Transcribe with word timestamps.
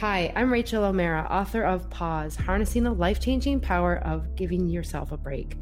Hi, 0.00 0.30
I'm 0.36 0.52
Rachel 0.52 0.84
O'Mara, 0.84 1.26
author 1.30 1.62
of 1.62 1.88
Pause 1.88 2.36
Harnessing 2.36 2.82
the 2.82 2.92
Life 2.92 3.18
Changing 3.18 3.60
Power 3.60 3.96
of 4.04 4.36
Giving 4.36 4.68
Yourself 4.68 5.10
a 5.10 5.16
Break. 5.16 5.56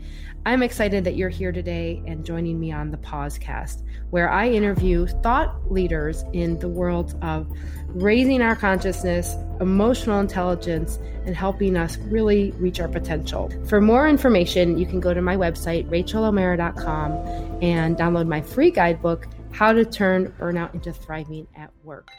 I'm 0.44 0.60
excited 0.60 1.04
that 1.04 1.14
you're 1.14 1.28
here 1.28 1.52
today 1.52 2.02
and 2.04 2.26
joining 2.26 2.58
me 2.58 2.72
on 2.72 2.90
the 2.90 2.96
Pausecast, 2.96 3.84
where 4.10 4.28
I 4.28 4.48
interview 4.48 5.06
thought 5.06 5.70
leaders 5.70 6.24
in 6.32 6.58
the 6.58 6.68
world 6.68 7.16
of 7.22 7.46
raising 7.86 8.42
our 8.42 8.56
consciousness, 8.56 9.36
emotional 9.60 10.18
intelligence, 10.18 10.98
and 11.24 11.36
helping 11.36 11.76
us 11.76 11.96
really 11.98 12.50
reach 12.58 12.80
our 12.80 12.88
potential. 12.88 13.52
For 13.68 13.80
more 13.80 14.08
information, 14.08 14.78
you 14.78 14.86
can 14.86 14.98
go 14.98 15.14
to 15.14 15.22
my 15.22 15.36
website, 15.36 15.88
rachelomara.com, 15.88 17.12
and 17.62 17.96
download 17.96 18.26
my 18.26 18.40
free 18.40 18.72
guidebook, 18.72 19.28
How 19.52 19.72
to 19.72 19.84
Turn 19.84 20.34
Burnout 20.40 20.74
into 20.74 20.92
Thriving 20.92 21.46
at 21.54 21.70
Work. 21.84 22.10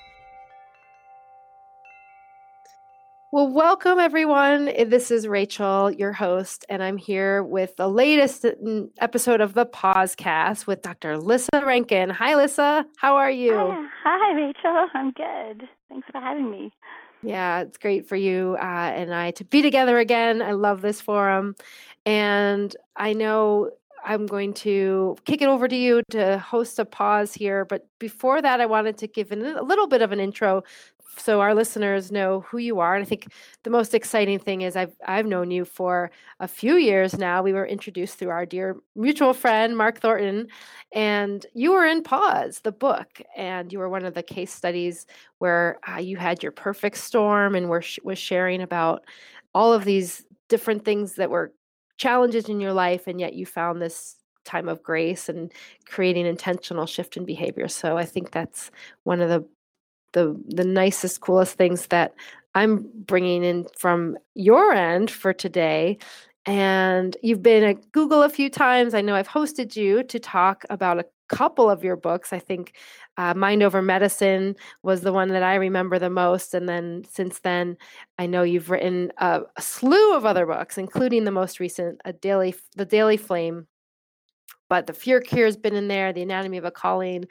Well, 3.36 3.50
welcome 3.50 4.00
everyone. 4.00 4.68
This 4.88 5.12
is 5.12 5.28
Rachel, 5.28 5.92
your 5.92 6.14
host, 6.14 6.64
and 6.70 6.82
I'm 6.82 6.96
here 6.96 7.44
with 7.44 7.76
the 7.76 7.90
latest 7.90 8.46
episode 9.00 9.42
of 9.42 9.54
the 9.54 9.66
Pausecast 9.66 10.66
with 10.68 10.82
Dr. 10.82 11.18
Lissa 11.18 11.50
Rankin. 11.66 12.10
Hi, 12.12 12.36
Lissa. 12.36 12.86
How 12.96 13.18
are 13.18 13.30
you? 13.30 13.54
Hi, 13.54 13.88
Hi 14.06 14.34
Rachel. 14.36 14.88
I'm 14.94 15.12
good. 15.12 15.68
Thanks 15.90 16.08
for 16.14 16.22
having 16.22 16.50
me. 16.50 16.72
Yeah, 17.24 17.60
it's 17.60 17.78
great 17.78 18.08
for 18.08 18.16
you 18.16 18.56
uh, 18.58 18.64
and 18.96 19.14
I 19.14 19.32
to 19.32 19.44
be 19.44 19.62
together 19.62 20.00
again. 20.00 20.42
I 20.42 20.54
love 20.54 20.82
this 20.82 21.02
forum. 21.02 21.58
And 22.06 22.74
I 22.96 23.12
know 23.12 23.72
I'm 24.06 24.28
going 24.28 24.54
to 24.54 25.18
kick 25.26 25.42
it 25.42 25.48
over 25.48 25.68
to 25.68 25.76
you 25.76 26.04
to 26.12 26.38
host 26.38 26.78
a 26.78 26.86
pause 26.86 27.34
here. 27.34 27.66
But 27.66 27.88
before 28.00 28.42
that, 28.42 28.62
I 28.62 28.66
wanted 28.68 28.98
to 29.00 29.08
give 29.08 29.32
a 29.32 29.36
little 29.36 29.88
bit 29.88 30.04
of 30.04 30.12
an 30.12 30.20
intro 30.20 30.64
so 31.18 31.42
our 31.42 31.54
listeners 31.54 32.12
know 32.12 32.42
who 32.42 32.58
you 32.58 32.80
are. 32.80 32.96
And 32.96 33.04
I 33.04 33.08
think 33.08 33.28
the 33.64 33.70
most 33.70 33.94
exciting 33.94 34.40
thing 34.40 34.62
is 34.62 34.76
I've 34.76 34.96
I've 35.06 35.26
known 35.26 35.52
you 35.52 35.66
for 35.66 36.12
a 36.40 36.48
few 36.48 36.76
years 36.76 37.18
now. 37.18 37.42
We 37.42 37.54
were 37.54 37.66
introduced 37.66 38.18
through 38.18 38.30
our 38.30 38.46
dear 38.46 38.78
mutual 38.96 39.34
friend 39.34 39.78
Mark 39.78 40.00
Thornton, 40.00 40.48
and 40.92 41.46
you 41.54 41.72
were 41.72 41.86
in 41.86 42.04
Pause, 42.04 42.62
the 42.62 42.72
book, 42.72 43.22
and 43.36 43.72
you 43.72 43.80
were 43.80 43.90
one 43.90 44.06
of 44.06 44.14
the 44.14 44.24
case 44.24 44.54
studies 44.54 45.06
where 45.40 45.80
uh, 45.90 45.98
you 45.98 46.18
had 46.18 46.44
your 46.44 46.52
perfect 46.52 46.98
storm 46.98 47.56
and 47.56 47.70
were 47.70 47.84
was 48.04 48.18
sharing 48.18 48.62
about 48.62 49.04
all 49.54 49.74
of 49.74 49.86
these 49.86 50.26
different 50.50 50.86
things 50.86 51.16
that 51.16 51.30
were 51.30 51.54
challenges 51.98 52.50
in 52.50 52.60
your 52.60 52.74
life, 52.74 53.08
and 53.08 53.20
yet 53.20 53.34
you 53.34 53.46
found 53.46 53.82
this 53.82 54.18
time 54.46 54.70
of 54.70 54.84
grace 54.84 55.28
and 55.28 55.52
creating 55.88 56.26
intentional 56.26 56.86
shift 56.86 57.18
in 57.18 57.26
behavior. 57.26 57.68
So 57.68 57.98
I 57.98 58.06
think 58.06 58.32
that's 58.32 58.72
one 59.04 59.20
of 59.20 59.30
the 59.30 59.46
the 60.16 60.42
the 60.48 60.64
nicest 60.64 61.22
coolest 61.22 61.58
things 61.58 61.88
that 61.88 62.16
i'm 62.56 62.90
bringing 63.06 63.44
in 63.44 63.68
from 63.78 64.18
your 64.34 64.74
end 64.74 65.12
for 65.12 65.32
today. 65.34 65.98
And 66.48 67.18
you've 67.24 67.44
been 67.44 67.64
at 67.64 67.92
google 67.92 68.24
a 68.24 68.30
few 68.30 68.50
times. 68.50 68.94
I 68.96 69.02
know 69.02 69.14
i've 69.16 69.28
hosted 69.28 69.76
you 69.76 70.04
to 70.04 70.20
talk 70.20 70.64
about 70.70 71.00
a 71.00 71.06
couple 71.28 71.70
of 71.72 71.84
your 71.84 71.96
books. 71.96 72.32
I 72.32 72.40
think 72.40 72.76
uh, 73.18 73.34
mind 73.34 73.64
over 73.64 73.82
medicine 73.82 74.56
was 74.84 75.02
the 75.02 75.12
one 75.14 75.30
that 75.30 75.44
i 75.44 75.56
remember 75.56 76.00
the 76.00 76.10
most. 76.10 76.54
And 76.54 76.68
then 76.70 77.04
since 77.12 77.40
then 77.40 77.78
i 78.18 78.26
know 78.26 78.44
you've 78.44 78.70
written 78.70 79.12
a, 79.18 79.42
a 79.58 79.62
slew 79.62 80.16
of 80.16 80.26
other 80.26 80.46
books 80.46 80.78
including 80.78 81.26
the 81.26 81.32
most 81.32 81.60
recent 81.60 82.00
a 82.06 82.14
daily 82.14 82.56
the 82.76 82.86
daily 82.86 83.18
flame. 83.18 83.68
But 84.70 84.88
the 84.88 84.94
fear 84.94 85.20
cure 85.20 85.46
has 85.46 85.58
been 85.58 85.76
in 85.76 85.88
there 85.90 86.14
the 86.14 86.22
anatomy 86.24 86.58
of 86.58 86.66
a 86.66 86.72
calling 86.72 87.26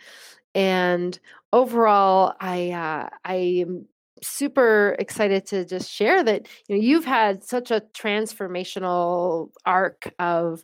and 0.55 1.19
overall, 1.53 2.35
I 2.41 2.71
uh, 2.71 3.09
I 3.25 3.35
am 3.35 3.87
super 4.23 4.97
excited 4.99 5.47
to 5.47 5.65
just 5.65 5.91
share 5.91 6.25
that 6.25 6.49
you 6.69 6.77
know 6.77 6.83
you've 6.83 7.05
had 7.05 7.45
such 7.45 7.71
a 7.71 7.83
transformational 7.95 9.51
arc 9.67 10.13
of 10.19 10.63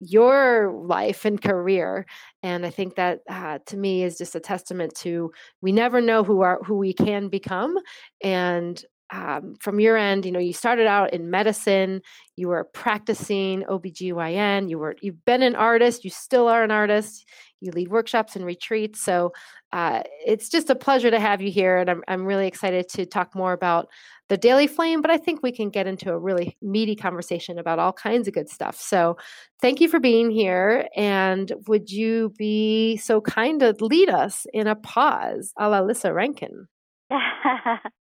your 0.00 0.72
life 0.86 1.24
and 1.24 1.40
career 1.42 2.06
and 2.42 2.66
i 2.66 2.70
think 2.70 2.96
that 2.96 3.20
uh, 3.30 3.58
to 3.66 3.76
me 3.76 4.02
is 4.02 4.18
just 4.18 4.34
a 4.34 4.40
testament 4.40 4.94
to 4.94 5.30
we 5.60 5.72
never 5.72 6.00
know 6.00 6.24
who 6.24 6.40
are 6.40 6.58
who 6.64 6.76
we 6.76 6.92
can 6.92 7.28
become 7.28 7.76
and 8.22 8.84
um, 9.10 9.54
from 9.60 9.78
your 9.78 9.96
end 9.96 10.24
you 10.24 10.32
know 10.32 10.40
you 10.40 10.52
started 10.52 10.86
out 10.86 11.12
in 11.12 11.30
medicine 11.30 12.00
you 12.36 12.48
were 12.48 12.64
practicing 12.64 13.62
obgyn 13.62 14.68
you 14.68 14.78
were 14.78 14.96
you've 15.00 15.24
been 15.24 15.42
an 15.42 15.54
artist 15.54 16.04
you 16.04 16.10
still 16.10 16.48
are 16.48 16.64
an 16.64 16.70
artist 16.70 17.24
you 17.60 17.70
lead 17.72 17.88
workshops 17.88 18.36
and 18.36 18.44
retreats. 18.44 19.02
So 19.02 19.32
uh, 19.72 20.02
it's 20.24 20.48
just 20.48 20.70
a 20.70 20.74
pleasure 20.74 21.10
to 21.10 21.20
have 21.20 21.40
you 21.40 21.50
here. 21.50 21.78
And 21.78 21.90
I'm, 21.90 22.02
I'm 22.08 22.24
really 22.24 22.46
excited 22.46 22.88
to 22.90 23.06
talk 23.06 23.34
more 23.34 23.52
about 23.52 23.88
the 24.28 24.36
Daily 24.36 24.66
Flame, 24.66 25.02
but 25.02 25.10
I 25.10 25.18
think 25.18 25.42
we 25.42 25.52
can 25.52 25.70
get 25.70 25.86
into 25.86 26.10
a 26.10 26.18
really 26.18 26.56
meaty 26.60 26.96
conversation 26.96 27.58
about 27.58 27.78
all 27.78 27.92
kinds 27.92 28.26
of 28.26 28.34
good 28.34 28.48
stuff. 28.48 28.78
So 28.78 29.16
thank 29.60 29.80
you 29.80 29.88
for 29.88 30.00
being 30.00 30.30
here. 30.30 30.88
And 30.96 31.52
would 31.68 31.90
you 31.90 32.32
be 32.36 32.96
so 32.96 33.20
kind 33.20 33.60
to 33.60 33.74
lead 33.80 34.10
us 34.10 34.46
in 34.52 34.66
a 34.66 34.74
pause 34.74 35.52
a 35.58 35.68
la 35.68 35.80
Lissa 35.80 36.12
Rankin? 36.12 36.66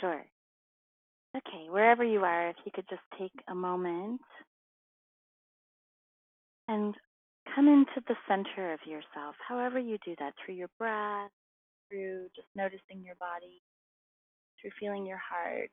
sure. 0.00 0.24
Okay, 1.36 1.68
wherever 1.70 2.04
you 2.04 2.20
are, 2.20 2.48
if 2.50 2.56
you 2.64 2.72
could 2.74 2.88
just 2.88 3.02
take 3.18 3.32
a 3.48 3.54
moment 3.54 4.20
and 6.68 6.94
come 7.54 7.68
into 7.68 8.02
the 8.08 8.16
center 8.28 8.72
of 8.72 8.80
yourself, 8.86 9.36
however 9.46 9.78
you 9.78 9.98
do 10.04 10.14
that, 10.18 10.34
through 10.44 10.54
your 10.54 10.70
breath, 10.78 11.30
through 11.90 12.28
just 12.34 12.48
noticing 12.56 13.04
your 13.04 13.16
body, 13.16 13.62
through 14.60 14.70
feeling 14.80 15.06
your 15.06 15.20
heart. 15.20 15.70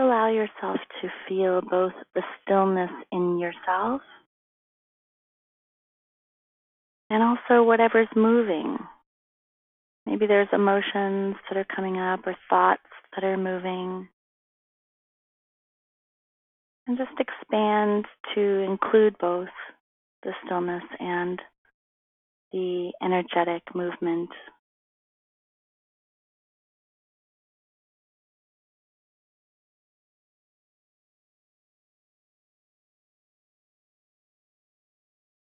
Allow 0.00 0.28
yourself 0.28 0.78
to 1.02 1.08
feel 1.28 1.60
both 1.60 1.92
the 2.14 2.22
stillness 2.42 2.90
in 3.12 3.38
yourself 3.38 4.00
and 7.10 7.22
also 7.22 7.62
whatever's 7.62 8.08
moving 8.16 8.78
Maybe 10.06 10.26
there's 10.26 10.48
emotions 10.52 11.36
that 11.48 11.56
are 11.56 11.66
coming 11.76 11.98
up 11.98 12.26
or 12.26 12.36
thoughts 12.48 12.82
that 13.14 13.24
are 13.24 13.36
moving. 13.36 14.08
And 16.86 16.98
just 16.98 17.12
expand 17.20 18.06
to 18.34 18.40
include 18.40 19.16
both 19.18 19.48
the 20.22 20.32
stillness 20.44 20.82
and 20.98 21.40
the 22.52 22.90
energetic 23.02 23.62
movement. 23.74 24.30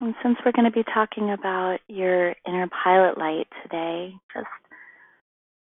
And 0.02 0.16
since 0.20 0.36
we're 0.44 0.50
going 0.50 0.64
to 0.64 0.72
be 0.72 0.82
talking 0.92 1.30
about 1.30 1.78
your 1.86 2.34
inner 2.44 2.68
pilot 2.82 3.16
light 3.16 3.46
today, 3.62 4.12
just 4.34 4.48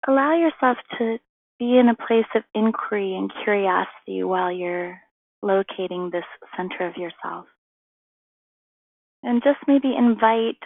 allow 0.08 0.38
yourself 0.38 0.78
to 0.98 1.18
be 1.60 1.78
in 1.78 1.90
a 1.90 2.08
place 2.08 2.26
of 2.34 2.44
inquiry 2.56 3.14
and 3.14 3.30
curiosity 3.44 4.24
while 4.24 4.50
you're 4.50 4.98
locating 5.42 6.12
this 6.12 6.24
center 6.56 6.88
of 6.88 6.96
yourself. 6.96 7.46
And 9.22 9.44
just 9.44 9.60
maybe 9.68 9.94
invite 9.94 10.64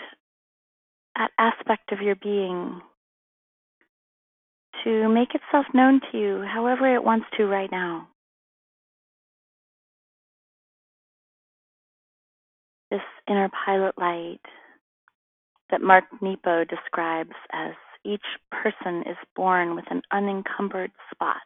that 1.16 1.32
aspect 1.40 1.92
of 1.92 2.02
your 2.02 2.16
being 2.16 2.82
to 4.84 5.10
make 5.10 5.30
itself 5.34 5.66
known 5.74 6.02
to 6.12 6.18
you 6.20 6.44
however 6.48 6.94
it 6.94 7.04
wants 7.04 7.26
to 7.38 7.48
right 7.48 7.72
now. 7.72 8.10
This 12.92 13.02
inner 13.28 13.50
pilot 13.66 13.96
light 13.98 14.42
that 15.72 15.82
Mark 15.82 16.06
Nepo 16.22 16.64
describes 16.66 17.36
as 17.52 17.74
each 18.04 18.26
person 18.52 19.02
is 19.10 19.18
born 19.36 19.76
with 19.76 19.86
an 19.90 20.02
unencumbered 20.12 20.92
spot, 21.12 21.42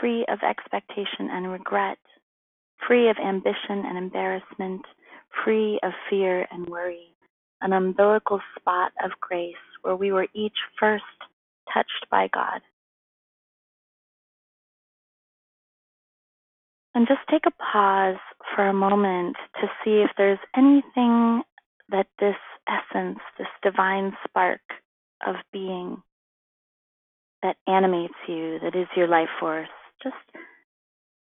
free 0.00 0.24
of 0.28 0.38
expectation 0.48 1.28
and 1.30 1.50
regret, 1.50 1.98
free 2.86 3.10
of 3.10 3.16
ambition 3.18 3.84
and 3.84 3.98
embarrassment, 3.98 4.82
free 5.44 5.80
of 5.82 5.92
fear 6.08 6.46
and 6.52 6.68
worry, 6.68 7.14
an 7.62 7.72
umbilical 7.72 8.40
spot 8.58 8.92
of 9.04 9.10
grace 9.20 9.54
where 9.82 9.96
we 9.96 10.12
were 10.12 10.28
each 10.34 10.56
first 10.78 11.04
touched 11.72 12.06
by 12.10 12.28
God. 12.32 12.60
And 16.96 17.06
just 17.06 17.20
take 17.30 17.44
a 17.46 17.50
pause 17.62 18.16
for 18.54 18.66
a 18.66 18.72
moment 18.72 19.36
to 19.60 19.66
see 19.84 20.02
if 20.02 20.10
there's 20.16 20.38
anything 20.56 21.42
that 21.90 22.06
this 22.18 22.36
essence, 22.66 23.18
this 23.36 23.46
divine 23.62 24.16
spark 24.26 24.62
of 25.26 25.34
being 25.52 26.02
that 27.42 27.56
animates 27.66 28.14
you, 28.26 28.58
that 28.62 28.74
is 28.74 28.86
your 28.96 29.08
life 29.08 29.28
force. 29.38 29.68
Just 30.02 30.16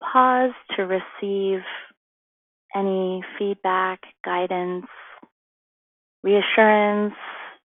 pause 0.02 0.54
to 0.78 0.84
receive 0.84 1.60
any 2.74 3.22
feedback, 3.38 4.00
guidance, 4.24 4.88
reassurance, 6.24 7.16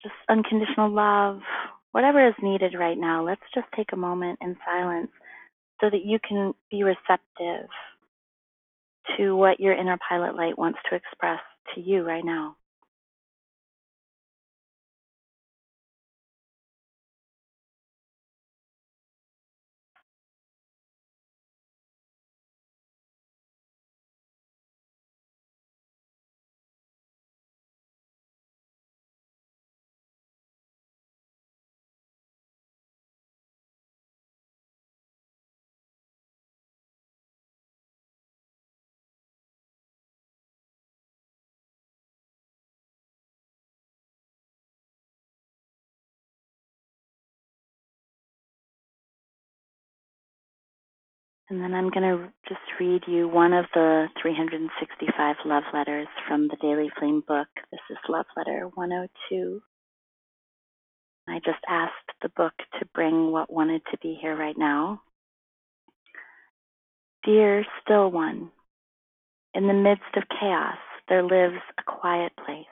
just 0.02 0.16
unconditional 0.28 0.90
love, 0.90 1.42
whatever 1.92 2.28
is 2.28 2.34
needed 2.42 2.74
right 2.74 2.98
now, 2.98 3.24
let's 3.24 3.42
just 3.54 3.68
take 3.76 3.94
a 3.94 3.96
moment 3.96 4.40
in 4.42 4.58
silence 4.66 5.12
so 5.80 5.90
that 5.92 6.04
you 6.04 6.18
can 6.28 6.56
be 6.72 6.82
receptive 6.84 7.70
to 9.18 9.36
what 9.36 9.60
your 9.60 9.74
inner 9.74 9.98
pilot 10.08 10.36
light 10.36 10.58
wants 10.58 10.80
to 10.90 10.96
express 10.96 11.40
to 11.76 11.82
you 11.82 12.04
right 12.04 12.26
now. 12.26 12.56
And 51.52 51.62
then 51.62 51.74
I'm 51.74 51.90
going 51.90 52.04
to 52.04 52.32
just 52.48 52.62
read 52.80 53.02
you 53.08 53.28
one 53.28 53.52
of 53.52 53.66
the 53.74 54.08
365 54.22 55.36
love 55.44 55.64
letters 55.74 56.08
from 56.26 56.48
the 56.48 56.56
Daily 56.62 56.90
Flame 56.98 57.22
book. 57.28 57.50
This 57.74 57.82
is 57.90 57.98
love 58.08 58.26
letter 58.38 58.70
102. 58.74 59.62
I 61.28 61.40
just 61.40 61.60
asked 61.68 61.92
the 62.22 62.30
book 62.30 62.54
to 62.80 62.86
bring 62.94 63.34
what 63.34 63.52
wanted 63.52 63.82
to 63.92 63.98
be 63.98 64.18
here 64.22 64.34
right 64.34 64.58
now. 64.58 65.02
Dear 67.26 67.66
still 67.84 68.10
one, 68.10 68.52
in 69.54 69.68
the 69.68 69.74
midst 69.74 70.16
of 70.16 70.24
chaos, 70.40 70.78
there 71.10 71.22
lives 71.22 71.62
a 71.78 71.84
quiet 71.84 72.32
place. 72.46 72.64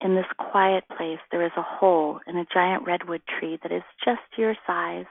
In 0.00 0.16
this 0.16 0.26
quiet 0.36 0.82
place, 0.96 1.20
there 1.30 1.46
is 1.46 1.52
a 1.56 1.62
hole 1.62 2.18
in 2.26 2.36
a 2.36 2.46
giant 2.52 2.84
redwood 2.84 3.22
tree 3.38 3.56
that 3.62 3.70
is 3.70 3.84
just 4.04 4.36
your 4.36 4.56
size 4.66 5.06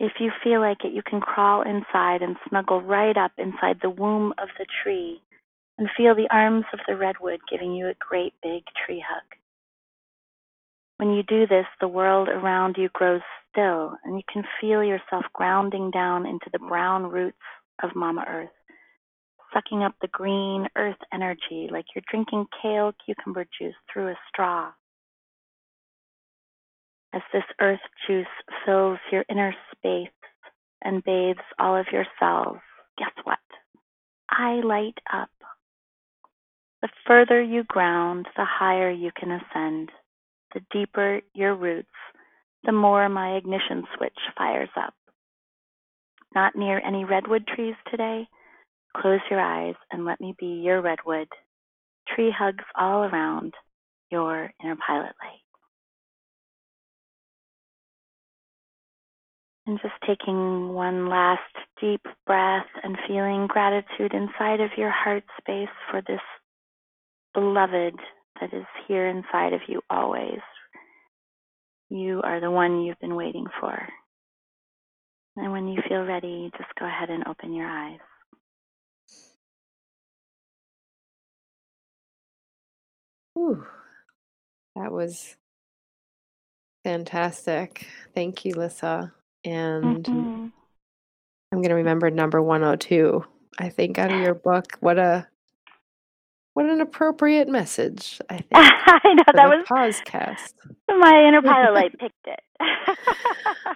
if 0.00 0.12
you 0.18 0.32
feel 0.42 0.60
like 0.60 0.82
it, 0.82 0.94
you 0.94 1.02
can 1.02 1.20
crawl 1.20 1.60
inside 1.60 2.22
and 2.22 2.36
snuggle 2.48 2.80
right 2.80 3.16
up 3.16 3.32
inside 3.36 3.78
the 3.82 3.90
womb 3.90 4.32
of 4.38 4.48
the 4.58 4.64
tree 4.82 5.20
and 5.76 5.90
feel 5.94 6.14
the 6.14 6.28
arms 6.30 6.64
of 6.72 6.80
the 6.88 6.96
redwood 6.96 7.40
giving 7.50 7.74
you 7.74 7.86
a 7.86 7.94
great 8.00 8.32
big 8.42 8.62
tree 8.84 9.04
hug. 9.06 9.22
When 10.96 11.12
you 11.12 11.22
do 11.22 11.46
this, 11.46 11.66
the 11.80 11.88
world 11.88 12.28
around 12.28 12.76
you 12.78 12.88
grows 12.94 13.20
still 13.52 13.94
and 14.04 14.16
you 14.16 14.22
can 14.32 14.42
feel 14.58 14.82
yourself 14.82 15.24
grounding 15.34 15.90
down 15.90 16.24
into 16.24 16.48
the 16.50 16.58
brown 16.58 17.04
roots 17.04 17.36
of 17.82 17.94
Mama 17.94 18.24
Earth, 18.26 18.48
sucking 19.52 19.82
up 19.82 19.94
the 20.00 20.08
green 20.08 20.66
earth 20.76 20.98
energy 21.12 21.68
like 21.70 21.84
you're 21.94 22.04
drinking 22.10 22.46
kale 22.62 22.92
cucumber 23.04 23.44
juice 23.58 23.74
through 23.92 24.08
a 24.08 24.18
straw. 24.28 24.70
As 27.12 27.22
this 27.32 27.44
earth 27.60 27.80
juice 28.06 28.26
fills 28.64 28.98
your 29.10 29.24
inner 29.28 29.54
space 29.74 30.08
and 30.82 31.02
bathes 31.04 31.40
all 31.58 31.76
of 31.76 31.86
your 31.92 32.06
cells, 32.18 32.58
guess 32.98 33.12
what? 33.24 33.38
I 34.30 34.60
light 34.64 34.98
up. 35.12 35.30
The 36.82 36.88
further 37.06 37.42
you 37.42 37.64
ground, 37.64 38.26
the 38.36 38.44
higher 38.44 38.90
you 38.90 39.10
can 39.18 39.32
ascend. 39.32 39.90
The 40.54 40.60
deeper 40.72 41.20
your 41.34 41.54
roots, 41.54 41.88
the 42.64 42.72
more 42.72 43.08
my 43.08 43.36
ignition 43.36 43.84
switch 43.96 44.18
fires 44.36 44.70
up. 44.76 44.94
Not 46.34 46.54
near 46.54 46.80
any 46.80 47.04
redwood 47.04 47.46
trees 47.46 47.74
today? 47.90 48.28
Close 48.96 49.20
your 49.30 49.40
eyes 49.40 49.74
and 49.90 50.04
let 50.04 50.20
me 50.20 50.34
be 50.38 50.62
your 50.64 50.80
redwood. 50.80 51.28
Tree 52.08 52.32
hugs 52.36 52.64
all 52.78 53.02
around 53.04 53.54
your 54.10 54.50
inner 54.62 54.76
pilot 54.86 55.12
light. 55.22 55.49
And 59.70 59.78
just 59.80 59.94
taking 60.04 60.70
one 60.70 61.08
last 61.08 61.54
deep 61.80 62.00
breath 62.26 62.66
and 62.82 62.98
feeling 63.06 63.46
gratitude 63.46 64.12
inside 64.12 64.60
of 64.60 64.70
your 64.76 64.90
heart 64.90 65.22
space 65.40 65.68
for 65.88 66.02
this 66.08 66.18
beloved 67.34 67.94
that 68.40 68.52
is 68.52 68.64
here 68.88 69.06
inside 69.06 69.52
of 69.52 69.60
you 69.68 69.80
always. 69.88 70.40
You 71.88 72.20
are 72.24 72.40
the 72.40 72.50
one 72.50 72.80
you've 72.80 72.98
been 72.98 73.14
waiting 73.14 73.46
for. 73.60 73.88
And 75.36 75.52
when 75.52 75.68
you 75.68 75.80
feel 75.88 76.02
ready, 76.02 76.50
just 76.58 76.74
go 76.76 76.86
ahead 76.86 77.08
and 77.08 77.22
open 77.28 77.54
your 77.54 77.68
eyes. 77.68 78.00
Ooh, 83.38 83.64
that 84.74 84.90
was 84.90 85.36
fantastic. 86.82 87.86
Thank 88.16 88.44
you, 88.44 88.54
Lissa 88.54 89.12
and 89.44 90.04
mm-hmm. 90.04 90.46
I'm 91.52 91.58
going 91.58 91.70
to 91.70 91.74
remember 91.74 92.10
number 92.10 92.40
102. 92.42 93.24
I 93.58 93.68
think 93.68 93.98
out 93.98 94.12
of 94.12 94.20
your 94.20 94.34
book. 94.44 94.76
What 94.80 94.98
a 94.98 95.26
what 96.54 96.66
an 96.66 96.80
appropriate 96.80 97.48
message. 97.48 98.20
I 98.28 98.36
think. 98.36 98.50
I 98.52 99.14
know 99.14 99.24
that 99.34 99.48
was 99.48 99.64
a 99.68 99.72
podcast. 99.72 100.54
My 100.88 101.24
inner 101.26 101.42
pilot 101.44 101.74
light 101.74 101.98
picked 101.98 102.26
it. 102.26 102.40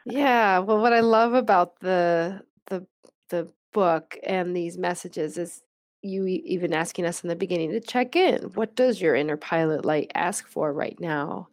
yeah. 0.05 0.59
Well, 0.59 0.81
what 0.81 0.93
I 0.93 1.01
love 1.01 1.35
about 1.35 1.81
the 1.81 2.43
the 2.67 2.87
the 3.29 3.49
book 3.73 4.19
and 4.25 4.57
these 4.57 4.79
messages 4.79 5.39
is 5.39 5.63
you 6.03 6.27
even 6.27 6.75
asking 6.75 7.07
us 7.07 7.23
in 7.23 7.29
the 7.29 7.37
beginning 7.37 7.71
to 7.71 7.81
check 7.81 8.15
in. 8.15 8.43
What 8.55 8.77
does 8.77 9.01
your 9.01 9.15
inner 9.15 9.39
pilot 9.39 9.85
light 9.85 10.11
ask 10.15 10.47
for 10.47 10.73
right 10.73 10.99
now? 11.01 11.49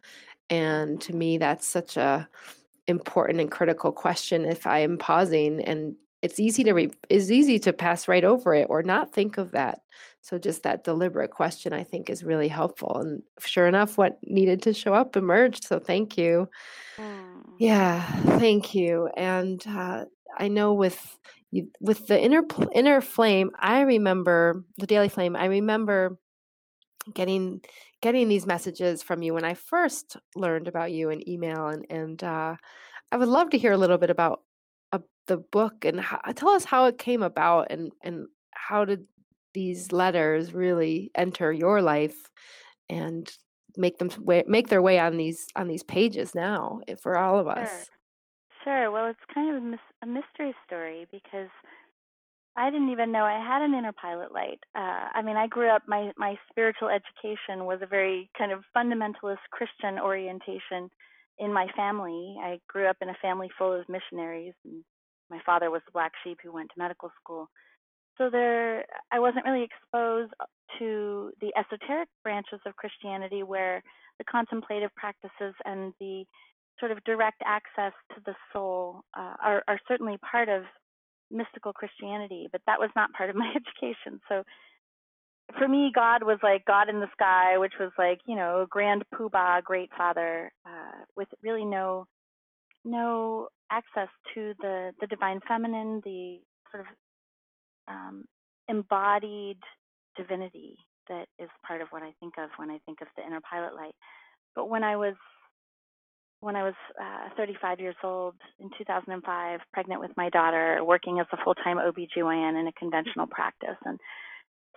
And 0.50 1.00
to 1.02 1.14
me, 1.14 1.38
that's 1.38 1.66
such 1.66 1.96
a 1.96 2.28
important 2.88 3.40
and 3.40 3.50
critical 3.50 3.92
question 3.92 4.44
if 4.44 4.66
I 4.66 4.80
am 4.80 4.98
pausing 4.98 5.60
and 5.60 5.94
it's 6.22 6.38
easy 6.38 6.62
to 6.64 6.72
re- 6.72 6.90
is 7.08 7.32
easy 7.32 7.58
to 7.58 7.72
pass 7.72 8.06
right 8.06 8.24
over 8.24 8.54
it 8.54 8.68
or 8.70 8.82
not 8.82 9.12
think 9.12 9.38
of 9.38 9.50
that. 9.52 9.80
So 10.20 10.38
just 10.38 10.62
that 10.62 10.84
deliberate 10.84 11.32
question 11.32 11.72
I 11.72 11.82
think 11.82 12.08
is 12.08 12.22
really 12.22 12.48
helpful 12.48 12.96
and 12.98 13.22
sure 13.40 13.66
enough 13.66 13.98
what 13.98 14.18
needed 14.22 14.62
to 14.62 14.72
show 14.72 14.94
up 14.94 15.16
emerged. 15.16 15.64
So 15.64 15.78
thank 15.80 16.16
you. 16.16 16.48
Mm. 16.98 17.42
Yeah, 17.58 18.04
thank 18.38 18.74
you. 18.74 19.08
And 19.16 19.64
uh, 19.66 20.04
I 20.38 20.48
know 20.48 20.72
with 20.72 21.18
you, 21.50 21.68
with 21.80 22.06
the 22.06 22.20
inner 22.20 22.42
inner 22.72 23.00
flame, 23.00 23.50
I 23.58 23.82
remember 23.82 24.64
the 24.78 24.86
daily 24.86 25.08
flame. 25.08 25.36
I 25.36 25.46
remember 25.46 26.18
getting 27.14 27.60
getting 28.00 28.28
these 28.28 28.46
messages 28.46 29.02
from 29.02 29.22
you 29.22 29.34
when 29.34 29.44
I 29.44 29.54
first 29.54 30.16
learned 30.34 30.68
about 30.68 30.92
you 30.92 31.10
in 31.10 31.28
email, 31.28 31.68
and 31.68 31.86
and 31.90 32.22
uh, 32.22 32.56
I 33.10 33.16
would 33.16 33.28
love 33.28 33.50
to 33.50 33.58
hear 33.58 33.72
a 33.72 33.78
little 33.78 33.98
bit 33.98 34.10
about 34.10 34.42
uh, 34.92 34.98
the 35.26 35.38
book 35.38 35.84
and 35.84 36.00
how, 36.00 36.18
tell 36.34 36.50
us 36.50 36.64
how 36.64 36.86
it 36.86 36.98
came 36.98 37.22
about 37.22 37.68
and 37.70 37.92
and 38.02 38.26
how 38.52 38.84
did 38.84 39.06
these 39.54 39.92
letters 39.92 40.54
really 40.54 41.10
enter 41.14 41.52
your 41.52 41.82
life 41.82 42.30
and 42.88 43.30
make 43.76 43.98
them 43.98 44.10
make 44.46 44.68
their 44.68 44.82
way 44.82 44.98
on 44.98 45.16
these 45.16 45.46
on 45.56 45.68
these 45.68 45.82
pages 45.82 46.34
now 46.34 46.80
eh, 46.88 46.94
for 47.00 47.16
all 47.16 47.38
of 47.38 47.48
us. 47.48 47.68
Sure. 47.68 47.84
Sure. 48.64 48.90
Well, 48.92 49.08
it's 49.08 49.34
kind 49.34 49.74
of 49.74 49.80
a 50.02 50.06
mystery 50.06 50.54
story 50.66 51.06
because 51.10 51.48
I 52.56 52.70
didn't 52.70 52.90
even 52.90 53.12
know 53.12 53.24
I 53.24 53.42
had 53.42 53.62
an 53.62 53.74
inner 53.74 53.92
pilot 53.92 54.32
light. 54.32 54.60
Uh, 54.74 55.08
I 55.14 55.22
mean, 55.22 55.36
I 55.36 55.46
grew 55.46 55.70
up, 55.70 55.82
my, 55.86 56.12
my 56.18 56.36
spiritual 56.50 56.88
education 56.88 57.64
was 57.64 57.80
a 57.82 57.86
very 57.86 58.30
kind 58.36 58.52
of 58.52 58.62
fundamentalist 58.76 59.38
Christian 59.50 59.98
orientation 59.98 60.90
in 61.38 61.52
my 61.52 61.66
family. 61.74 62.36
I 62.42 62.60
grew 62.68 62.86
up 62.88 62.98
in 63.00 63.08
a 63.08 63.16
family 63.22 63.48
full 63.58 63.72
of 63.72 63.88
missionaries, 63.88 64.52
and 64.64 64.84
my 65.30 65.38
father 65.46 65.70
was 65.70 65.80
the 65.86 65.92
black 65.92 66.12
sheep 66.22 66.38
who 66.42 66.52
went 66.52 66.68
to 66.68 66.78
medical 66.78 67.10
school. 67.22 67.48
So 68.18 68.28
there, 68.28 68.84
I 69.10 69.18
wasn't 69.18 69.46
really 69.46 69.64
exposed 69.64 70.32
to 70.78 71.32
the 71.40 71.52
esoteric 71.56 72.08
branches 72.22 72.60
of 72.66 72.76
Christianity 72.76 73.42
where 73.42 73.82
the 74.18 74.24
contemplative 74.24 74.90
practices 74.94 75.54
and 75.64 75.94
the 75.98 76.24
sort 76.78 76.92
of 76.92 77.02
direct 77.04 77.42
access 77.46 77.92
to 78.14 78.20
the 78.26 78.34
soul 78.52 79.04
uh, 79.16 79.34
are, 79.42 79.62
are 79.66 79.78
certainly 79.88 80.18
part 80.18 80.50
of 80.50 80.64
mystical 81.32 81.72
Christianity, 81.72 82.48
but 82.52 82.60
that 82.66 82.78
was 82.78 82.90
not 82.94 83.12
part 83.12 83.30
of 83.30 83.36
my 83.36 83.50
education. 83.56 84.20
So 84.28 84.42
for 85.58 85.66
me, 85.68 85.90
God 85.94 86.22
was 86.22 86.38
like 86.42 86.64
God 86.64 86.88
in 86.88 87.00
the 87.00 87.10
sky, 87.12 87.58
which 87.58 87.74
was 87.80 87.90
like 87.98 88.20
you 88.26 88.36
know 88.36 88.66
grand 88.68 89.02
poobah, 89.14 89.62
great 89.62 89.90
father, 89.96 90.52
uh, 90.66 91.04
with 91.16 91.28
really 91.42 91.64
no 91.64 92.06
no 92.84 93.48
access 93.70 94.08
to 94.34 94.54
the 94.60 94.92
the 95.00 95.06
divine 95.06 95.40
feminine, 95.46 96.00
the 96.04 96.38
sort 96.70 96.86
of 96.86 96.86
um, 97.88 98.24
embodied 98.68 99.58
divinity 100.16 100.76
that 101.08 101.26
is 101.38 101.48
part 101.66 101.80
of 101.80 101.88
what 101.90 102.02
I 102.02 102.12
think 102.20 102.34
of 102.38 102.50
when 102.56 102.70
I 102.70 102.78
think 102.86 103.00
of 103.00 103.08
the 103.16 103.26
inner 103.26 103.40
pilot 103.40 103.74
light. 103.74 103.94
But 104.54 104.68
when 104.68 104.84
I 104.84 104.96
was 104.96 105.14
when 106.42 106.56
I 106.56 106.64
was 106.64 106.74
uh, 107.00 107.28
35 107.36 107.78
years 107.78 107.94
old 108.02 108.34
in 108.58 108.68
2005, 108.76 109.60
pregnant 109.72 110.00
with 110.00 110.10
my 110.16 110.28
daughter, 110.30 110.80
working 110.84 111.20
as 111.20 111.26
a 111.32 111.36
full-time 111.44 111.76
OBGYN 111.76 112.60
in 112.60 112.66
a 112.66 112.72
conventional 112.72 113.28
practice, 113.28 113.76
and 113.84 114.00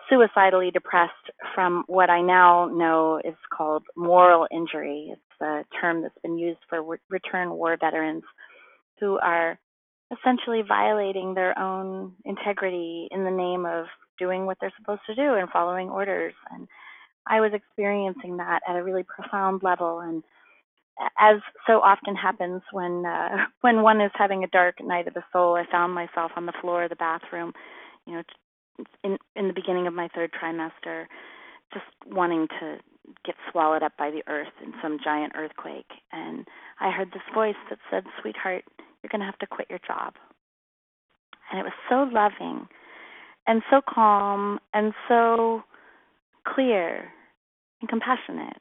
suicidally 0.08 0.70
depressed 0.70 1.14
from 1.56 1.84
what 1.88 2.12
I 2.12 2.22
now 2.22 2.70
know 2.72 3.20
is 3.26 3.34
called 3.52 3.84
moral 3.98 4.48
injury. 4.52 5.10
It's 5.12 5.42
a 5.42 5.64
term 5.82 6.04
that's 6.04 6.18
been 6.22 6.38
used 6.38 6.60
for 6.70 6.84
re- 6.84 6.98
return 7.10 7.50
war 7.50 7.76
veterans 7.82 8.24
who 9.00 9.18
are 9.18 9.58
essentially 10.16 10.62
violating 10.68 11.34
their 11.34 11.58
own 11.58 12.14
integrity 12.26 13.08
in 13.10 13.24
the 13.24 13.32
name 13.32 13.66
of 13.66 13.86
doing 14.20 14.46
what 14.46 14.58
they're 14.62 14.74
supposed 14.78 15.02
to 15.08 15.16
do 15.16 15.34
and 15.34 15.50
following 15.50 15.90
orders. 15.90 16.36
And 16.52 16.68
I 17.28 17.42
was 17.42 17.54
experiencing 17.56 18.38
that 18.38 18.60
at 18.70 18.76
a 18.76 18.84
really 18.84 19.04
profound 19.04 19.64
level. 19.64 20.02
And 20.02 20.24
as 21.20 21.38
so 21.68 21.82
often 21.82 22.16
happens 22.16 22.62
when 22.72 23.06
uh, 23.06 23.46
when 23.62 23.82
one 23.82 24.02
is 24.02 24.12
having 24.16 24.44
a 24.44 24.48
dark 24.48 24.76
night 24.84 25.08
of 25.08 25.14
the 25.14 25.24
soul, 25.32 25.56
I 25.56 25.66
found 25.72 25.94
myself 25.94 26.32
on 26.36 26.46
the 26.46 26.54
floor 26.62 26.84
of 26.84 26.90
the 26.90 26.96
bathroom, 26.96 27.54
you 28.06 28.14
know, 28.16 28.24
in 29.04 29.18
in 29.36 29.48
the 29.48 29.54
beginning 29.54 29.88
of 29.88 29.94
my 29.94 30.10
third 30.16 30.32
trimester, 30.32 31.06
just 31.74 31.86
wanting 32.08 32.48
to 32.60 32.78
get 33.26 33.36
swallowed 33.52 33.84
up 33.84 33.94
by 33.98 34.10
the 34.10 34.24
earth 34.28 34.54
in 34.64 34.74
some 34.82 34.98
giant 35.04 35.34
earthquake. 35.36 35.90
And 36.12 36.48
I 36.80 36.92
heard 36.92 37.10
this 37.12 37.24
voice 37.34 37.56
that 37.70 37.80
said, 37.92 38.06
"Sweetheart, 38.22 38.64
you're 39.04 39.10
going 39.12 39.20
to 39.22 39.26
have 39.26 39.40
to 39.40 39.48
quit 39.48 39.70
your 39.70 39.80
job." 39.86 40.16
And 41.52 41.60
it 41.60 41.64
was 41.64 41.74
so 41.90 42.10
loving 42.12 42.68
and 43.48 43.62
so 43.70 43.82
calm 43.88 44.60
and 44.74 44.94
so 45.08 45.64
clear 46.48 47.12
and 47.82 47.90
compassionate. 47.90 48.58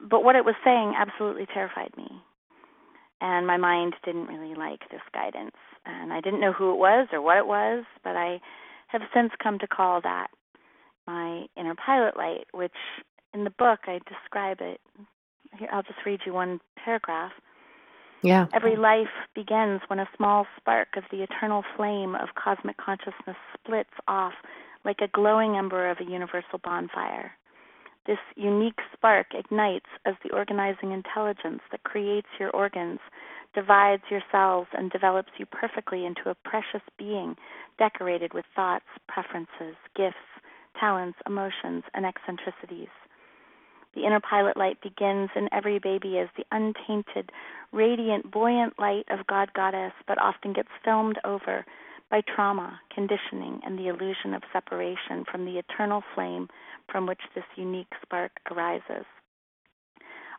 But 0.00 0.24
what 0.24 0.36
it 0.36 0.44
was 0.44 0.54
saying 0.64 0.94
absolutely 0.96 1.46
terrified 1.46 1.96
me. 1.96 2.08
And 3.20 3.46
my 3.46 3.56
mind 3.56 3.94
didn't 4.04 4.26
really 4.26 4.54
like 4.54 4.80
this 4.90 5.00
guidance. 5.12 5.56
And 5.86 6.12
I 6.12 6.20
didn't 6.20 6.40
know 6.40 6.52
who 6.52 6.72
it 6.72 6.78
was 6.78 7.08
or 7.12 7.20
what 7.20 7.36
it 7.36 7.46
was, 7.46 7.84
but 8.02 8.16
I 8.16 8.40
have 8.88 9.02
since 9.14 9.32
come 9.42 9.58
to 9.58 9.66
call 9.66 10.00
that 10.02 10.28
my 11.06 11.46
inner 11.56 11.74
pilot 11.74 12.16
light, 12.16 12.46
which 12.52 12.72
in 13.34 13.44
the 13.44 13.50
book 13.50 13.80
I 13.86 14.00
describe 14.08 14.58
it. 14.60 14.80
Here, 15.58 15.68
I'll 15.72 15.82
just 15.82 16.04
read 16.06 16.20
you 16.24 16.32
one 16.32 16.60
paragraph. 16.82 17.32
Yeah. 18.22 18.46
Every 18.54 18.76
life 18.76 19.10
begins 19.34 19.80
when 19.88 19.98
a 19.98 20.08
small 20.16 20.46
spark 20.56 20.88
of 20.96 21.04
the 21.10 21.22
eternal 21.22 21.64
flame 21.76 22.14
of 22.14 22.28
cosmic 22.34 22.76
consciousness 22.76 23.36
splits 23.58 23.90
off 24.06 24.34
like 24.84 25.00
a 25.00 25.08
glowing 25.08 25.56
ember 25.56 25.90
of 25.90 25.98
a 26.00 26.10
universal 26.10 26.58
bonfire. 26.62 27.32
This 28.06 28.18
unique 28.34 28.80
spark 28.92 29.28
ignites 29.32 29.86
as 30.04 30.14
the 30.24 30.32
organizing 30.32 30.90
intelligence 30.90 31.62
that 31.70 31.84
creates 31.84 32.26
your 32.40 32.50
organs, 32.50 32.98
divides 33.54 34.02
your 34.10 34.22
cells, 34.32 34.66
and 34.72 34.90
develops 34.90 35.30
you 35.38 35.46
perfectly 35.46 36.04
into 36.04 36.28
a 36.28 36.34
precious 36.34 36.82
being 36.98 37.36
decorated 37.78 38.34
with 38.34 38.44
thoughts, 38.56 38.86
preferences, 39.06 39.76
gifts, 39.94 40.16
talents, 40.78 41.18
emotions, 41.26 41.84
and 41.94 42.04
eccentricities. 42.04 42.88
The 43.94 44.04
inner 44.04 44.20
pilot 44.20 44.56
light 44.56 44.80
begins 44.80 45.30
in 45.36 45.48
every 45.52 45.78
baby 45.78 46.18
as 46.18 46.28
the 46.36 46.46
untainted, 46.50 47.30
radiant, 47.72 48.30
buoyant 48.30 48.78
light 48.78 49.04
of 49.10 49.26
God 49.26 49.52
Goddess, 49.54 49.92
but 50.08 50.20
often 50.20 50.52
gets 50.52 50.70
filmed 50.82 51.18
over 51.24 51.64
by 52.12 52.20
trauma, 52.36 52.78
conditioning, 52.94 53.58
and 53.64 53.78
the 53.78 53.88
illusion 53.88 54.34
of 54.34 54.42
separation 54.52 55.24
from 55.28 55.46
the 55.46 55.58
eternal 55.58 56.02
flame 56.14 56.46
from 56.90 57.06
which 57.06 57.22
this 57.34 57.44
unique 57.56 57.90
spark 58.02 58.32
arises. 58.50 59.06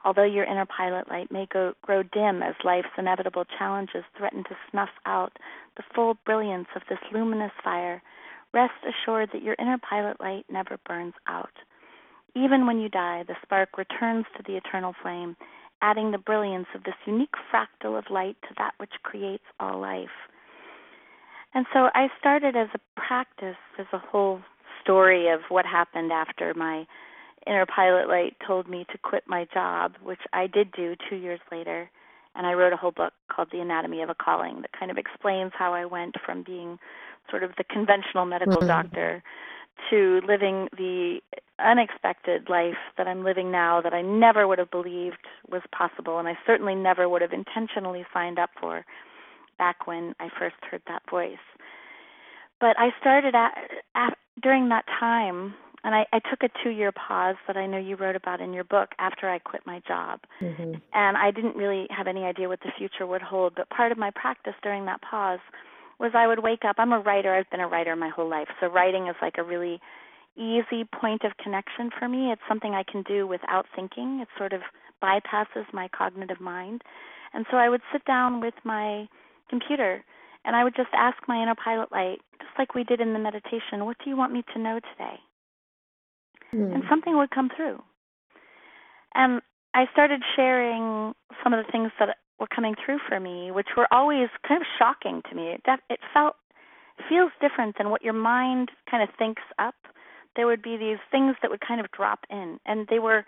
Although 0.06 0.24
your 0.24 0.44
inner 0.44 0.68
pilot 0.68 1.10
light 1.10 1.32
may 1.32 1.48
go, 1.52 1.74
grow 1.82 2.04
dim 2.04 2.44
as 2.44 2.54
life's 2.64 2.94
inevitable 2.96 3.46
challenges 3.58 4.04
threaten 4.16 4.44
to 4.44 4.58
snuff 4.70 4.90
out 5.08 5.34
the 5.76 5.84
full 5.96 6.16
brilliance 6.26 6.68
of 6.76 6.84
this 6.90 7.00
luminous 7.12 7.54
fire, 7.64 8.04
rest 8.54 8.74
assured 8.86 9.30
that 9.34 9.42
your 9.42 9.56
inner 9.58 9.80
pilot 9.80 10.22
light 10.22 10.46
never 10.52 10.78
burns 10.88 11.16
out. 11.28 11.54
Even 12.36 12.68
when 12.68 12.80
you 12.80 12.90
die, 12.90 13.24
the 13.28 13.36
spark 13.42 13.80
returns 13.80 14.26
to 14.38 14.44
the 14.46 14.58
eternal 14.58 14.94
flame, 15.02 15.36
adding 15.82 16.12
the 16.12 16.20
brilliance 16.20 16.68
of 16.76 16.84
this 16.84 16.94
unique 17.08 17.34
fractal 17.52 17.98
of 17.98 18.12
light 18.12 18.38
to 18.44 18.54
that 18.60 18.74
which 18.78 18.94
creates 19.02 19.46
all 19.60 19.80
life. 19.80 20.30
And 21.54 21.66
so 21.74 21.90
I 21.94 22.08
started 22.20 22.56
as 22.56 22.70
a 22.74 23.00
practice, 23.00 23.58
as 23.78 23.86
a 23.94 24.00
whole 24.00 24.42
story 24.82 25.30
of 25.30 25.42
what 25.50 25.66
happened 25.66 26.12
after 26.12 26.54
my 26.54 26.86
inner 27.46 27.66
pilot 27.66 28.08
light 28.08 28.36
told 28.46 28.68
me 28.68 28.86
to 28.92 28.98
quit 28.98 29.24
my 29.28 29.46
job, 29.54 29.94
which 30.02 30.22
I 30.32 30.48
did 30.48 30.72
do 30.72 30.96
two 31.10 31.16
years 31.16 31.40
later. 31.52 31.90
And 32.36 32.48
I 32.48 32.54
wrote 32.54 32.74
a 32.74 32.78
whole 32.78 32.92
book 32.92 33.14
called 33.32 33.50
The 33.52 33.60
Anatomy 33.60 34.02
of 34.02 34.10
a 34.10 34.16
Calling 34.16 34.62
that 34.62 34.72
kind 34.78 34.90
of 34.90 34.98
explains 34.98 35.52
how 35.58 35.74
I 35.74 35.86
went 35.86 36.16
from 36.26 36.44
being 36.44 36.80
sort 37.30 37.44
of 37.44 37.52
the 37.58 37.64
conventional 37.64 38.26
medical 38.26 38.58
mm-hmm. 38.58 38.68
doctor 38.68 39.24
to 39.90 40.22
living 40.28 40.68
the 40.76 41.20
unexpected 41.60 42.50
life 42.50 42.78
that 42.98 43.08
I'm 43.08 43.24
living 43.24 43.52
now 43.52 43.82
that 43.82 43.94
I 43.94 44.02
never 44.02 44.48
would 44.48 44.60
have 44.60 44.72
believed 44.72 45.26
was 45.50 45.62
possible, 45.72 46.20
and 46.20 46.28
I 46.28 46.38
certainly 46.46 46.76
never 46.76 47.08
would 47.08 47.22
have 47.22 47.34
intentionally 47.34 48.06
signed 48.14 48.40
up 48.40 48.50
for 48.60 48.86
back 49.58 49.88
when 49.88 50.16
I 50.20 50.30
first 50.40 50.56
heard 50.70 50.82
that 50.88 51.04
voice. 51.10 51.38
But 52.60 52.78
I 52.80 52.90
started 53.00 53.36
at, 53.36 53.54
at 53.96 54.18
during 54.42 54.70
that 54.70 54.86
time, 55.00 55.54
and 55.84 55.94
I, 55.94 56.06
I 56.14 56.20
took 56.20 56.44
a 56.44 56.50
two-year 56.64 56.94
pause 56.94 57.36
that 57.48 57.58
I 57.58 57.66
know 57.66 57.78
you 57.78 57.96
wrote 57.98 58.16
about 58.16 58.40
in 58.40 58.54
your 58.54 58.64
book 58.64 58.90
after 59.00 59.30
I 59.30 59.40
quit 59.40 59.64
my 59.66 59.82
job, 59.88 60.22
mm-hmm. 60.42 60.76
and 60.94 61.18
I 61.18 61.32
didn't 61.32 61.58
really 61.58 61.88
have 61.90 62.08
any 62.08 62.24
idea 62.24 62.48
what 62.48 62.62
the 62.62 62.72
future 62.78 63.06
would 63.06 63.22
hold. 63.22 63.56
But 63.56 63.70
part 63.70 63.92
of 63.92 63.98
my 63.98 64.12
practice 64.12 64.54
during 64.64 64.86
that 64.86 65.02
pause 65.02 65.40
was 66.00 66.12
I 66.16 66.28
would 66.28 66.42
wake 66.42 66.64
up. 66.66 66.78
I'm 66.80 66.94
a 66.94 67.00
writer. 67.00 67.36
I've 67.36 67.50
been 67.50 67.60
a 67.60 67.68
writer 67.68 67.96
my 67.96 68.10
whole 68.10 68.30
life. 68.30 68.48
So 68.60 68.68
writing 68.68 69.08
is 69.08 69.16
like 69.22 69.36
a 69.38 69.44
really 69.44 69.80
easy 70.36 70.84
point 71.00 71.24
of 71.24 71.38
connection 71.38 71.90
for 71.98 72.08
me. 72.08 72.32
It's 72.32 72.42
something 72.48 72.74
I 72.74 72.84
can 72.84 73.04
do 73.04 73.28
without 73.28 73.66
thinking. 73.76 74.20
It 74.22 74.28
sort 74.38 74.54
of 74.54 74.62
bypasses 75.04 75.72
my 75.74 75.90
cognitive 75.90 76.40
mind. 76.40 76.82
And 77.34 77.46
so 77.52 77.58
I 77.58 77.70
would 77.70 77.82
sit 77.92 78.06
down 78.06 78.42
with 78.42 78.54
my 78.64 79.08
computer 79.54 80.04
and 80.46 80.56
I 80.56 80.64
would 80.64 80.76
just 80.76 80.90
ask 80.94 81.18
my 81.28 81.42
inner 81.42 81.56
pilot 81.56 81.92
light, 81.92 82.20
just 82.40 82.58
like 82.58 82.76
we 82.76 82.84
did 82.84 83.00
in 83.00 83.14
the 83.14 83.20
meditation, 83.20 83.86
what 83.86 83.98
do 84.04 84.10
you 84.10 84.18
want 84.18 84.34
me 84.34 84.44
to 84.54 84.60
know 84.60 84.80
today? 84.80 85.20
Mm. 86.54 86.76
And 86.76 86.84
something 86.90 87.18
would 87.18 87.32
come 87.32 87.50
through. 87.56 87.82
And 89.16 89.42
I 89.74 89.86
started 89.92 90.22
sharing 90.36 91.14
some 91.44 91.54
of 91.54 91.66
the 91.66 91.72
things 91.72 91.92
that 92.00 92.18
were 92.40 92.48
coming 92.48 92.76
through 92.84 93.00
for 93.08 93.20
me, 93.20 93.52
which 93.52 93.70
were 93.78 93.88
always 93.92 94.28
kind 94.48 94.62
of 94.62 94.68
shocking 94.78 95.22
to 95.30 95.36
me. 95.36 95.56
It, 95.56 95.62
it 95.90 96.00
felt 96.14 96.36
feels 97.10 97.32
different 97.42 97.78
than 97.78 97.90
what 97.90 98.04
your 98.04 98.14
mind 98.14 98.70
kind 98.90 99.02
of 99.02 99.10
thinks 99.18 99.42
up. 99.58 99.76
There 100.36 100.46
would 100.46 100.62
be 100.62 100.78
these 100.78 101.00
things 101.10 101.36
that 101.42 101.50
would 101.50 101.62
kind 101.62 101.80
of 101.80 101.92
drop 101.92 102.20
in, 102.30 102.60
and 102.66 102.88
they 102.90 103.00
were, 103.00 103.26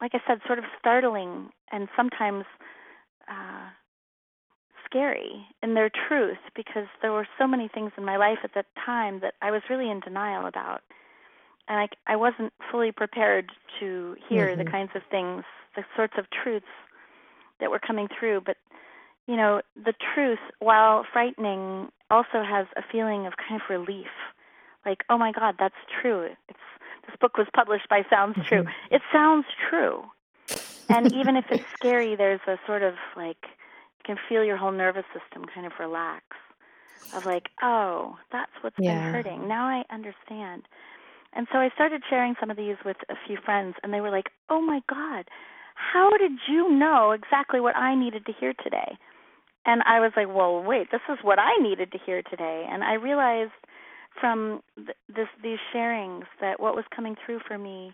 like 0.00 0.12
I 0.14 0.20
said, 0.26 0.40
sort 0.46 0.58
of 0.58 0.64
startling 0.78 1.50
and 1.72 1.88
sometimes 1.96 2.44
uh, 3.30 3.68
scary 4.90 5.46
in 5.62 5.74
their 5.74 5.90
truth 6.08 6.38
because 6.54 6.86
there 7.02 7.12
were 7.12 7.26
so 7.38 7.46
many 7.46 7.68
things 7.68 7.92
in 7.96 8.04
my 8.04 8.16
life 8.16 8.38
at 8.44 8.54
that 8.54 8.66
time 8.84 9.20
that 9.20 9.34
I 9.40 9.50
was 9.50 9.62
really 9.70 9.90
in 9.90 10.00
denial 10.00 10.46
about. 10.46 10.80
And 11.68 11.78
I, 11.78 12.12
I 12.12 12.16
wasn't 12.16 12.52
fully 12.70 12.90
prepared 12.92 13.52
to 13.78 14.16
hear 14.28 14.48
mm-hmm. 14.48 14.64
the 14.64 14.70
kinds 14.70 14.90
of 14.94 15.02
things, 15.10 15.44
the 15.76 15.84
sorts 15.96 16.14
of 16.18 16.26
truths 16.30 16.66
that 17.60 17.70
were 17.70 17.78
coming 17.78 18.08
through. 18.18 18.42
But 18.44 18.56
you 19.26 19.36
know, 19.36 19.60
the 19.76 19.94
truth, 20.14 20.40
while 20.58 21.06
frightening, 21.12 21.88
also 22.10 22.42
has 22.42 22.66
a 22.76 22.82
feeling 22.90 23.26
of 23.26 23.34
kind 23.36 23.60
of 23.60 23.70
relief. 23.70 24.08
Like, 24.84 25.04
oh 25.08 25.18
my 25.18 25.30
God, 25.30 25.54
that's 25.58 25.74
true. 26.00 26.30
It's 26.48 26.58
this 27.06 27.16
book 27.20 27.36
was 27.36 27.46
published 27.54 27.88
by 27.88 28.02
Sounds 28.10 28.36
mm-hmm. 28.36 28.48
True. 28.48 28.64
It 28.90 29.02
sounds 29.12 29.46
true. 29.68 30.02
And 30.88 31.12
even 31.14 31.36
if 31.36 31.44
it's 31.50 31.64
scary, 31.76 32.16
there's 32.16 32.40
a 32.46 32.58
sort 32.66 32.82
of 32.82 32.94
like 33.16 33.46
can 34.04 34.16
feel 34.28 34.44
your 34.44 34.56
whole 34.56 34.72
nervous 34.72 35.04
system 35.12 35.46
kind 35.52 35.66
of 35.66 35.72
relax. 35.78 36.24
Of 37.14 37.26
like, 37.26 37.48
oh, 37.60 38.16
that's 38.30 38.52
what's 38.60 38.76
yeah. 38.78 38.94
been 38.94 39.14
hurting. 39.14 39.48
Now 39.48 39.66
I 39.66 39.82
understand. 39.92 40.62
And 41.32 41.46
so 41.52 41.58
I 41.58 41.70
started 41.74 42.02
sharing 42.08 42.34
some 42.38 42.50
of 42.50 42.56
these 42.56 42.76
with 42.84 42.96
a 43.08 43.14
few 43.26 43.36
friends, 43.44 43.74
and 43.82 43.92
they 43.92 44.00
were 44.00 44.10
like, 44.10 44.30
oh 44.48 44.60
my 44.60 44.80
God, 44.88 45.26
how 45.74 46.10
did 46.18 46.32
you 46.48 46.70
know 46.70 47.12
exactly 47.12 47.60
what 47.60 47.76
I 47.76 47.94
needed 47.94 48.26
to 48.26 48.32
hear 48.32 48.52
today? 48.62 48.96
And 49.66 49.82
I 49.86 50.00
was 50.00 50.12
like, 50.16 50.28
well, 50.28 50.62
wait, 50.62 50.90
this 50.90 51.00
is 51.08 51.18
what 51.22 51.38
I 51.38 51.56
needed 51.60 51.92
to 51.92 51.98
hear 52.04 52.22
today. 52.22 52.66
And 52.68 52.82
I 52.82 52.94
realized 52.94 53.52
from 54.20 54.62
th- 54.76 54.96
this 55.08 55.28
these 55.42 55.58
sharings 55.74 56.24
that 56.40 56.60
what 56.60 56.74
was 56.74 56.84
coming 56.94 57.16
through 57.24 57.40
for 57.46 57.58
me 57.58 57.92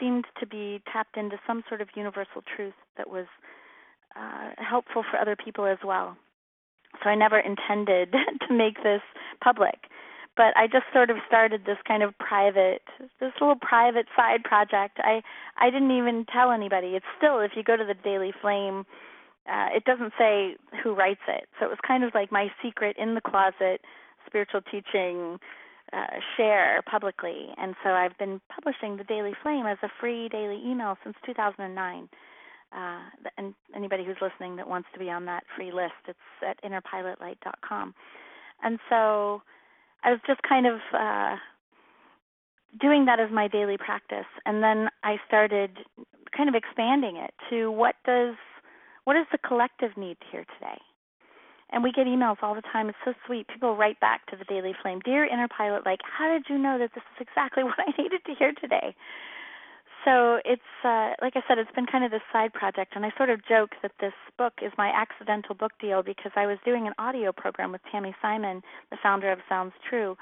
seemed 0.00 0.24
to 0.40 0.46
be 0.46 0.80
tapped 0.92 1.16
into 1.16 1.38
some 1.46 1.62
sort 1.68 1.80
of 1.80 1.88
universal 1.94 2.42
truth 2.56 2.74
that 2.96 3.08
was 3.10 3.26
uh, 4.16 4.50
helpful 4.58 5.04
for 5.10 5.18
other 5.18 5.36
people 5.36 5.66
as 5.66 5.78
well. 5.84 6.16
So 7.02 7.10
I 7.10 7.14
never 7.14 7.38
intended 7.38 8.12
to 8.48 8.54
make 8.54 8.82
this 8.82 9.02
public. 9.42 9.88
but 10.36 10.56
I 10.56 10.66
just 10.66 10.84
sort 10.92 11.10
of 11.10 11.16
started 11.26 11.62
this 11.66 11.78
kind 11.86 12.02
of 12.02 12.16
private, 12.18 12.82
this 13.20 13.32
little 13.40 13.56
private 13.56 14.06
side 14.16 14.44
project. 14.44 14.98
I 15.02 15.22
I 15.58 15.70
didn't 15.70 15.90
even 15.90 16.24
tell 16.32 16.50
anybody. 16.50 16.88
It's 16.96 17.06
still, 17.18 17.40
if 17.40 17.52
you 17.56 17.62
go 17.62 17.76
to 17.76 17.84
the 17.84 17.94
Daily 17.94 18.32
Flame, 18.40 18.86
uh, 19.48 19.68
it 19.74 19.84
doesn't 19.84 20.12
say 20.18 20.56
who 20.82 20.94
writes 20.94 21.20
it. 21.28 21.48
So 21.58 21.66
it 21.66 21.68
was 21.68 21.78
kind 21.86 22.04
of 22.04 22.14
like 22.14 22.30
my 22.32 22.48
secret 22.62 22.96
in 22.98 23.14
the 23.14 23.20
closet 23.20 23.80
spiritual 24.26 24.62
teaching 24.62 25.38
uh, 25.92 26.06
share 26.36 26.82
publicly. 26.90 27.48
And 27.58 27.74
so 27.82 27.90
I've 27.90 28.16
been 28.18 28.40
publishing 28.48 28.96
the 28.96 29.04
Daily 29.04 29.34
Flame 29.42 29.66
as 29.66 29.78
a 29.82 29.88
free 30.00 30.28
daily 30.28 30.60
email 30.64 30.96
since 31.04 31.16
2009. 31.26 32.08
Uh, 32.74 33.00
and 33.36 33.54
anybody 33.76 34.04
who's 34.04 34.16
listening 34.22 34.56
that 34.56 34.68
wants 34.68 34.88
to 34.92 34.98
be 34.98 35.10
on 35.10 35.26
that 35.26 35.44
free 35.56 35.72
list, 35.72 35.92
it's 36.08 36.18
at 36.46 36.62
innerpilotlight.com. 36.64 37.94
And 38.62 38.78
so 38.88 39.42
I 40.04 40.10
was 40.10 40.20
just 40.26 40.40
kind 40.42 40.66
of 40.66 40.78
uh, 40.98 41.36
doing 42.80 43.04
that 43.06 43.20
as 43.20 43.30
my 43.30 43.48
daily 43.48 43.76
practice, 43.76 44.26
and 44.46 44.62
then 44.62 44.88
I 45.02 45.16
started 45.26 45.70
kind 46.36 46.48
of 46.48 46.54
expanding 46.54 47.16
it 47.16 47.32
to 47.50 47.70
what 47.70 47.96
does 48.06 48.34
what 49.04 49.14
does 49.14 49.26
the 49.32 49.38
collective 49.38 49.96
need 49.96 50.16
to 50.20 50.26
hear 50.30 50.44
today? 50.58 50.78
And 51.70 51.82
we 51.82 51.90
get 51.90 52.06
emails 52.06 52.36
all 52.42 52.54
the 52.54 52.62
time. 52.62 52.88
It's 52.88 52.98
so 53.04 53.14
sweet. 53.26 53.48
People 53.48 53.76
write 53.76 53.98
back 53.98 54.26
to 54.26 54.36
the 54.36 54.44
Daily 54.44 54.74
Flame, 54.80 55.00
Dear 55.04 55.24
Inner 55.24 55.48
Pilot, 55.48 55.84
like, 55.84 56.00
how 56.04 56.28
did 56.30 56.44
you 56.48 56.58
know 56.58 56.78
that 56.78 56.90
this 56.94 57.02
is 57.16 57.26
exactly 57.26 57.64
what 57.68 57.78
I 57.78 57.90
needed 58.00 58.20
to 58.26 58.34
hear 58.34 58.52
today? 58.52 58.94
So 60.04 60.40
it's 60.44 60.62
uh, 60.84 61.14
like 61.22 61.34
I 61.36 61.42
said, 61.46 61.58
it's 61.58 61.70
been 61.74 61.86
kind 61.86 62.04
of 62.04 62.10
this 62.10 62.22
side 62.32 62.52
project, 62.52 62.94
and 62.96 63.06
I 63.06 63.12
sort 63.16 63.30
of 63.30 63.40
joke 63.46 63.70
that 63.82 63.92
this 64.00 64.14
book 64.36 64.54
is 64.60 64.72
my 64.76 64.88
accidental 64.88 65.54
book 65.54 65.72
deal 65.80 66.02
because 66.02 66.32
I 66.34 66.46
was 66.46 66.58
doing 66.64 66.86
an 66.86 66.92
audio 66.98 67.30
program 67.30 67.70
with 67.70 67.80
Tami 67.92 68.12
Simon, 68.20 68.62
the 68.90 68.96
founder 69.00 69.30
of 69.30 69.38
Sounds 69.48 69.72
True, 69.88 70.16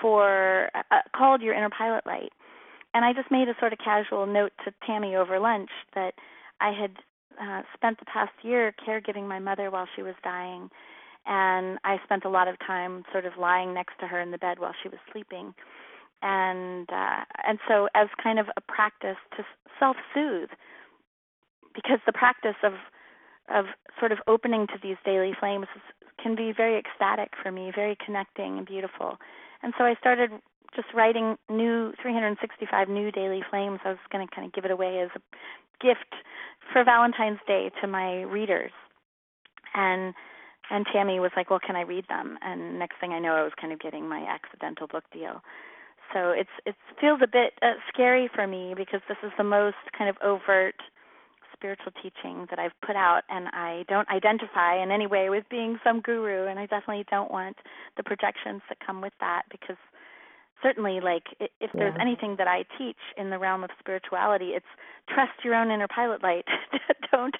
for 0.00 0.70
uh, 0.74 1.00
called 1.16 1.42
Your 1.42 1.54
Inner 1.54 1.70
Pilot 1.70 2.06
Light, 2.06 2.32
and 2.94 3.04
I 3.04 3.12
just 3.12 3.30
made 3.30 3.48
a 3.48 3.54
sort 3.58 3.72
of 3.72 3.80
casual 3.80 4.26
note 4.26 4.52
to 4.64 4.72
Tami 4.88 5.16
over 5.16 5.40
lunch 5.40 5.70
that 5.96 6.14
I 6.60 6.70
had 6.70 6.92
uh, 7.40 7.62
spent 7.74 7.98
the 7.98 8.06
past 8.06 8.32
year 8.42 8.72
caregiving 8.86 9.26
my 9.26 9.40
mother 9.40 9.68
while 9.70 9.88
she 9.96 10.02
was 10.02 10.14
dying, 10.22 10.70
and 11.26 11.78
I 11.82 11.96
spent 12.04 12.24
a 12.24 12.30
lot 12.30 12.46
of 12.46 12.56
time 12.64 13.02
sort 13.10 13.26
of 13.26 13.32
lying 13.36 13.74
next 13.74 13.94
to 13.98 14.06
her 14.06 14.20
in 14.20 14.30
the 14.30 14.38
bed 14.38 14.60
while 14.60 14.74
she 14.80 14.88
was 14.88 14.98
sleeping 15.10 15.54
and 16.22 16.88
uh, 16.90 17.24
and 17.46 17.58
so 17.68 17.88
as 17.94 18.08
kind 18.22 18.38
of 18.38 18.46
a 18.56 18.60
practice 18.60 19.16
to 19.36 19.44
self-soothe, 19.78 20.50
because 21.74 21.98
the 22.06 22.12
practice 22.12 22.56
of 22.62 22.74
of 23.52 23.66
sort 23.98 24.12
of 24.12 24.18
opening 24.26 24.66
to 24.68 24.74
these 24.82 24.96
daily 25.04 25.32
flames 25.38 25.66
can 26.22 26.36
be 26.36 26.52
very 26.56 26.78
ecstatic 26.78 27.32
for 27.42 27.50
me, 27.50 27.72
very 27.74 27.96
connecting 28.04 28.58
and 28.58 28.66
beautiful. 28.66 29.18
And 29.62 29.74
so 29.76 29.84
I 29.84 29.94
started 29.98 30.30
just 30.74 30.88
writing 30.94 31.36
new 31.50 31.92
365 32.00 32.88
new 32.88 33.10
daily 33.10 33.42
flames. 33.50 33.80
I 33.84 33.90
was 33.90 33.98
going 34.10 34.26
to 34.26 34.34
kind 34.34 34.46
of 34.46 34.52
give 34.52 34.64
it 34.64 34.70
away 34.70 35.00
as 35.00 35.10
a 35.16 35.20
gift 35.84 36.14
for 36.72 36.84
Valentine's 36.84 37.40
Day 37.46 37.70
to 37.80 37.86
my 37.86 38.22
readers. 38.22 38.72
And 39.74 40.14
and 40.70 40.86
Tami 40.86 41.20
was 41.20 41.32
like, 41.36 41.50
"Well, 41.50 41.58
can 41.58 41.74
I 41.76 41.82
read 41.82 42.06
them?" 42.08 42.38
And 42.40 42.78
next 42.78 42.96
thing 43.00 43.12
I 43.12 43.18
know, 43.18 43.34
I 43.34 43.42
was 43.42 43.52
kind 43.60 43.72
of 43.72 43.80
getting 43.80 44.08
my 44.08 44.24
accidental 44.24 44.86
book 44.86 45.04
deal 45.12 45.42
so 46.12 46.30
it's 46.30 46.50
it 46.66 46.74
feels 47.00 47.20
a 47.22 47.26
bit 47.26 47.54
uh, 47.62 47.74
scary 47.92 48.28
for 48.34 48.46
me 48.46 48.74
because 48.76 49.00
this 49.08 49.18
is 49.22 49.32
the 49.38 49.44
most 49.44 49.76
kind 49.96 50.08
of 50.10 50.16
overt 50.22 50.76
spiritual 51.62 51.92
teaching 52.02 52.46
that 52.50 52.58
I've 52.58 52.78
put 52.84 52.96
out, 52.96 53.22
and 53.28 53.46
I 53.52 53.84
don't 53.88 54.08
identify 54.08 54.82
in 54.82 54.90
any 54.90 55.06
way 55.06 55.30
with 55.30 55.44
being 55.48 55.78
some 55.84 56.00
guru, 56.00 56.48
and 56.48 56.58
I 56.58 56.66
definitely 56.66 57.04
don't 57.08 57.30
want 57.30 57.56
the 57.96 58.02
projections 58.02 58.62
that 58.68 58.78
come 58.84 59.00
with 59.00 59.12
that 59.20 59.42
because 59.50 59.76
certainly 60.62 61.00
like 61.00 61.24
if 61.38 61.70
there's 61.74 61.94
yeah. 61.96 62.02
anything 62.02 62.36
that 62.38 62.48
I 62.48 62.64
teach 62.78 62.96
in 63.16 63.30
the 63.30 63.38
realm 63.38 63.64
of 63.64 63.70
spirituality, 63.78 64.50
it's 64.56 64.66
trust 65.08 65.32
your 65.44 65.54
own 65.54 65.70
inner 65.70 65.88
pilot 65.88 66.22
light. 66.22 66.46
don't 67.12 67.34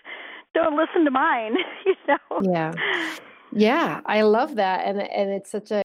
don't 0.54 0.76
listen 0.76 1.04
to 1.04 1.10
mine, 1.10 1.56
you 1.86 1.94
know. 2.06 2.40
Yeah. 2.42 2.72
Yeah, 3.54 4.00
I 4.06 4.22
love 4.22 4.54
that 4.56 4.86
and 4.86 5.00
and 5.00 5.30
it's 5.30 5.50
such 5.50 5.70
a 5.70 5.82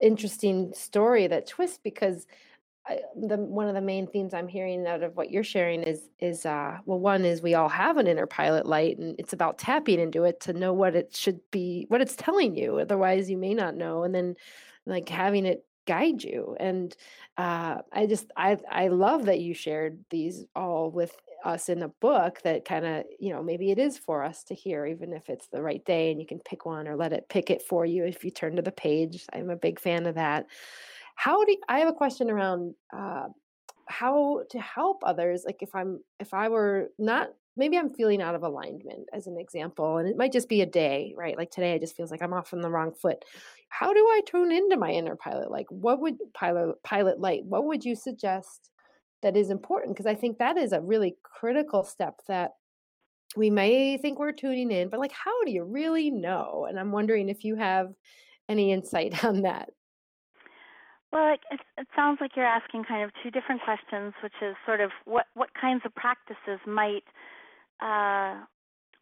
interesting 0.00 0.72
story 0.74 1.26
that 1.26 1.46
twists 1.46 1.78
because 1.82 2.26
I, 2.86 3.00
the 3.14 3.36
one 3.36 3.68
of 3.68 3.74
the 3.74 3.80
main 3.82 4.06
themes 4.06 4.34
I'm 4.34 4.48
hearing 4.48 4.86
out 4.86 5.02
of 5.02 5.16
what 5.16 5.30
you're 5.30 5.44
sharing 5.44 5.82
is 5.82 6.08
is 6.18 6.46
uh 6.46 6.78
well 6.86 6.98
one 6.98 7.24
is 7.24 7.42
we 7.42 7.54
all 7.54 7.68
have 7.68 7.98
an 7.98 8.06
inner 8.06 8.26
pilot 8.26 8.66
light 8.66 8.98
and 8.98 9.16
it's 9.18 9.34
about 9.34 9.58
tapping 9.58 10.00
into 10.00 10.24
it 10.24 10.40
to 10.40 10.54
know 10.54 10.72
what 10.72 10.96
it 10.96 11.14
should 11.14 11.40
be 11.50 11.84
what 11.88 12.00
it's 12.00 12.16
telling 12.16 12.56
you 12.56 12.78
otherwise 12.78 13.30
you 13.30 13.36
may 13.36 13.54
not 13.54 13.76
know 13.76 14.02
and 14.04 14.14
then 14.14 14.34
like 14.86 15.08
having 15.08 15.46
it 15.46 15.64
guide 15.86 16.22
you 16.22 16.56
and 16.58 16.96
uh 17.36 17.78
I 17.92 18.06
just 18.06 18.30
I 18.36 18.58
I 18.70 18.88
love 18.88 19.26
that 19.26 19.40
you 19.40 19.54
shared 19.54 20.04
these 20.10 20.44
all 20.56 20.90
with 20.90 21.14
us 21.44 21.68
in 21.68 21.78
the 21.78 21.88
book 22.00 22.40
that 22.42 22.64
kind 22.64 22.84
of 22.84 23.04
you 23.18 23.32
know 23.32 23.42
maybe 23.42 23.70
it 23.70 23.78
is 23.78 23.98
for 23.98 24.22
us 24.22 24.44
to 24.44 24.54
hear 24.54 24.86
even 24.86 25.12
if 25.12 25.28
it's 25.28 25.48
the 25.48 25.62
right 25.62 25.84
day 25.84 26.10
and 26.10 26.20
you 26.20 26.26
can 26.26 26.38
pick 26.40 26.66
one 26.66 26.86
or 26.86 26.96
let 26.96 27.12
it 27.12 27.28
pick 27.28 27.50
it 27.50 27.62
for 27.62 27.84
you 27.84 28.04
if 28.04 28.24
you 28.24 28.30
turn 28.30 28.56
to 28.56 28.62
the 28.62 28.72
page. 28.72 29.26
I'm 29.32 29.50
a 29.50 29.56
big 29.56 29.80
fan 29.80 30.06
of 30.06 30.14
that. 30.16 30.46
How 31.14 31.44
do 31.44 31.52
you, 31.52 31.58
i 31.68 31.78
have 31.78 31.88
a 31.88 31.92
question 31.92 32.30
around 32.30 32.74
uh, 32.96 33.28
how 33.86 34.42
to 34.50 34.58
help 34.60 35.02
others 35.04 35.42
like 35.44 35.62
if 35.62 35.74
i'm 35.74 36.00
if 36.20 36.32
i 36.32 36.48
were 36.48 36.90
not 36.98 37.30
maybe 37.56 37.76
i'm 37.76 37.90
feeling 37.90 38.22
out 38.22 38.36
of 38.36 38.44
alignment 38.44 39.08
as 39.12 39.26
an 39.26 39.36
example 39.36 39.98
and 39.98 40.08
it 40.08 40.16
might 40.16 40.32
just 40.32 40.48
be 40.48 40.62
a 40.62 40.66
day 40.66 41.12
right? 41.16 41.36
Like 41.36 41.50
today 41.50 41.72
it 41.72 41.80
just 41.80 41.96
feels 41.96 42.10
like 42.10 42.22
i'm 42.22 42.32
off 42.32 42.54
on 42.54 42.60
the 42.60 42.70
wrong 42.70 42.92
foot. 42.92 43.24
How 43.68 43.92
do 43.92 44.00
i 44.00 44.20
tune 44.26 44.52
into 44.52 44.76
my 44.76 44.90
inner 44.90 45.16
pilot? 45.16 45.50
Like 45.50 45.66
what 45.70 46.00
would 46.00 46.16
pilot 46.32 46.82
pilot 46.82 47.20
light 47.20 47.44
what 47.44 47.64
would 47.64 47.84
you 47.84 47.96
suggest 47.96 48.70
that 49.22 49.36
is 49.36 49.50
important 49.50 49.94
because 49.94 50.06
I 50.06 50.14
think 50.14 50.38
that 50.38 50.56
is 50.56 50.72
a 50.72 50.80
really 50.80 51.16
critical 51.22 51.84
step 51.84 52.20
that 52.28 52.52
we 53.36 53.50
may 53.50 53.96
think 53.96 54.18
we're 54.18 54.32
tuning 54.32 54.70
in, 54.70 54.88
but 54.88 55.00
like, 55.00 55.12
how 55.12 55.44
do 55.44 55.52
you 55.52 55.64
really 55.64 56.10
know? 56.10 56.66
And 56.68 56.78
I'm 56.78 56.90
wondering 56.92 57.28
if 57.28 57.44
you 57.44 57.56
have 57.56 57.92
any 58.48 58.72
insight 58.72 59.24
on 59.24 59.42
that. 59.42 59.70
Well, 61.12 61.34
it, 61.34 61.60
it, 61.76 61.88
sounds 61.96 62.18
like 62.20 62.32
you're 62.36 62.46
asking 62.46 62.84
kind 62.84 63.02
of 63.02 63.10
two 63.22 63.30
different 63.32 63.62
questions, 63.62 64.14
which 64.22 64.34
is 64.42 64.54
sort 64.64 64.80
of 64.80 64.90
what 65.06 65.26
what 65.34 65.50
kinds 65.60 65.82
of 65.84 65.92
practices 65.96 66.60
might 66.66 67.02
uh, 67.82 68.44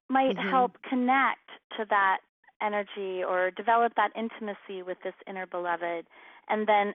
might 0.09 0.37
mm-hmm. 0.37 0.49
help 0.49 0.77
connect 0.89 1.51
to 1.77 1.85
that 1.91 2.21
energy 2.63 3.23
or 3.23 3.51
develop 3.51 3.93
that 3.97 4.11
intimacy 4.17 4.83
with 4.83 4.97
this 5.05 5.13
inner 5.29 5.47
beloved, 5.47 6.07
and 6.49 6.67
then 6.67 6.95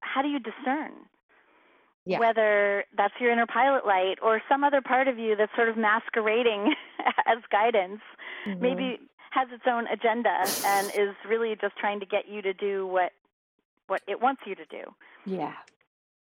how 0.00 0.20
do 0.20 0.28
you 0.28 0.40
discern? 0.40 0.92
Yeah. 2.04 2.18
whether 2.18 2.84
that's 2.96 3.14
your 3.20 3.30
inner 3.30 3.46
pilot 3.46 3.86
light 3.86 4.16
or 4.22 4.42
some 4.48 4.64
other 4.64 4.80
part 4.80 5.08
of 5.08 5.18
you 5.18 5.36
that's 5.36 5.54
sort 5.54 5.68
of 5.68 5.76
masquerading 5.76 6.74
as 7.26 7.38
guidance, 7.50 8.00
mm-hmm. 8.46 8.60
maybe 8.60 9.00
has 9.30 9.48
its 9.52 9.64
own 9.66 9.86
agenda 9.86 10.44
and 10.66 10.88
is 10.88 11.14
really 11.28 11.56
just 11.60 11.76
trying 11.76 12.00
to 12.00 12.06
get 12.06 12.28
you 12.28 12.42
to 12.42 12.52
do 12.52 12.86
what 12.86 13.12
what 13.86 14.02
it 14.06 14.20
wants 14.20 14.42
you 14.46 14.54
to 14.54 14.64
do. 14.66 14.82
Yeah. 15.26 15.52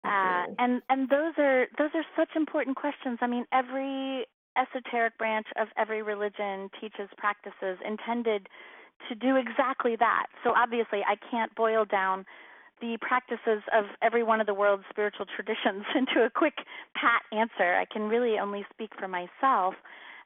Uh, 0.04 0.46
and 0.58 0.82
and 0.90 1.10
those 1.10 1.34
are 1.38 1.68
those 1.78 1.90
are 1.94 2.06
such 2.16 2.30
important 2.36 2.78
questions. 2.78 3.20
I 3.22 3.28
mean, 3.28 3.46
every 3.52 4.26
esoteric 4.58 5.18
branch 5.18 5.48
of 5.60 5.68
every 5.78 6.02
religion 6.02 6.70
teaches 6.80 7.10
practices 7.18 7.78
intended 7.86 8.48
to 9.08 9.16
do 9.16 9.36
exactly 9.36 9.96
that. 9.98 10.28
So 10.44 10.54
obviously, 10.56 11.02
I 11.08 11.16
can't 11.30 11.54
boil 11.56 11.86
down 11.86 12.26
the 12.82 12.98
practices 13.02 13.64
of 13.74 13.86
every 14.02 14.24
one 14.24 14.42
of 14.42 14.48
the 14.48 14.54
world's 14.54 14.84
spiritual 14.90 15.26
traditions 15.36 15.86
into 15.96 16.26
a 16.26 16.30
quick 16.30 16.56
pat 16.96 17.22
answer. 17.32 17.76
I 17.76 17.86
can 17.92 18.04
really 18.04 18.40
only 18.40 18.66
speak 18.74 18.92
for 19.00 19.08
myself. 19.08 19.76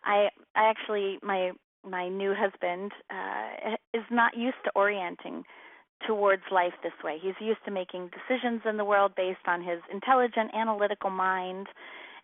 I 0.03 0.29
I 0.55 0.69
actually 0.69 1.19
my 1.21 1.51
my 1.87 2.07
new 2.07 2.33
husband 2.33 2.91
uh, 3.09 3.75
is 3.93 4.03
not 4.09 4.37
used 4.37 4.57
to 4.65 4.71
orienting 4.75 5.43
towards 6.07 6.43
life 6.51 6.73
this 6.81 6.93
way. 7.03 7.17
He's 7.21 7.35
used 7.39 7.59
to 7.65 7.71
making 7.71 8.09
decisions 8.11 8.61
in 8.69 8.77
the 8.77 8.85
world 8.85 9.13
based 9.15 9.47
on 9.47 9.61
his 9.61 9.79
intelligent, 9.91 10.51
analytical 10.53 11.09
mind, 11.09 11.67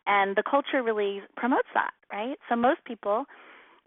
and 0.07 0.35
the 0.35 0.43
culture 0.49 0.83
really 0.83 1.21
promotes 1.37 1.67
that, 1.73 1.91
right? 2.11 2.37
So 2.49 2.55
most 2.55 2.83
people, 2.85 3.25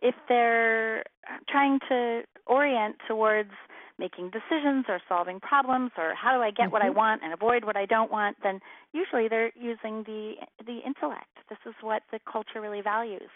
if 0.01 0.15
they're 0.29 1.05
trying 1.49 1.79
to 1.89 2.23
orient 2.47 2.97
towards 3.09 3.51
making 3.99 4.31
decisions 4.31 4.87
or 4.89 5.01
solving 5.09 5.41
problems 5.41 5.91
or 5.97 6.15
how 6.15 6.37
do 6.37 6.43
I 6.43 6.51
get 6.51 6.65
mm-hmm. 6.65 6.73
what 6.73 6.83
I 6.83 6.89
mm-hmm. 6.89 6.97
want 6.97 7.23
and 7.25 7.33
avoid 7.33 7.65
what 7.65 7.77
I 7.77 7.87
don't 7.87 8.11
want, 8.11 8.37
then 8.43 8.61
usually 8.93 9.29
they're 9.29 9.53
using 9.55 10.05
the 10.05 10.35
the 10.65 10.79
intellect. 10.85 11.33
This 11.49 11.59
is 11.67 11.75
what 11.81 12.03
the 12.11 12.21
culture 12.31 12.61
really 12.61 12.81
values. 12.81 13.31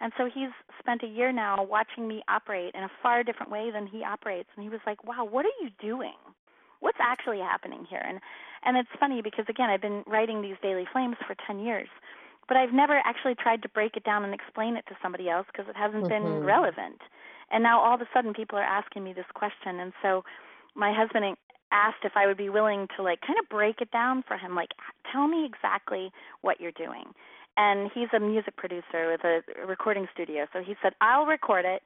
And 0.00 0.12
so 0.18 0.28
he's 0.32 0.50
spent 0.78 1.02
a 1.02 1.06
year 1.06 1.32
now 1.32 1.62
watching 1.62 2.08
me 2.08 2.22
operate 2.28 2.74
in 2.74 2.82
a 2.82 2.90
far 3.02 3.22
different 3.22 3.52
way 3.52 3.70
than 3.70 3.86
he 3.86 4.02
operates 4.02 4.48
and 4.56 4.62
he 4.64 4.68
was 4.68 4.80
like, 4.86 5.04
"Wow, 5.04 5.24
what 5.24 5.46
are 5.46 5.56
you 5.60 5.70
doing? 5.80 6.18
What's 6.80 6.98
actually 7.00 7.38
happening 7.38 7.86
here?" 7.88 8.02
And 8.04 8.20
and 8.64 8.76
it's 8.76 8.90
funny 8.98 9.22
because 9.22 9.46
again, 9.48 9.70
I've 9.70 9.82
been 9.82 10.02
writing 10.06 10.42
these 10.42 10.56
daily 10.62 10.86
flames 10.92 11.16
for 11.26 11.34
10 11.46 11.58
years 11.60 11.88
but 12.48 12.56
I've 12.56 12.72
never 12.72 13.00
actually 13.04 13.34
tried 13.34 13.62
to 13.62 13.68
break 13.68 13.96
it 13.96 14.04
down 14.04 14.24
and 14.24 14.34
explain 14.34 14.76
it 14.76 14.84
to 14.88 14.96
somebody 15.02 15.28
else 15.28 15.46
because 15.50 15.68
it 15.68 15.76
hasn't 15.76 16.04
mm-hmm. 16.04 16.24
been 16.24 16.44
relevant. 16.44 17.00
And 17.50 17.62
now 17.62 17.80
all 17.80 17.94
of 17.94 18.00
a 18.00 18.08
sudden 18.12 18.34
people 18.34 18.58
are 18.58 18.62
asking 18.62 19.04
me 19.04 19.12
this 19.12 19.26
question. 19.34 19.80
And 19.80 19.92
so 20.02 20.24
my 20.74 20.92
husband 20.92 21.36
asked 21.72 22.04
if 22.04 22.12
I 22.16 22.26
would 22.26 22.36
be 22.36 22.48
willing 22.48 22.86
to 22.96 23.02
like 23.02 23.20
kind 23.26 23.38
of 23.38 23.48
break 23.48 23.80
it 23.80 23.90
down 23.90 24.22
for 24.26 24.36
him, 24.36 24.54
like 24.54 24.70
tell 25.10 25.26
me 25.26 25.44
exactly 25.44 26.10
what 26.40 26.60
you're 26.60 26.72
doing. 26.72 27.04
And 27.56 27.90
he's 27.94 28.08
a 28.14 28.20
music 28.20 28.56
producer 28.56 29.10
with 29.10 29.22
a 29.24 29.42
recording 29.66 30.06
studio, 30.12 30.46
so 30.52 30.60
he 30.60 30.74
said 30.82 30.92
I'll 31.00 31.26
record 31.26 31.64
it 31.64 31.82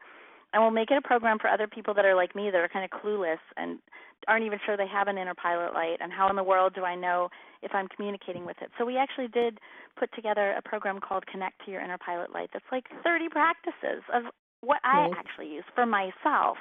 and 0.52 0.62
we'll 0.62 0.72
make 0.72 0.90
it 0.90 0.96
a 0.96 1.02
program 1.02 1.38
for 1.38 1.48
other 1.48 1.66
people 1.66 1.92
that 1.94 2.06
are 2.06 2.14
like 2.14 2.34
me 2.34 2.50
that 2.50 2.56
are 2.56 2.68
kind 2.68 2.84
of 2.84 3.00
clueless 3.00 3.40
and 3.56 3.78
aren't 4.26 4.44
even 4.44 4.58
sure 4.64 4.76
they 4.76 4.86
have 4.86 5.08
an 5.08 5.18
inner 5.18 5.34
pilot 5.34 5.74
light 5.74 5.98
and 6.00 6.12
how 6.12 6.28
in 6.30 6.36
the 6.36 6.42
world 6.42 6.74
do 6.74 6.84
I 6.84 6.94
know 6.94 7.28
if 7.62 7.70
I'm 7.74 7.88
communicating 7.88 8.46
with 8.46 8.56
it. 8.62 8.70
So 8.78 8.84
we 8.84 8.96
actually 8.96 9.28
did 9.28 9.58
put 9.98 10.10
together 10.14 10.52
a 10.52 10.62
program 10.62 11.00
called 11.00 11.26
Connect 11.26 11.64
to 11.64 11.70
Your 11.70 11.82
Inner 11.82 11.98
Pilot 11.98 12.32
Light 12.32 12.50
that's 12.52 12.64
like 12.72 12.84
30 13.04 13.28
practices 13.28 14.02
of 14.12 14.24
what 14.60 14.80
I 14.84 15.10
actually 15.16 15.48
use 15.52 15.64
for 15.74 15.86
myself. 15.86 16.58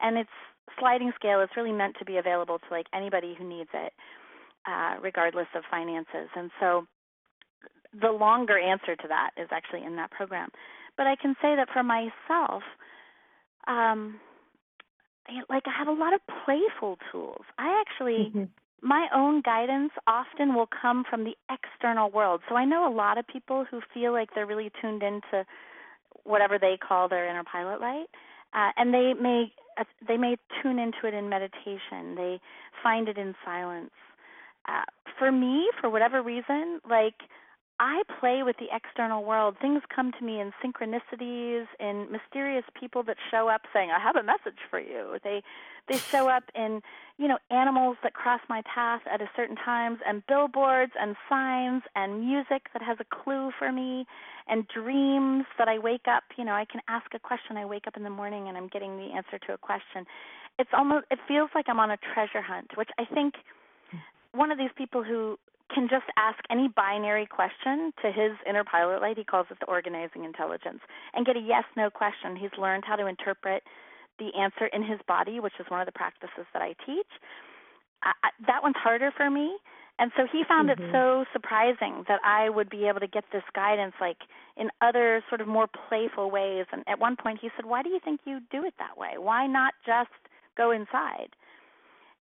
And 0.00 0.16
it's 0.16 0.30
sliding 0.78 1.12
scale. 1.14 1.40
It's 1.40 1.56
really 1.56 1.72
meant 1.72 1.96
to 1.98 2.04
be 2.04 2.16
available 2.16 2.58
to 2.58 2.66
like 2.70 2.86
anybody 2.94 3.34
who 3.36 3.48
needs 3.48 3.70
it, 3.74 3.92
uh, 4.66 4.96
regardless 5.02 5.48
of 5.54 5.62
finances. 5.70 6.28
And 6.36 6.50
so 6.60 6.86
the 7.98 8.10
longer 8.10 8.58
answer 8.58 8.96
to 8.96 9.08
that 9.08 9.30
is 9.36 9.48
actually 9.50 9.84
in 9.84 9.96
that 9.96 10.10
program. 10.10 10.50
But 10.96 11.06
I 11.06 11.16
can 11.16 11.34
say 11.40 11.54
that 11.56 11.68
for 11.72 11.82
myself, 11.82 12.62
um, 13.66 14.20
like 15.48 15.62
I 15.66 15.78
have 15.78 15.88
a 15.88 15.92
lot 15.92 16.14
of 16.14 16.20
playful 16.44 16.98
tools. 17.12 17.44
I 17.58 17.80
actually 17.80 18.30
mm-hmm. 18.30 18.44
my 18.82 19.08
own 19.14 19.42
guidance 19.42 19.92
often 20.06 20.54
will 20.54 20.68
come 20.68 21.04
from 21.08 21.24
the 21.24 21.34
external 21.50 22.10
world. 22.10 22.40
So 22.48 22.56
I 22.56 22.64
know 22.64 22.90
a 22.90 22.94
lot 22.94 23.18
of 23.18 23.26
people 23.26 23.64
who 23.70 23.80
feel 23.92 24.12
like 24.12 24.30
they're 24.34 24.46
really 24.46 24.70
tuned 24.80 25.02
into 25.02 25.44
whatever 26.28 26.58
they 26.58 26.76
call 26.76 27.08
their 27.08 27.28
inner 27.28 27.44
pilot 27.44 27.80
light, 27.80 28.06
uh, 28.54 28.70
and 28.76 28.92
they 28.92 29.14
may 29.14 29.52
uh, 29.78 29.84
they 30.06 30.16
may 30.16 30.36
tune 30.62 30.78
into 30.78 31.06
it 31.06 31.14
in 31.14 31.28
meditation. 31.28 32.14
They 32.16 32.40
find 32.82 33.08
it 33.08 33.16
in 33.18 33.34
silence. 33.44 33.90
Uh, 34.68 34.84
for 35.18 35.32
me, 35.32 35.70
for 35.80 35.88
whatever 35.88 36.22
reason, 36.22 36.80
like 36.88 37.14
I 37.80 38.02
play 38.18 38.42
with 38.42 38.56
the 38.58 38.66
external 38.74 39.24
world. 39.24 39.56
Things 39.60 39.82
come 39.94 40.12
to 40.18 40.24
me 40.24 40.40
in 40.40 40.52
synchronicities, 40.64 41.66
in 41.78 42.10
mysterious 42.10 42.64
people 42.78 43.04
that 43.04 43.16
show 43.30 43.48
up 43.48 43.62
saying, 43.72 43.90
"I 43.90 44.00
have 44.00 44.16
a 44.16 44.22
message 44.22 44.58
for 44.68 44.80
you." 44.80 45.18
They 45.22 45.42
they 45.86 45.96
show 45.96 46.28
up 46.28 46.44
in, 46.54 46.82
you 47.16 47.28
know, 47.28 47.38
animals 47.50 47.96
that 48.02 48.12
cross 48.12 48.40
my 48.48 48.62
path 48.62 49.00
at 49.06 49.22
a 49.22 49.30
certain 49.34 49.56
times 49.56 50.00
and 50.06 50.26
billboards 50.26 50.92
and 51.00 51.16
signs 51.28 51.82
and 51.96 52.20
music 52.20 52.68
that 52.72 52.82
has 52.82 52.98
a 53.00 53.04
clue 53.04 53.50
for 53.58 53.72
me 53.72 54.06
and 54.48 54.66
dreams 54.68 55.46
that 55.56 55.68
I 55.68 55.78
wake 55.78 56.06
up, 56.06 56.24
you 56.36 56.44
know, 56.44 56.52
I 56.52 56.64
can 56.64 56.80
ask 56.88 57.14
a 57.14 57.18
question. 57.18 57.56
I 57.56 57.64
wake 57.64 57.86
up 57.86 57.96
in 57.96 58.02
the 58.02 58.10
morning 58.10 58.48
and 58.48 58.56
I'm 58.56 58.68
getting 58.68 58.96
the 58.96 59.12
answer 59.14 59.38
to 59.46 59.54
a 59.54 59.58
question. 59.58 60.06
It's 60.58 60.70
almost 60.72 61.06
it 61.10 61.18
feels 61.26 61.50
like 61.54 61.66
I'm 61.68 61.80
on 61.80 61.90
a 61.90 61.98
treasure 62.14 62.42
hunt, 62.42 62.76
which 62.76 62.90
I 62.98 63.04
think 63.04 63.34
hmm. 63.90 63.98
one 64.32 64.50
of 64.50 64.58
these 64.58 64.70
people 64.76 65.02
who 65.02 65.38
can 65.78 65.88
just 65.88 66.10
ask 66.16 66.38
any 66.50 66.66
binary 66.66 67.24
question 67.24 67.92
to 68.02 68.10
his 68.10 68.32
inner 68.48 68.64
pilot 68.64 69.00
light. 69.00 69.16
He 69.16 69.22
calls 69.22 69.46
it 69.48 69.58
the 69.60 69.66
organizing 69.66 70.24
intelligence, 70.24 70.80
and 71.14 71.24
get 71.24 71.36
a 71.36 71.40
yes 71.40 71.62
no 71.76 71.88
question. 71.88 72.34
He's 72.34 72.50
learned 72.58 72.82
how 72.84 72.96
to 72.96 73.06
interpret 73.06 73.62
the 74.18 74.34
answer 74.34 74.66
in 74.66 74.82
his 74.82 74.98
body, 75.06 75.38
which 75.38 75.52
is 75.60 75.66
one 75.68 75.80
of 75.80 75.86
the 75.86 75.92
practices 75.92 76.46
that 76.52 76.62
I 76.62 76.74
teach. 76.84 77.06
I, 78.02 78.10
I, 78.24 78.30
that 78.48 78.64
one's 78.64 78.74
harder 78.76 79.12
for 79.16 79.30
me. 79.30 79.56
And 80.00 80.10
so 80.16 80.26
he 80.30 80.42
found 80.48 80.68
mm-hmm. 80.68 80.82
it 80.82 80.92
so 80.92 81.24
surprising 81.32 82.04
that 82.08 82.18
I 82.24 82.50
would 82.50 82.70
be 82.70 82.88
able 82.88 83.00
to 83.00 83.06
get 83.06 83.24
this 83.32 83.42
guidance 83.54 83.94
like 84.00 84.18
in 84.56 84.70
other 84.80 85.22
sort 85.28 85.40
of 85.40 85.46
more 85.46 85.68
playful 85.88 86.30
ways. 86.30 86.66
And 86.72 86.82
at 86.88 86.98
one 86.98 87.14
point 87.14 87.38
he 87.40 87.50
said, 87.54 87.66
Why 87.66 87.82
do 87.82 87.88
you 87.90 88.00
think 88.04 88.20
you 88.24 88.40
do 88.50 88.64
it 88.64 88.74
that 88.78 88.98
way? 88.98 89.14
Why 89.18 89.46
not 89.46 89.74
just 89.86 90.10
go 90.56 90.72
inside? 90.72 91.30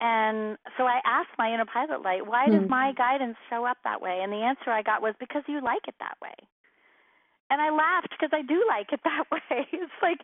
And 0.00 0.56
so 0.78 0.84
I 0.84 1.00
asked 1.04 1.36
my 1.36 1.52
inner 1.52 1.66
pilot 1.66 2.02
light, 2.02 2.26
why 2.26 2.46
does 2.46 2.64
mm-hmm. 2.64 2.70
my 2.70 2.92
guidance 2.96 3.36
show 3.50 3.66
up 3.66 3.76
that 3.84 4.00
way? 4.00 4.20
And 4.22 4.32
the 4.32 4.40
answer 4.40 4.70
I 4.70 4.82
got 4.82 5.02
was 5.02 5.14
because 5.20 5.42
you 5.46 5.60
like 5.62 5.86
it 5.88 5.94
that 6.00 6.16
way. 6.22 6.34
And 7.50 7.60
I 7.60 7.68
laughed 7.68 8.10
because 8.10 8.30
I 8.32 8.40
do 8.42 8.64
like 8.68 8.92
it 8.92 9.00
that 9.04 9.24
way. 9.30 9.66
It's 9.72 10.00
like 10.02 10.20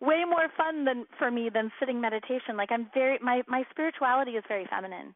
way 0.00 0.24
more 0.28 0.48
fun 0.56 0.84
than 0.84 1.06
for 1.18 1.30
me 1.30 1.50
than 1.54 1.70
sitting 1.78 2.00
meditation. 2.00 2.56
Like 2.56 2.72
I'm 2.72 2.90
very 2.92 3.18
my 3.22 3.42
my 3.46 3.62
spirituality 3.70 4.32
is 4.32 4.44
very 4.48 4.66
feminine. 4.66 5.14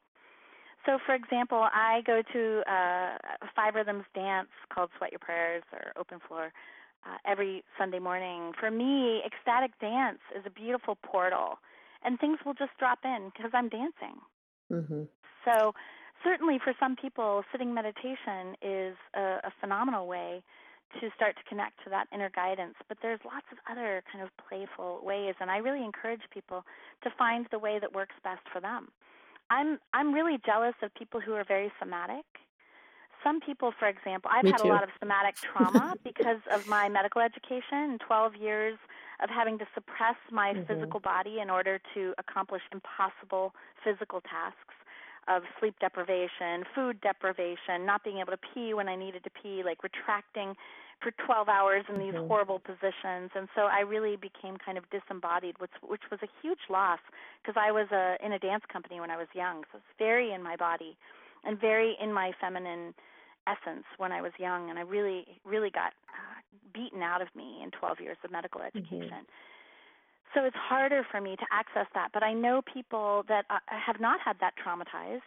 So 0.84 0.98
for 1.04 1.16
example, 1.16 1.66
I 1.74 2.02
go 2.06 2.22
to 2.32 2.62
uh, 2.70 3.18
a 3.42 3.48
five 3.56 3.74
rhythms 3.74 4.04
dance 4.14 4.48
called 4.72 4.90
Sweat 4.96 5.10
Your 5.10 5.18
Prayers 5.18 5.64
or 5.72 5.90
Open 5.98 6.20
Floor 6.28 6.52
uh, 7.04 7.16
every 7.26 7.64
Sunday 7.76 7.98
morning. 7.98 8.52
For 8.60 8.70
me, 8.70 9.22
ecstatic 9.26 9.72
dance 9.80 10.20
is 10.38 10.44
a 10.46 10.50
beautiful 10.50 10.96
portal 11.02 11.58
and 12.04 12.18
things 12.18 12.38
will 12.44 12.54
just 12.54 12.72
drop 12.78 13.00
in 13.04 13.32
because 13.34 13.52
I'm 13.54 13.68
dancing. 13.68 14.16
Mm-hmm. 14.72 15.02
So, 15.44 15.72
certainly 16.24 16.58
for 16.62 16.74
some 16.80 16.96
people, 16.96 17.44
sitting 17.52 17.72
meditation 17.72 18.56
is 18.62 18.96
a, 19.14 19.40
a 19.44 19.52
phenomenal 19.60 20.06
way 20.06 20.42
to 21.00 21.10
start 21.14 21.36
to 21.36 21.42
connect 21.48 21.82
to 21.84 21.90
that 21.90 22.06
inner 22.12 22.30
guidance. 22.30 22.74
But 22.88 22.98
there's 23.02 23.20
lots 23.24 23.46
of 23.52 23.58
other 23.70 24.02
kind 24.10 24.24
of 24.24 24.30
playful 24.48 25.00
ways, 25.02 25.34
and 25.40 25.50
I 25.50 25.58
really 25.58 25.84
encourage 25.84 26.22
people 26.32 26.64
to 27.02 27.10
find 27.18 27.46
the 27.50 27.58
way 27.58 27.78
that 27.80 27.92
works 27.92 28.14
best 28.22 28.42
for 28.52 28.60
them. 28.60 28.88
I'm 29.50 29.78
I'm 29.92 30.12
really 30.12 30.38
jealous 30.44 30.74
of 30.82 30.94
people 30.94 31.20
who 31.20 31.34
are 31.34 31.44
very 31.46 31.70
somatic. 31.78 32.24
Some 33.26 33.40
people, 33.40 33.72
for 33.76 33.88
example, 33.88 34.30
I've 34.32 34.44
Me 34.44 34.52
had 34.52 34.62
too. 34.62 34.68
a 34.68 34.70
lot 34.70 34.84
of 34.84 34.90
somatic 35.00 35.34
trauma 35.42 35.96
because 36.04 36.38
of 36.52 36.68
my 36.68 36.88
medical 36.88 37.20
education 37.20 37.98
and 37.98 38.00
12 38.00 38.36
years 38.36 38.78
of 39.20 39.30
having 39.30 39.58
to 39.58 39.66
suppress 39.74 40.14
my 40.30 40.52
mm-hmm. 40.52 40.62
physical 40.62 41.00
body 41.00 41.40
in 41.42 41.50
order 41.50 41.80
to 41.94 42.14
accomplish 42.18 42.62
impossible 42.70 43.52
physical 43.82 44.20
tasks 44.20 44.78
of 45.26 45.42
sleep 45.58 45.74
deprivation, 45.80 46.62
food 46.72 47.00
deprivation, 47.00 47.84
not 47.84 48.04
being 48.04 48.18
able 48.18 48.30
to 48.30 48.38
pee 48.54 48.74
when 48.74 48.88
I 48.88 48.94
needed 48.94 49.24
to 49.24 49.30
pee, 49.30 49.62
like 49.64 49.82
retracting 49.82 50.54
for 51.02 51.10
12 51.26 51.48
hours 51.48 51.84
in 51.88 51.98
these 51.98 52.14
mm-hmm. 52.14 52.28
horrible 52.28 52.60
positions. 52.60 53.34
And 53.34 53.48
so 53.56 53.62
I 53.62 53.80
really 53.80 54.14
became 54.14 54.56
kind 54.56 54.78
of 54.78 54.84
disembodied, 54.90 55.58
which 55.58 55.74
which 55.82 56.02
was 56.12 56.20
a 56.22 56.28
huge 56.42 56.70
loss 56.70 57.00
because 57.42 57.60
I 57.60 57.72
was 57.72 57.88
a 57.90 58.24
in 58.24 58.32
a 58.32 58.38
dance 58.38 58.62
company 58.72 59.00
when 59.00 59.10
I 59.10 59.16
was 59.16 59.26
young. 59.34 59.64
So 59.72 59.78
it's 59.78 59.98
very 59.98 60.30
in 60.30 60.44
my 60.44 60.54
body 60.54 60.96
and 61.42 61.60
very 61.60 61.96
in 62.00 62.12
my 62.12 62.30
feminine 62.40 62.94
essence 63.46 63.84
when 63.98 64.12
I 64.12 64.20
was 64.20 64.32
young, 64.38 64.70
and 64.70 64.78
I 64.78 64.82
really, 64.82 65.26
really 65.44 65.70
got 65.70 65.92
uh, 66.08 66.40
beaten 66.72 67.02
out 67.02 67.22
of 67.22 67.28
me 67.34 67.60
in 67.62 67.70
12 67.70 68.00
years 68.00 68.16
of 68.24 68.30
medical 68.30 68.60
mm-hmm. 68.60 68.78
education. 68.78 69.24
Mm-hmm. 69.24 70.34
So 70.34 70.44
it's 70.44 70.56
harder 70.56 71.06
for 71.10 71.20
me 71.20 71.36
to 71.36 71.46
access 71.50 71.86
that, 71.94 72.10
but 72.12 72.22
I 72.22 72.34
know 72.34 72.60
people 72.60 73.24
that 73.28 73.46
uh, 73.48 73.58
have 73.68 74.00
not 74.00 74.20
had 74.22 74.36
that 74.40 74.52
traumatized, 74.60 75.20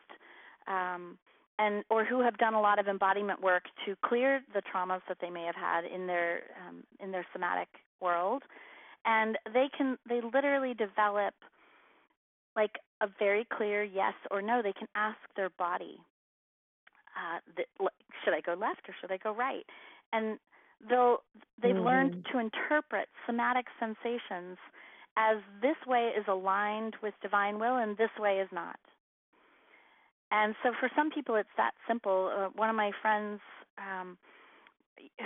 um, 0.67 1.17
and 1.57 1.83
or 1.89 2.05
who 2.05 2.21
have 2.21 2.37
done 2.37 2.53
a 2.53 2.61
lot 2.61 2.79
of 2.79 2.87
embodiment 2.87 3.41
work 3.41 3.63
to 3.85 3.95
clear 4.05 4.41
the 4.53 4.61
traumas 4.61 5.01
that 5.07 5.17
they 5.19 5.29
may 5.29 5.45
have 5.45 5.55
had 5.55 5.83
in 5.83 6.05
their 6.05 6.41
um, 6.61 6.83
in 6.99 7.11
their 7.11 7.25
somatic 7.33 7.67
world, 8.01 8.43
and 9.05 9.37
they 9.51 9.67
can 9.75 9.97
they 10.07 10.21
literally 10.21 10.73
develop 10.73 11.33
like 12.55 12.77
a 13.01 13.07
very 13.17 13.47
clear 13.51 13.83
yes 13.83 14.13
or 14.29 14.41
no. 14.41 14.61
They 14.61 14.73
can 14.73 14.87
ask 14.95 15.17
their 15.35 15.49
body 15.57 15.97
uh, 17.19 17.39
the, 17.57 17.89
should 18.23 18.33
I 18.33 18.41
go 18.41 18.53
left 18.53 18.87
or 18.87 18.95
should 18.99 19.11
I 19.11 19.17
go 19.17 19.35
right? 19.35 19.65
And 20.13 20.39
they'll 20.87 21.17
they've 21.61 21.75
mm-hmm. 21.75 21.85
learned 21.85 22.25
to 22.31 22.39
interpret 22.39 23.09
somatic 23.25 23.65
sensations 23.79 24.57
as 25.17 25.37
this 25.61 25.75
way 25.85 26.11
is 26.17 26.23
aligned 26.27 26.95
with 27.03 27.13
divine 27.21 27.59
will 27.59 27.77
and 27.77 27.97
this 27.97 28.11
way 28.17 28.37
is 28.39 28.47
not. 28.51 28.79
And 30.31 30.55
so 30.63 30.71
for 30.79 30.89
some 30.95 31.09
people 31.11 31.35
it's 31.35 31.49
that 31.57 31.71
simple. 31.87 32.31
Uh, 32.33 32.49
one 32.55 32.69
of 32.69 32.75
my 32.75 32.91
friends 33.01 33.41
um, 33.77 34.17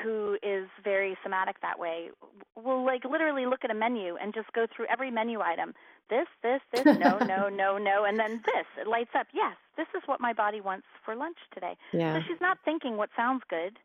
who 0.04 0.38
is 0.42 0.68
very 0.84 1.18
somatic 1.24 1.58
that 1.62 1.78
way 1.78 2.10
will 2.56 2.86
like 2.86 3.04
literally 3.06 3.46
look 3.46 3.64
at 3.64 3.72
a 3.72 3.76
menu 3.76 4.16
and 4.22 4.34
just 4.34 4.52
go 4.54 4.66
through 4.76 4.86
every 4.92 5.12
menu 5.12 5.42
item. 5.42 5.74
This, 6.10 6.28
this, 6.42 6.62
this, 6.74 6.86
no, 6.86 7.18
no, 7.20 7.50
no, 7.64 7.78
no, 7.78 8.06
and 8.06 8.20
then 8.20 8.42
this. 8.46 8.66
It 8.80 8.88
lights 8.88 9.12
up. 9.18 9.28
Yes, 9.34 9.56
this 9.78 9.88
is 9.96 10.04
what 10.06 10.20
my 10.20 10.34
body 10.34 10.62
wants 10.62 10.86
for 11.04 11.16
lunch 11.16 11.38
today. 11.54 11.76
Yeah. 11.92 12.18
So 12.18 12.24
she's 12.28 12.42
not 12.42 12.58
thinking 12.66 12.98
what 12.98 13.10
sounds 13.16 13.44
good. 13.50 13.78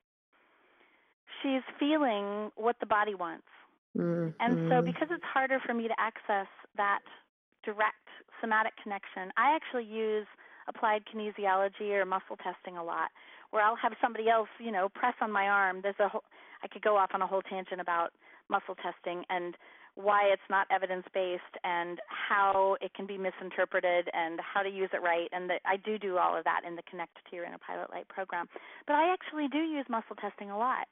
She's 1.43 1.63
feeling 1.79 2.51
what 2.57 2.77
the 2.81 2.87
body 2.87 3.15
wants. 3.15 3.47
Mm-hmm. 3.97 4.31
And 4.41 4.71
so 4.71 4.83
because 4.83 5.09
it's 5.11 5.25
harder 5.25 5.59
for 5.65 5.75
me 5.75 5.89
to 5.89 5.95
access 5.99 6.49
that 6.77 7.01
direct 7.65 7.97
somatic 8.41 8.73
connection, 8.83 9.33
I 9.37 9.55
actually 9.55 9.85
use 9.85 10.27
applied 10.69 11.03
kinesiology 11.07 11.91
or 11.93 12.05
muscle 12.05 12.37
testing 12.37 12.77
a 12.77 12.85
lot 12.85 13.11
where 13.51 13.63
I'll 13.63 13.77
have 13.77 13.93
somebody 14.01 14.29
else, 14.29 14.49
you 14.61 14.71
know, 14.71 14.89
press 14.89 15.15
on 15.23 15.33
my 15.33 15.49
arm. 15.49 15.81
There's 15.83 15.99
a 15.99 16.09
whole, 16.09 16.25
I 16.63 16.69
could 16.69 16.83
go 16.83 16.97
off 16.97 17.11
on 17.15 17.23
a 17.23 17.27
whole 17.27 17.43
tangent 17.43 17.81
about 17.81 18.13
muscle 18.51 18.75
testing 18.75 19.25
and 19.31 19.57
why 19.99 20.31
it's 20.31 20.47
not 20.49 20.67
evidence 20.71 21.05
based 21.13 21.59
and 21.65 21.99
how 22.07 22.77
it 22.81 22.95
can 22.95 23.05
be 23.05 23.19
misinterpreted 23.19 24.09
and 24.15 24.39
how 24.39 24.63
to 24.63 24.71
use 24.71 24.91
it 24.93 25.03
right 25.03 25.29
and 25.33 25.51
that 25.51 25.61
I 25.67 25.77
do 25.77 25.99
do 25.99 26.19
all 26.19 26.39
of 26.39 26.45
that 26.45 26.63
in 26.67 26.77
the 26.77 26.83
Connect 26.89 27.19
to 27.29 27.37
Your 27.37 27.45
Inner 27.45 27.59
Pilot 27.59 27.91
Light 27.91 28.07
program. 28.07 28.47
But 28.87 28.95
I 28.95 29.13
actually 29.13 29.49
do 29.49 29.59
use 29.59 29.87
muscle 29.91 30.15
testing 30.15 30.51
a 30.51 30.59
lot 30.59 30.87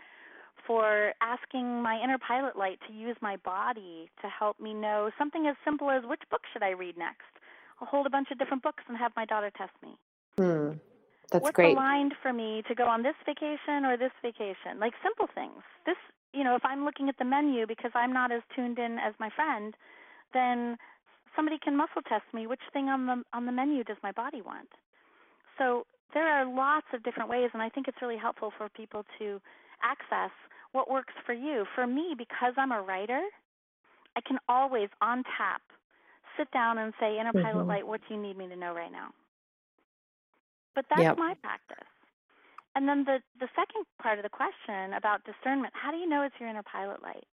for 0.66 1.12
asking 1.22 1.82
my 1.82 2.02
inner 2.02 2.18
pilot 2.18 2.56
light 2.56 2.80
to 2.88 2.92
use 2.92 3.16
my 3.22 3.36
body 3.44 4.10
to 4.22 4.26
help 4.26 4.58
me 4.58 4.74
know 4.74 5.10
something 5.16 5.46
as 5.46 5.54
simple 5.64 5.88
as 5.90 6.02
which 6.04 6.22
book 6.28 6.42
should 6.52 6.64
I 6.64 6.70
read 6.70 6.98
next 6.98 7.30
I'll 7.80 7.86
hold 7.86 8.06
a 8.06 8.10
bunch 8.10 8.28
of 8.30 8.38
different 8.38 8.62
books 8.62 8.82
and 8.88 8.96
have 8.96 9.12
my 9.16 9.24
daughter 9.24 9.50
test 9.56 9.72
me. 9.82 9.96
Hmm. 10.38 10.78
That's 11.32 11.44
What's 11.44 11.54
great. 11.54 11.72
aligned 11.72 12.14
for 12.22 12.32
me 12.32 12.62
to 12.68 12.74
go 12.74 12.86
on 12.86 13.02
this 13.02 13.16
vacation 13.26 13.84
or 13.84 13.96
this 13.96 14.12
vacation? 14.22 14.80
Like 14.80 14.94
simple 15.02 15.28
things. 15.34 15.62
This, 15.86 15.96
you 16.32 16.44
know, 16.44 16.56
if 16.56 16.64
I'm 16.64 16.84
looking 16.84 17.08
at 17.08 17.16
the 17.18 17.24
menu 17.24 17.66
because 17.66 17.92
I'm 17.94 18.12
not 18.12 18.32
as 18.32 18.42
tuned 18.54 18.78
in 18.78 18.98
as 18.98 19.14
my 19.20 19.30
friend, 19.36 19.74
then 20.34 20.76
somebody 21.36 21.58
can 21.62 21.76
muscle 21.76 22.02
test 22.08 22.24
me 22.34 22.46
which 22.46 22.60
thing 22.72 22.88
on 22.88 23.06
the 23.06 23.22
on 23.32 23.46
the 23.46 23.52
menu 23.52 23.84
does 23.84 23.98
my 24.02 24.12
body 24.12 24.42
want. 24.42 24.68
So 25.58 25.86
there 26.14 26.28
are 26.28 26.46
lots 26.46 26.86
of 26.94 27.02
different 27.04 27.30
ways 27.30 27.50
and 27.54 27.62
I 27.62 27.68
think 27.70 27.88
it's 27.88 27.98
really 28.02 28.18
helpful 28.18 28.52
for 28.56 28.68
people 28.70 29.04
to 29.18 29.40
access 29.82 30.30
what 30.72 30.90
works 30.90 31.14
for 31.26 31.32
you. 31.34 31.64
For 31.74 31.86
me 31.86 32.14
because 32.16 32.54
I'm 32.56 32.72
a 32.72 32.82
writer, 32.82 33.22
I 34.16 34.20
can 34.22 34.38
always 34.48 34.88
on 35.02 35.24
tap 35.38 35.62
sit 36.38 36.50
down 36.52 36.78
and 36.78 36.92
say 37.00 37.18
inner 37.20 37.32
pilot 37.34 37.66
Mhm. 37.66 37.68
light 37.68 37.86
what 37.86 38.00
do 38.08 38.14
you 38.14 38.20
need 38.22 38.36
me 38.38 38.48
to 38.48 38.56
know 38.56 38.74
right 38.74 38.92
now? 38.92 39.10
But 40.76 40.86
that's 40.90 41.02
Yep. 41.02 41.16
my 41.16 41.34
practice. 41.42 41.88
And 42.76 42.86
then 42.86 43.04
the 43.04 43.18
the 43.40 43.48
second 43.56 43.86
part 44.00 44.18
of 44.18 44.22
the 44.22 44.28
question 44.28 44.92
about 44.92 45.24
discernment, 45.24 45.72
how 45.74 45.90
do 45.90 45.96
you 45.96 46.06
know 46.08 46.22
it's 46.22 46.36
your 46.38 46.48
inner 46.48 46.62
pilot 46.62 47.02
light? 47.02 47.24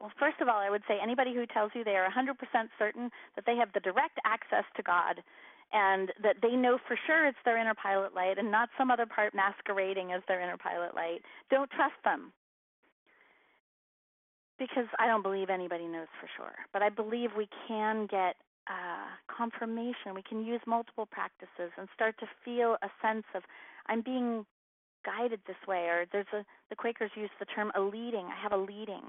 Well, 0.00 0.10
first 0.18 0.40
of 0.42 0.48
all, 0.48 0.58
I 0.58 0.68
would 0.70 0.82
say 0.88 0.98
anybody 1.00 1.32
who 1.32 1.46
tells 1.46 1.70
you 1.74 1.84
they 1.84 1.96
are 1.96 2.10
100% 2.10 2.34
certain 2.78 3.10
that 3.36 3.46
they 3.46 3.56
have 3.56 3.72
the 3.72 3.80
direct 3.80 4.18
access 4.26 4.64
to 4.76 4.82
God 4.82 5.22
and 5.72 6.12
that 6.22 6.36
they 6.42 6.56
know 6.56 6.78
for 6.86 6.98
sure 7.06 7.26
it's 7.26 7.38
their 7.44 7.56
inner 7.56 7.74
pilot 7.74 8.14
light 8.14 8.36
and 8.38 8.50
not 8.50 8.68
some 8.76 8.90
other 8.90 9.06
part 9.06 9.34
masquerading 9.34 10.12
as 10.12 10.20
their 10.28 10.40
inner 10.40 10.58
pilot 10.58 10.94
light, 10.94 11.22
don't 11.50 11.70
trust 11.70 11.96
them. 12.04 12.32
Because 14.58 14.86
I 14.98 15.06
don't 15.06 15.22
believe 15.22 15.48
anybody 15.48 15.86
knows 15.86 16.08
for 16.20 16.28
sure. 16.36 16.54
But 16.72 16.82
I 16.82 16.90
believe 16.90 17.30
we 17.36 17.48
can 17.66 18.06
get 18.06 18.36
uh, 18.68 19.08
confirmation. 19.28 20.14
We 20.14 20.22
can 20.22 20.44
use 20.44 20.60
multiple 20.66 21.06
practices 21.06 21.72
and 21.76 21.88
start 21.94 22.16
to 22.20 22.26
feel 22.44 22.76
a 22.82 22.88
sense 23.02 23.24
of 23.34 23.42
I'm 23.86 24.00
being 24.00 24.46
guided 25.04 25.40
this 25.46 25.60
way. 25.68 25.86
Or 25.88 26.06
there's 26.10 26.26
a 26.32 26.44
the 26.70 26.76
Quakers 26.76 27.10
use 27.14 27.30
the 27.38 27.46
term 27.46 27.72
a 27.74 27.80
leading. 27.80 28.26
I 28.26 28.40
have 28.42 28.52
a 28.52 28.56
leading, 28.56 29.04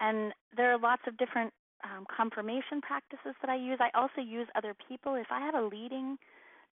and 0.00 0.32
there 0.56 0.72
are 0.72 0.78
lots 0.78 1.02
of 1.06 1.16
different 1.18 1.52
um, 1.84 2.06
confirmation 2.14 2.80
practices 2.80 3.34
that 3.40 3.50
I 3.50 3.56
use. 3.56 3.78
I 3.80 3.90
also 3.98 4.20
use 4.20 4.46
other 4.54 4.74
people. 4.88 5.14
If 5.14 5.28
I 5.30 5.40
have 5.40 5.54
a 5.54 5.62
leading 5.62 6.18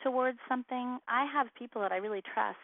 towards 0.03 0.39
something, 0.49 0.99
I 1.07 1.25
have 1.31 1.47
people 1.57 1.81
that 1.81 1.91
I 1.91 1.97
really 1.97 2.21
trust 2.33 2.57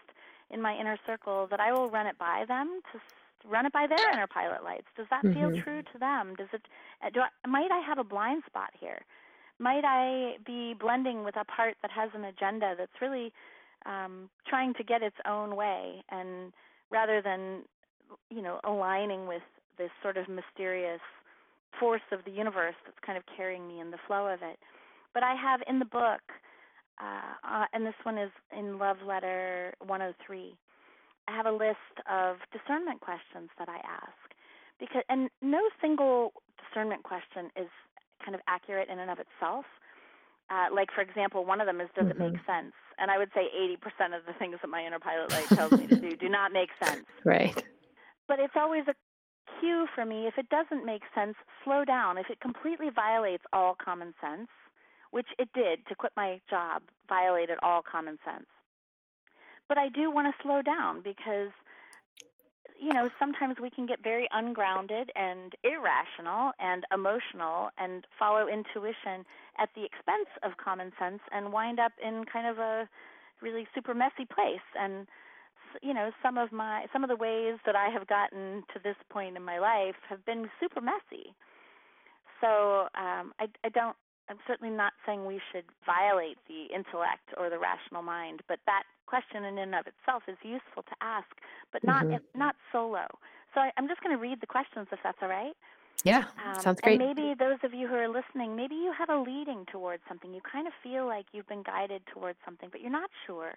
in 0.49 0.61
my 0.61 0.75
inner 0.75 0.97
circle 1.07 1.47
that 1.49 1.59
I 1.59 1.71
will 1.71 1.89
run 1.89 2.07
it 2.07 2.17
by 2.17 2.43
them 2.47 2.81
to 2.91 2.99
run 3.45 3.65
it 3.65 3.73
by 3.73 3.87
their 3.87 4.11
inner 4.13 4.27
pilot 4.27 4.63
lights. 4.63 4.87
Does 4.95 5.07
that 5.09 5.25
feel 5.33 5.51
Mhm. 5.51 5.63
true 5.63 5.81
to 5.83 5.97
them? 5.99 6.35
Does 6.35 6.49
it? 6.53 6.67
uh, 7.01 7.09
Do 7.09 7.21
I, 7.21 7.47
might 7.47 7.71
I 7.71 7.79
have 7.79 7.97
a 7.97 8.03
blind 8.03 8.43
spot 8.45 8.71
here? 8.79 9.01
Might 9.59 9.85
I 9.85 10.37
be 10.45 10.73
blending 10.73 11.23
with 11.23 11.35
a 11.35 11.45
part 11.45 11.77
that 11.81 11.91
has 11.91 12.09
an 12.13 12.25
agenda 12.25 12.75
that's 12.77 13.01
really 13.01 13.31
um, 13.85 14.29
trying 14.47 14.73
to 14.75 14.83
get 14.83 15.01
its 15.03 15.15
own 15.25 15.55
way, 15.55 16.03
and 16.09 16.53
rather 16.91 17.21
than 17.21 17.63
you 18.29 18.41
know 18.41 18.59
aligning 18.63 19.27
with 19.27 19.43
this 19.77 19.91
sort 20.01 20.17
of 20.17 20.27
mysterious 20.27 21.01
force 21.79 22.01
of 22.11 22.23
the 22.25 22.31
universe 22.31 22.75
that's 22.85 22.99
kind 23.05 23.17
of 23.17 23.23
carrying 23.35 23.67
me 23.67 23.79
in 23.79 23.91
the 23.91 23.97
flow 24.07 24.27
of 24.27 24.41
it. 24.43 24.59
But 25.13 25.23
I 25.23 25.35
have 25.35 25.61
in 25.67 25.79
the 25.79 25.85
book, 25.85 26.21
uh, 27.01 27.33
uh, 27.43 27.65
and 27.73 27.85
this 27.85 27.95
one 28.03 28.17
is 28.17 28.31
in 28.57 28.77
Love 28.77 28.97
Letter 29.05 29.73
103. 29.79 30.57
I 31.27 31.35
have 31.35 31.45
a 31.45 31.51
list 31.51 31.95
of 32.09 32.37
discernment 32.51 33.01
questions 33.01 33.49
that 33.57 33.69
I 33.69 33.77
ask 33.85 34.33
because 34.79 35.03
and 35.09 35.29
no 35.41 35.61
single 35.79 36.33
discernment 36.57 37.03
question 37.03 37.51
is 37.55 37.69
kind 38.25 38.35
of 38.35 38.41
accurate 38.47 38.89
in 38.89 38.99
and 38.99 39.09
of 39.11 39.19
itself. 39.19 39.65
Uh, 40.49 40.67
like 40.73 40.89
for 40.93 41.01
example, 41.01 41.45
one 41.45 41.61
of 41.61 41.67
them 41.67 41.79
is 41.81 41.89
does 41.95 42.07
it 42.09 42.17
make 42.17 42.33
Mhm. 42.33 42.45
sense? 42.45 42.73
And 42.97 43.09
I 43.09 43.17
would 43.17 43.31
say 43.33 43.49
80% 43.53 44.13
of 44.13 44.25
the 44.25 44.33
things 44.33 44.57
that 44.61 44.67
my 44.67 44.83
inner 44.85 44.99
pilot 44.99 45.31
light 45.31 45.51
tells 45.51 45.75
me 45.77 45.87
to 45.87 45.95
do 45.95 46.15
do 46.15 46.29
not 46.29 46.51
make 46.51 46.69
sense. 46.79 47.05
Right. 47.25 47.55
But 48.27 48.39
it's 48.39 48.55
always 48.55 48.87
a 48.87 48.95
cue 49.59 49.87
for 49.93 50.05
me 50.05 50.27
if 50.27 50.37
it 50.37 50.49
doesn't 50.49 50.85
make 50.85 51.03
sense, 51.13 51.35
slow 51.63 51.83
down. 51.85 52.17
If 52.17 52.29
it 52.29 52.39
completely 52.39 52.89
violates 52.89 53.43
all 53.53 53.75
common 53.75 54.13
sense, 54.21 54.49
which 55.11 55.27
it 55.37 55.49
did 55.53 55.85
to 55.87 55.95
quit 55.95 56.13
my 56.15 56.39
job, 56.49 56.83
violated 57.07 57.57
all 57.61 57.81
common 57.81 58.17
sense. 58.23 58.47
But 59.71 59.77
I 59.77 59.87
do 59.87 60.11
want 60.11 60.27
to 60.27 60.43
slow 60.43 60.61
down 60.61 60.99
because 61.01 61.55
you 62.77 62.91
know, 62.91 63.07
sometimes 63.17 63.55
we 63.61 63.69
can 63.69 63.85
get 63.85 64.03
very 64.03 64.27
ungrounded 64.33 65.11
and 65.15 65.53
irrational 65.63 66.51
and 66.59 66.83
emotional 66.93 67.69
and 67.77 68.05
follow 68.19 68.49
intuition 68.49 69.23
at 69.57 69.69
the 69.73 69.85
expense 69.85 70.27
of 70.43 70.57
common 70.57 70.91
sense 70.99 71.21
and 71.31 71.53
wind 71.53 71.79
up 71.79 71.93
in 72.05 72.25
kind 72.25 72.47
of 72.47 72.57
a 72.57 72.89
really 73.41 73.65
super 73.73 73.93
messy 73.93 74.25
place. 74.25 74.67
And 74.77 75.07
you 75.81 75.93
know 75.93 76.11
some 76.21 76.37
of 76.37 76.51
my 76.51 76.87
some 76.91 77.05
of 77.05 77.09
the 77.09 77.15
ways 77.15 77.55
that 77.65 77.77
I 77.77 77.87
have 77.93 78.07
gotten 78.07 78.63
to 78.73 78.79
this 78.83 78.97
point 79.09 79.37
in 79.37 79.43
my 79.45 79.59
life 79.59 79.95
have 80.09 80.25
been 80.25 80.49
super 80.59 80.81
messy. 80.81 81.33
So 82.41 82.89
um 82.93 83.31
I 83.39 83.47
I 83.63 83.69
don't 83.69 83.95
I'm 84.31 84.39
certainly 84.47 84.73
not 84.73 84.93
saying 85.05 85.25
we 85.25 85.41
should 85.51 85.65
violate 85.85 86.37
the 86.47 86.73
intellect 86.73 87.29
or 87.37 87.49
the 87.51 87.59
rational 87.59 88.01
mind, 88.01 88.41
but 88.47 88.59
that 88.65 88.83
question 89.07 89.43
in 89.43 89.57
and 89.59 89.75
of 89.75 89.85
itself 89.87 90.23
is 90.27 90.37
useful 90.43 90.83
to 90.83 90.95
ask, 91.01 91.27
but 91.73 91.83
not 91.83 92.05
Mhm. 92.05 92.21
not 92.33 92.55
solo. 92.71 93.05
So 93.53 93.59
I, 93.61 93.71
I'm 93.77 93.87
just 93.89 94.01
going 94.01 94.15
to 94.15 94.21
read 94.21 94.39
the 94.41 94.47
questions 94.47 94.87
if 94.91 94.99
that's 95.03 95.21
all 95.21 95.27
right. 95.29 95.55
Yeah. 96.03 96.25
Um, 96.43 96.61
Sounds 96.61 96.81
great. 96.81 96.99
And 96.99 97.09
maybe 97.15 97.35
those 97.35 97.59
of 97.63 97.73
you 97.73 97.87
who 97.87 97.95
are 97.95 98.07
listening, 98.07 98.55
maybe 98.55 98.75
you 98.75 98.93
have 98.97 99.09
a 99.09 99.17
leading 99.19 99.65
towards 99.67 100.01
something. 100.07 100.33
You 100.33 100.41
kind 100.41 100.65
of 100.67 100.73
feel 100.81 101.05
like 101.05 101.27
you've 101.33 101.47
been 101.47 101.63
guided 101.63 102.01
towards 102.07 102.39
something, 102.45 102.69
but 102.71 102.81
you're 102.81 102.89
not 102.89 103.11
sure. 103.27 103.53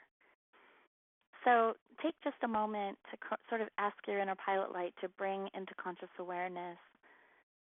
So 1.45 1.77
take 2.03 2.15
just 2.25 2.37
a 2.43 2.49
moment 2.49 2.99
to 3.11 3.17
co- 3.19 3.37
sort 3.49 3.61
of 3.61 3.69
ask 3.79 3.97
your 4.07 4.19
inner 4.19 4.35
pilot 4.35 4.73
light 4.73 4.95
to 5.03 5.09
bring 5.09 5.49
into 5.55 5.75
conscious 5.75 6.09
awareness 6.19 6.79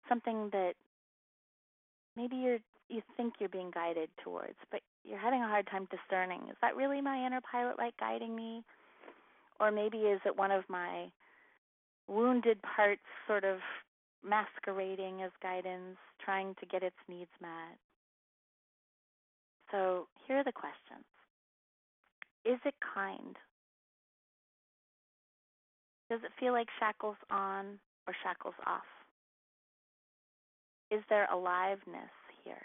something 0.08 0.50
that 0.52 0.74
maybe 2.16 2.36
you're 2.36 2.58
you 2.88 3.02
think 3.16 3.34
you're 3.38 3.48
being 3.48 3.70
guided 3.70 4.10
towards, 4.22 4.56
but 4.70 4.80
you're 5.04 5.18
having 5.18 5.42
a 5.42 5.48
hard 5.48 5.66
time 5.66 5.88
discerning. 5.90 6.42
Is 6.50 6.56
that 6.60 6.76
really 6.76 7.00
my 7.00 7.24
inner 7.24 7.40
pilot 7.40 7.78
light 7.78 7.94
guiding 7.98 8.36
me? 8.36 8.62
Or 9.58 9.70
maybe 9.70 9.98
is 9.98 10.20
it 10.26 10.36
one 10.36 10.50
of 10.50 10.64
my 10.68 11.10
wounded 12.08 12.58
parts 12.62 13.00
sort 13.26 13.44
of 13.44 13.58
masquerading 14.22 15.22
as 15.22 15.30
guidance, 15.42 15.96
trying 16.22 16.54
to 16.60 16.66
get 16.66 16.82
its 16.82 16.96
needs 17.08 17.30
met? 17.40 17.78
So 19.70 20.06
here 20.26 20.38
are 20.38 20.44
the 20.44 20.52
questions. 20.52 21.06
Is 22.44 22.58
it 22.66 22.74
kind? 22.94 23.36
Does 26.10 26.20
it 26.24 26.32
feel 26.38 26.52
like 26.52 26.68
shackles 26.78 27.16
on 27.30 27.78
or 28.06 28.14
shackles 28.22 28.54
off? 28.66 28.82
Is 30.92 31.00
there 31.08 31.26
aliveness 31.32 32.12
here? 32.44 32.60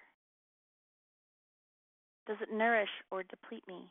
Does 2.27 2.35
it 2.41 2.53
nourish 2.53 2.89
or 3.09 3.23
deplete 3.23 3.63
me? 3.69 3.89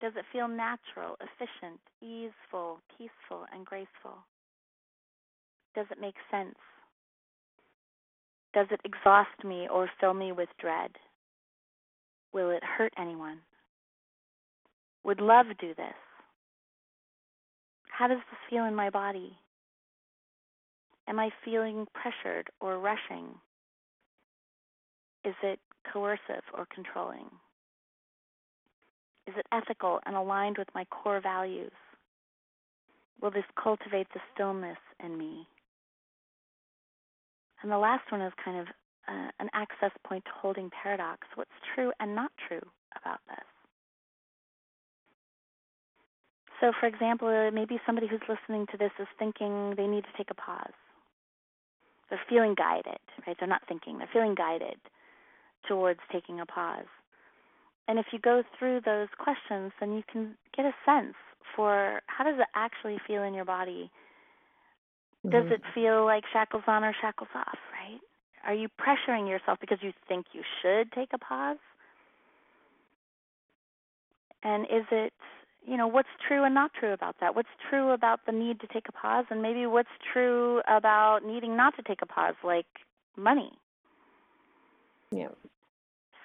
Does 0.00 0.12
it 0.16 0.24
feel 0.32 0.48
natural, 0.48 1.16
efficient, 1.20 1.78
easeful, 2.02 2.80
peaceful, 2.96 3.46
and 3.54 3.64
graceful? 3.64 4.18
Does 5.76 5.86
it 5.92 6.00
make 6.00 6.16
sense? 6.28 6.56
Does 8.52 8.66
it 8.72 8.80
exhaust 8.84 9.44
me 9.44 9.68
or 9.72 9.88
fill 10.00 10.14
me 10.14 10.32
with 10.32 10.48
dread? 10.60 10.90
Will 12.32 12.50
it 12.50 12.64
hurt 12.64 12.92
anyone? 12.98 13.38
Would 15.04 15.20
love 15.20 15.46
do 15.60 15.68
this? 15.68 15.94
How 17.96 18.08
does 18.08 18.18
this 18.18 18.40
feel 18.50 18.64
in 18.64 18.74
my 18.74 18.90
body? 18.90 19.38
Am 21.08 21.18
I 21.18 21.30
feeling 21.42 21.86
pressured 21.94 22.48
or 22.60 22.78
rushing? 22.78 23.28
Is 25.24 25.34
it 25.42 25.58
coercive 25.90 26.44
or 26.54 26.66
controlling? 26.72 27.26
Is 29.26 29.34
it 29.36 29.46
ethical 29.52 30.00
and 30.04 30.14
aligned 30.14 30.58
with 30.58 30.68
my 30.74 30.84
core 30.86 31.20
values? 31.20 31.72
Will 33.20 33.30
this 33.30 33.44
cultivate 33.62 34.06
the 34.12 34.20
stillness 34.34 34.78
in 35.02 35.16
me? 35.16 35.46
And 37.62 37.72
the 37.72 37.78
last 37.78 38.10
one 38.12 38.20
is 38.20 38.32
kind 38.44 38.60
of 38.60 38.66
uh, 39.08 39.30
an 39.40 39.48
access 39.54 39.90
point 40.06 40.24
to 40.26 40.30
holding 40.34 40.70
paradox 40.70 41.26
what's 41.34 41.50
true 41.74 41.90
and 42.00 42.14
not 42.14 42.30
true 42.46 42.62
about 43.02 43.20
this. 43.28 43.44
So, 46.60 46.72
for 46.78 46.86
example, 46.86 47.50
maybe 47.52 47.78
somebody 47.86 48.06
who's 48.08 48.20
listening 48.28 48.66
to 48.72 48.76
this 48.76 48.90
is 48.98 49.06
thinking 49.18 49.74
they 49.76 49.86
need 49.86 50.04
to 50.04 50.16
take 50.16 50.30
a 50.30 50.34
pause. 50.34 50.72
They're 52.10 52.20
feeling 52.28 52.54
guided, 52.54 52.98
right? 53.26 53.36
They're 53.38 53.48
not 53.48 53.66
thinking, 53.68 53.98
they're 53.98 54.08
feeling 54.12 54.34
guided 54.34 54.78
towards 55.68 56.00
taking 56.12 56.40
a 56.40 56.46
pause. 56.46 56.86
And 57.88 57.98
if 57.98 58.06
you 58.12 58.18
go 58.18 58.42
through 58.58 58.82
those 58.84 59.08
questions, 59.18 59.72
then 59.80 59.92
you 59.92 60.02
can 60.10 60.36
get 60.56 60.66
a 60.66 60.74
sense 60.84 61.14
for 61.56 62.00
how 62.06 62.24
does 62.24 62.38
it 62.38 62.48
actually 62.54 62.98
feel 63.06 63.22
in 63.22 63.34
your 63.34 63.44
body? 63.44 63.90
Does 65.30 65.46
Mhm. 65.46 65.52
it 65.52 65.62
feel 65.74 66.04
like 66.04 66.24
shackles 66.32 66.64
on 66.66 66.84
or 66.84 66.94
shackles 67.00 67.30
off, 67.34 67.58
right? 67.72 68.00
are 68.44 68.54
you 68.54 68.68
pressuring 68.80 69.28
yourself 69.28 69.58
because 69.60 69.78
you 69.82 69.92
think 70.08 70.26
you 70.32 70.42
should 70.62 70.90
take 70.92 71.10
a 71.12 71.18
pause? 71.18 71.58
And 74.42 74.64
is 74.64 74.86
it, 74.90 75.12
you 75.68 75.76
know, 75.76 75.86
what's 75.86 76.08
true 76.26 76.44
and 76.44 76.54
not 76.54 76.72
true 76.72 76.92
about 76.92 77.16
that? 77.20 77.36
What's 77.36 77.48
true 77.68 77.90
about 77.90 78.20
the 78.26 78.32
need 78.32 78.60
to 78.60 78.66
take 78.68 78.88
a 78.88 78.92
pause 78.92 79.26
and 79.30 79.42
maybe 79.42 79.66
what's 79.66 79.88
true 80.12 80.62
about 80.66 81.20
needing 81.24 81.56
not 81.56 81.76
to 81.76 81.82
take 81.82 82.00
a 82.02 82.06
pause 82.06 82.34
like 82.42 82.66
money? 83.16 83.52
Yeah. 85.10 85.28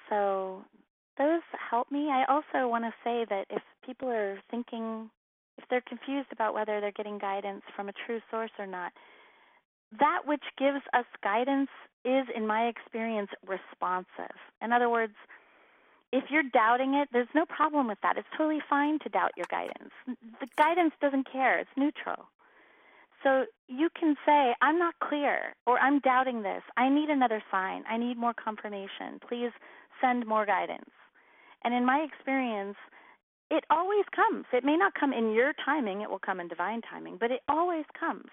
So 0.10 0.64
those 1.18 1.42
help 1.70 1.92
me. 1.92 2.10
I 2.10 2.24
also 2.30 2.68
want 2.68 2.86
to 2.86 2.94
say 3.04 3.26
that 3.30 3.46
if 3.50 3.62
people 3.86 4.10
are 4.10 4.40
thinking, 4.50 5.10
if 5.58 5.66
they're 5.70 5.82
confused 5.82 6.30
about 6.32 6.54
whether 6.54 6.80
they're 6.80 6.92
getting 6.92 7.18
guidance 7.18 7.64
from 7.76 7.90
a 7.90 7.94
true 8.06 8.20
source 8.32 8.52
or 8.58 8.68
not, 8.68 8.94
that 10.00 10.22
which 10.26 10.44
gives 10.58 10.82
us 10.94 11.06
guidance 11.22 11.70
is, 12.06 12.26
in 12.36 12.48
my 12.48 12.64
experience, 12.64 13.30
responsive. 13.46 14.36
In 14.62 14.72
other 14.72 14.90
words, 14.90 15.14
if 16.14 16.26
you're 16.30 16.44
doubting 16.54 16.94
it, 16.94 17.10
there's 17.12 17.34
no 17.34 17.44
problem 17.46 17.88
with 17.88 17.98
that. 18.04 18.18
It's 18.18 18.28
totally 18.38 18.62
fine 18.70 19.00
to 19.00 19.10
doubt 19.10 19.32
your 19.36 19.48
guidance. 19.50 19.92
The 20.06 20.48
guidance 20.58 20.94
doesn't 21.02 21.30
care, 21.30 21.58
it's 21.58 21.76
neutral. 21.76 22.30
So 23.24 23.46
you 23.68 23.90
can 24.00 24.16
say, 24.24 24.54
I'm 24.62 24.78
not 24.78 24.94
clear, 25.02 25.56
or 25.66 25.80
I'm 25.80 26.00
doubting 26.00 26.44
this. 26.44 26.62
I 26.78 26.88
need 26.88 27.10
another 27.10 27.42
sign. 27.50 27.84
I 27.90 27.98
need 27.98 28.18
more 28.18 28.34
confirmation. 28.34 29.20
Please 29.28 29.52
send 30.02 30.28
more 30.28 30.46
guidance. 30.46 30.92
And 31.64 31.74
in 31.74 31.84
my 31.84 32.06
experience, 32.06 32.76
it 33.50 33.64
always 33.72 34.06
comes. 34.16 34.46
It 34.54 34.64
may 34.64 34.78
not 34.78 34.94
come 34.94 35.14
in 35.14 35.32
your 35.32 35.54
timing, 35.66 36.02
it 36.02 36.12
will 36.12 36.20
come 36.20 36.40
in 36.40 36.48
divine 36.48 36.82
timing, 36.82 37.18
but 37.20 37.32
it 37.32 37.42
always 37.50 37.86
comes. 38.00 38.30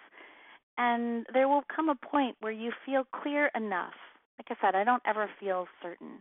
And 0.77 1.25
there 1.33 1.49
will 1.49 1.65
come 1.75 1.89
a 1.89 1.95
point 1.95 2.37
where 2.41 2.53
you 2.53 2.73
feel 2.85 3.05
clear 3.23 3.51
enough. 3.55 3.95
Like 4.39 4.59
I 4.59 4.67
said, 4.67 4.75
I 4.75 4.85
don't 4.85 5.03
ever 5.07 5.31
feel 5.39 5.67
certain, 5.83 6.21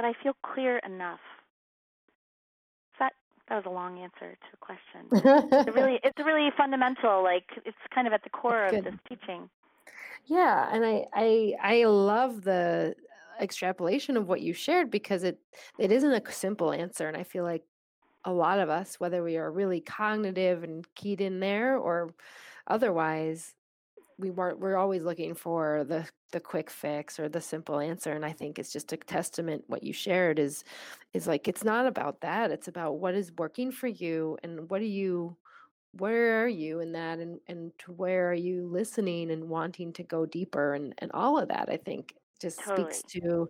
but 0.00 0.06
I 0.06 0.14
feel 0.22 0.32
clear 0.42 0.78
enough. 0.78 1.20
That 2.98 3.12
that 3.48 3.56
was 3.56 3.64
a 3.66 3.70
long 3.70 3.98
answer 3.98 4.34
to 4.34 4.48
a 4.54 4.56
question. 4.56 5.50
it's 5.66 5.76
really 5.76 6.00
it's 6.02 6.18
really 6.18 6.48
fundamental. 6.56 7.22
Like 7.22 7.44
it's 7.66 7.76
kind 7.94 8.06
of 8.06 8.14
at 8.14 8.24
the 8.24 8.30
core 8.30 8.64
of 8.64 8.82
this 8.82 8.94
teaching. 9.06 9.50
Yeah, 10.24 10.68
and 10.72 10.86
I 10.86 11.04
I 11.12 11.54
I 11.62 11.84
love 11.84 12.44
the 12.44 12.94
extrapolation 13.42 14.16
of 14.16 14.26
what 14.26 14.40
you 14.40 14.54
shared 14.54 14.90
because 14.90 15.22
it 15.22 15.38
it 15.78 15.92
isn't 15.92 16.12
a 16.12 16.30
simple 16.30 16.74
answer 16.74 17.08
and 17.08 17.16
i 17.16 17.22
feel 17.22 17.42
like 17.42 17.62
a 18.26 18.30
lot 18.30 18.58
of 18.58 18.68
us 18.68 19.00
whether 19.00 19.22
we 19.22 19.38
are 19.38 19.50
really 19.50 19.80
cognitive 19.80 20.62
and 20.62 20.84
keyed 20.94 21.22
in 21.22 21.40
there 21.40 21.78
or 21.78 22.12
otherwise 22.66 23.54
we 24.20 24.30
weren't 24.30 24.60
we're 24.60 24.76
always 24.76 25.02
looking 25.02 25.34
for 25.34 25.84
the 25.84 26.06
the 26.32 26.40
quick 26.40 26.70
fix 26.70 27.18
or 27.18 27.28
the 27.28 27.40
simple 27.40 27.80
answer 27.80 28.12
and 28.12 28.24
i 28.24 28.32
think 28.32 28.58
it's 28.58 28.72
just 28.72 28.92
a 28.92 28.96
testament 28.96 29.64
what 29.66 29.82
you 29.82 29.92
shared 29.92 30.38
is 30.38 30.64
is 31.14 31.26
like 31.26 31.48
it's 31.48 31.64
not 31.64 31.86
about 31.86 32.20
that 32.20 32.50
it's 32.50 32.68
about 32.68 32.98
what 32.98 33.14
is 33.14 33.32
working 33.38 33.72
for 33.72 33.88
you 33.88 34.36
and 34.42 34.70
what 34.70 34.80
do 34.80 34.86
you 34.86 35.36
where 35.92 36.44
are 36.44 36.48
you 36.48 36.80
in 36.80 36.92
that 36.92 37.18
and 37.18 37.40
and 37.48 37.72
where 37.88 38.30
are 38.30 38.34
you 38.34 38.66
listening 38.66 39.30
and 39.30 39.48
wanting 39.48 39.92
to 39.92 40.04
go 40.04 40.24
deeper 40.26 40.74
and 40.74 40.94
and 40.98 41.10
all 41.12 41.38
of 41.38 41.48
that 41.48 41.68
i 41.68 41.76
think 41.76 42.14
just 42.40 42.58
Totally. 42.60 42.92
speaks 42.92 43.02
to 43.12 43.48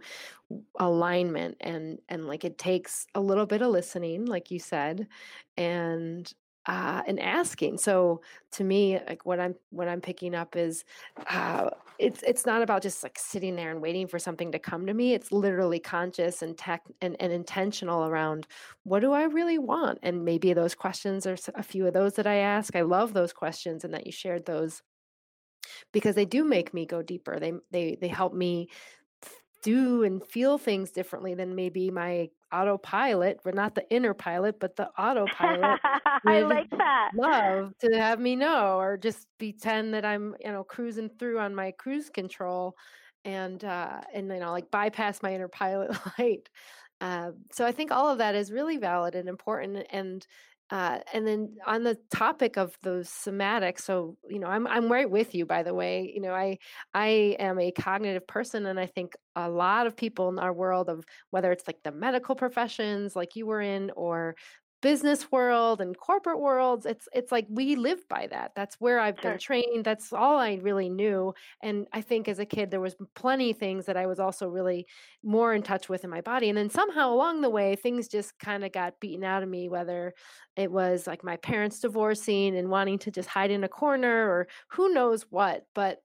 alignment 0.80 1.56
and 1.60 1.98
and 2.08 2.26
like 2.26 2.44
it 2.44 2.58
takes 2.58 3.06
a 3.14 3.20
little 3.20 3.46
bit 3.46 3.62
of 3.62 3.70
listening 3.70 4.26
like 4.26 4.50
you 4.50 4.58
said 4.58 5.06
and 5.56 6.32
uh 6.66 7.02
and 7.06 7.18
asking. 7.20 7.78
So 7.78 8.20
to 8.52 8.64
me 8.64 8.98
like 9.08 9.24
what 9.24 9.40
i'm 9.40 9.54
what 9.70 9.88
i'm 9.88 10.00
picking 10.00 10.34
up 10.34 10.56
is 10.56 10.84
uh 11.28 11.70
it's 11.98 12.22
it's 12.22 12.46
not 12.46 12.62
about 12.62 12.82
just 12.82 13.02
like 13.02 13.18
sitting 13.18 13.56
there 13.56 13.70
and 13.70 13.80
waiting 13.80 14.06
for 14.06 14.18
something 14.18 14.52
to 14.52 14.58
come 14.58 14.86
to 14.86 14.94
me. 14.94 15.14
It's 15.14 15.32
literally 15.32 15.78
conscious 15.78 16.42
and 16.42 16.56
tech 16.56 16.82
and, 17.00 17.16
and 17.20 17.32
intentional 17.32 18.06
around 18.06 18.46
what 18.84 19.00
do 19.00 19.12
i 19.12 19.24
really 19.24 19.58
want? 19.58 19.98
And 20.02 20.24
maybe 20.24 20.52
those 20.52 20.74
questions 20.74 21.26
are 21.26 21.36
a 21.54 21.62
few 21.62 21.86
of 21.86 21.94
those 21.94 22.14
that 22.14 22.26
i 22.26 22.36
ask. 22.36 22.76
I 22.76 22.82
love 22.82 23.12
those 23.12 23.32
questions 23.32 23.84
and 23.84 23.94
that 23.94 24.06
you 24.06 24.12
shared 24.12 24.46
those 24.46 24.82
because 25.92 26.14
they 26.14 26.24
do 26.24 26.44
make 26.44 26.72
me 26.74 26.86
go 26.86 27.02
deeper. 27.02 27.38
They 27.38 27.52
they 27.70 27.96
they 28.00 28.08
help 28.08 28.34
me 28.34 28.68
do 29.62 30.02
and 30.04 30.24
feel 30.24 30.58
things 30.58 30.90
differently 30.90 31.34
than 31.34 31.54
maybe 31.54 31.90
my 31.90 32.28
autopilot, 32.52 33.40
but 33.44 33.54
not 33.54 33.74
the 33.74 33.88
inner 33.90 34.14
pilot, 34.14 34.58
but 34.60 34.76
the 34.76 34.88
autopilot. 34.98 35.80
I 36.26 36.40
like 36.40 36.70
that. 36.70 37.10
Love 37.14 37.72
to 37.80 37.96
have 37.98 38.20
me 38.20 38.36
know, 38.36 38.78
or 38.78 38.96
just 38.96 39.26
pretend 39.38 39.94
that 39.94 40.04
I'm, 40.04 40.34
you 40.40 40.50
know, 40.50 40.64
cruising 40.64 41.10
through 41.18 41.38
on 41.38 41.54
my 41.54 41.72
cruise 41.72 42.10
control, 42.10 42.76
and 43.24 43.62
uh, 43.64 44.00
and 44.14 44.28
you 44.28 44.40
know, 44.40 44.50
like 44.50 44.70
bypass 44.70 45.22
my 45.22 45.34
inner 45.34 45.48
pilot 45.62 45.92
light. 46.18 46.48
Uh, 47.00 47.32
so 47.50 47.64
I 47.64 47.72
think 47.72 47.90
all 47.92 48.10
of 48.10 48.18
that 48.18 48.34
is 48.34 48.52
really 48.52 48.76
valid 48.76 49.14
and 49.14 49.28
important, 49.28 49.86
and 49.90 50.26
uh, 50.70 51.00
and 51.12 51.26
then 51.26 51.56
on 51.66 51.82
the 51.82 51.96
topic 52.14 52.56
of 52.56 52.76
the 52.82 53.00
somatics, 53.04 53.80
so 53.80 54.16
you 54.28 54.38
know, 54.38 54.46
I'm 54.46 54.66
I'm 54.68 54.90
right 54.90 55.10
with 55.10 55.34
you. 55.34 55.44
By 55.46 55.62
the 55.64 55.74
way, 55.74 56.12
you 56.14 56.20
know, 56.20 56.32
I 56.32 56.58
I 56.94 57.36
am 57.40 57.58
a 57.58 57.72
cognitive 57.72 58.26
person, 58.26 58.66
and 58.66 58.78
I 58.78 58.86
think 58.86 59.14
a 59.34 59.48
lot 59.50 59.86
of 59.86 59.96
people 59.96 60.28
in 60.28 60.38
our 60.38 60.52
world 60.52 60.88
of 60.88 61.04
whether 61.30 61.50
it's 61.52 61.66
like 61.66 61.78
the 61.82 61.92
medical 61.92 62.34
professions, 62.36 63.16
like 63.16 63.34
you 63.36 63.46
were 63.46 63.60
in, 63.60 63.90
or 63.96 64.36
business 64.82 65.30
world 65.30 65.80
and 65.80 65.96
corporate 65.98 66.40
worlds 66.40 66.86
it's 66.86 67.06
it's 67.12 67.30
like 67.30 67.46
we 67.50 67.76
live 67.76 68.06
by 68.08 68.26
that 68.26 68.52
that's 68.54 68.76
where 68.76 68.98
i've 68.98 69.20
been 69.20 69.36
trained 69.38 69.84
that's 69.84 70.12
all 70.12 70.38
i 70.38 70.54
really 70.62 70.88
knew 70.88 71.34
and 71.62 71.86
i 71.92 72.00
think 72.00 72.28
as 72.28 72.38
a 72.38 72.46
kid 72.46 72.70
there 72.70 72.80
was 72.80 72.96
plenty 73.14 73.50
of 73.50 73.58
things 73.58 73.84
that 73.84 73.96
i 73.96 74.06
was 74.06 74.18
also 74.18 74.48
really 74.48 74.86
more 75.22 75.52
in 75.52 75.62
touch 75.62 75.88
with 75.88 76.02
in 76.02 76.08
my 76.10 76.22
body 76.22 76.48
and 76.48 76.56
then 76.56 76.70
somehow 76.70 77.12
along 77.12 77.42
the 77.42 77.50
way 77.50 77.76
things 77.76 78.08
just 78.08 78.38
kind 78.38 78.64
of 78.64 78.72
got 78.72 78.98
beaten 79.00 79.24
out 79.24 79.42
of 79.42 79.48
me 79.48 79.68
whether 79.68 80.14
it 80.56 80.70
was 80.70 81.06
like 81.06 81.22
my 81.22 81.36
parents 81.36 81.80
divorcing 81.80 82.56
and 82.56 82.70
wanting 82.70 82.98
to 82.98 83.10
just 83.10 83.28
hide 83.28 83.50
in 83.50 83.64
a 83.64 83.68
corner 83.68 84.30
or 84.30 84.48
who 84.68 84.92
knows 84.94 85.26
what 85.30 85.66
but 85.74 86.02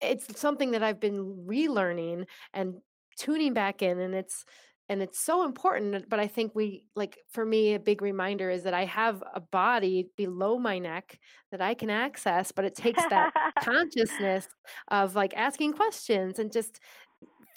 it's 0.00 0.40
something 0.40 0.70
that 0.70 0.82
i've 0.82 1.00
been 1.00 1.44
relearning 1.46 2.24
and 2.54 2.76
tuning 3.16 3.52
back 3.52 3.82
in 3.82 4.00
and 4.00 4.14
it's 4.14 4.44
and 4.88 5.02
it's 5.02 5.18
so 5.18 5.44
important 5.44 6.08
but 6.08 6.20
i 6.20 6.26
think 6.26 6.54
we 6.54 6.84
like 6.94 7.18
for 7.30 7.44
me 7.44 7.74
a 7.74 7.78
big 7.78 8.02
reminder 8.02 8.50
is 8.50 8.62
that 8.62 8.74
i 8.74 8.84
have 8.84 9.22
a 9.34 9.40
body 9.40 10.08
below 10.16 10.58
my 10.58 10.78
neck 10.78 11.18
that 11.50 11.60
i 11.60 11.74
can 11.74 11.90
access 11.90 12.52
but 12.52 12.64
it 12.64 12.74
takes 12.74 13.02
that 13.10 13.32
consciousness 13.60 14.46
of 14.88 15.14
like 15.14 15.34
asking 15.36 15.72
questions 15.72 16.38
and 16.38 16.52
just 16.52 16.80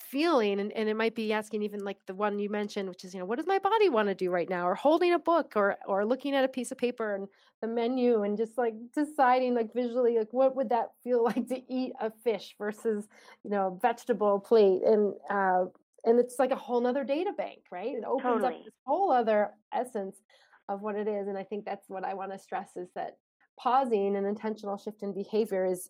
feeling 0.09 0.59
and, 0.61 0.71
and 0.71 0.87
it 0.87 0.95
might 0.95 1.15
be 1.15 1.33
asking 1.33 1.61
even 1.63 1.83
like 1.83 1.97
the 2.07 2.15
one 2.15 2.39
you 2.39 2.49
mentioned 2.49 2.87
which 2.87 3.03
is 3.03 3.13
you 3.13 3.19
know 3.19 3.25
what 3.25 3.37
does 3.37 3.47
my 3.47 3.59
body 3.59 3.89
want 3.89 4.07
to 4.07 4.15
do 4.15 4.31
right 4.31 4.49
now? 4.49 4.67
or 4.67 4.73
holding 4.73 5.13
a 5.13 5.19
book 5.19 5.53
or 5.55 5.75
or 5.85 6.05
looking 6.05 6.33
at 6.33 6.45
a 6.45 6.47
piece 6.47 6.71
of 6.71 6.77
paper 6.77 7.15
and 7.15 7.27
the 7.61 7.67
menu 7.67 8.23
and 8.23 8.37
just 8.37 8.57
like 8.57 8.73
deciding 8.95 9.53
like 9.53 9.73
visually 9.73 10.17
like 10.17 10.31
what 10.31 10.55
would 10.55 10.69
that 10.69 10.91
feel 11.03 11.23
like 11.35 11.47
to 11.47 11.61
eat 11.69 11.91
a 11.99 12.11
fish 12.23 12.55
versus 12.57 13.07
you 13.43 13.49
know 13.49 13.77
vegetable 13.81 14.39
plate 14.39 14.81
and 14.85 15.13
uh 15.29 15.65
and 16.05 16.19
it's 16.19 16.35
like 16.39 16.51
a 16.51 16.55
whole 16.55 16.81
nother 16.81 17.03
data 17.03 17.31
bank 17.37 17.59
right 17.71 17.95
it 17.95 18.03
opens 18.05 18.23
totally. 18.23 18.55
up 18.55 18.63
this 18.65 18.73
whole 18.85 19.11
other 19.11 19.51
essence 19.73 20.17
of 20.69 20.81
what 20.81 20.95
it 20.95 21.07
is 21.07 21.27
and 21.27 21.37
i 21.37 21.43
think 21.43 21.65
that's 21.65 21.89
what 21.89 22.03
i 22.03 22.13
want 22.13 22.31
to 22.31 22.39
stress 22.39 22.69
is 22.75 22.89
that 22.95 23.17
pausing 23.59 24.15
an 24.15 24.25
intentional 24.25 24.77
shift 24.77 25.03
in 25.03 25.13
behavior 25.13 25.65
is 25.65 25.89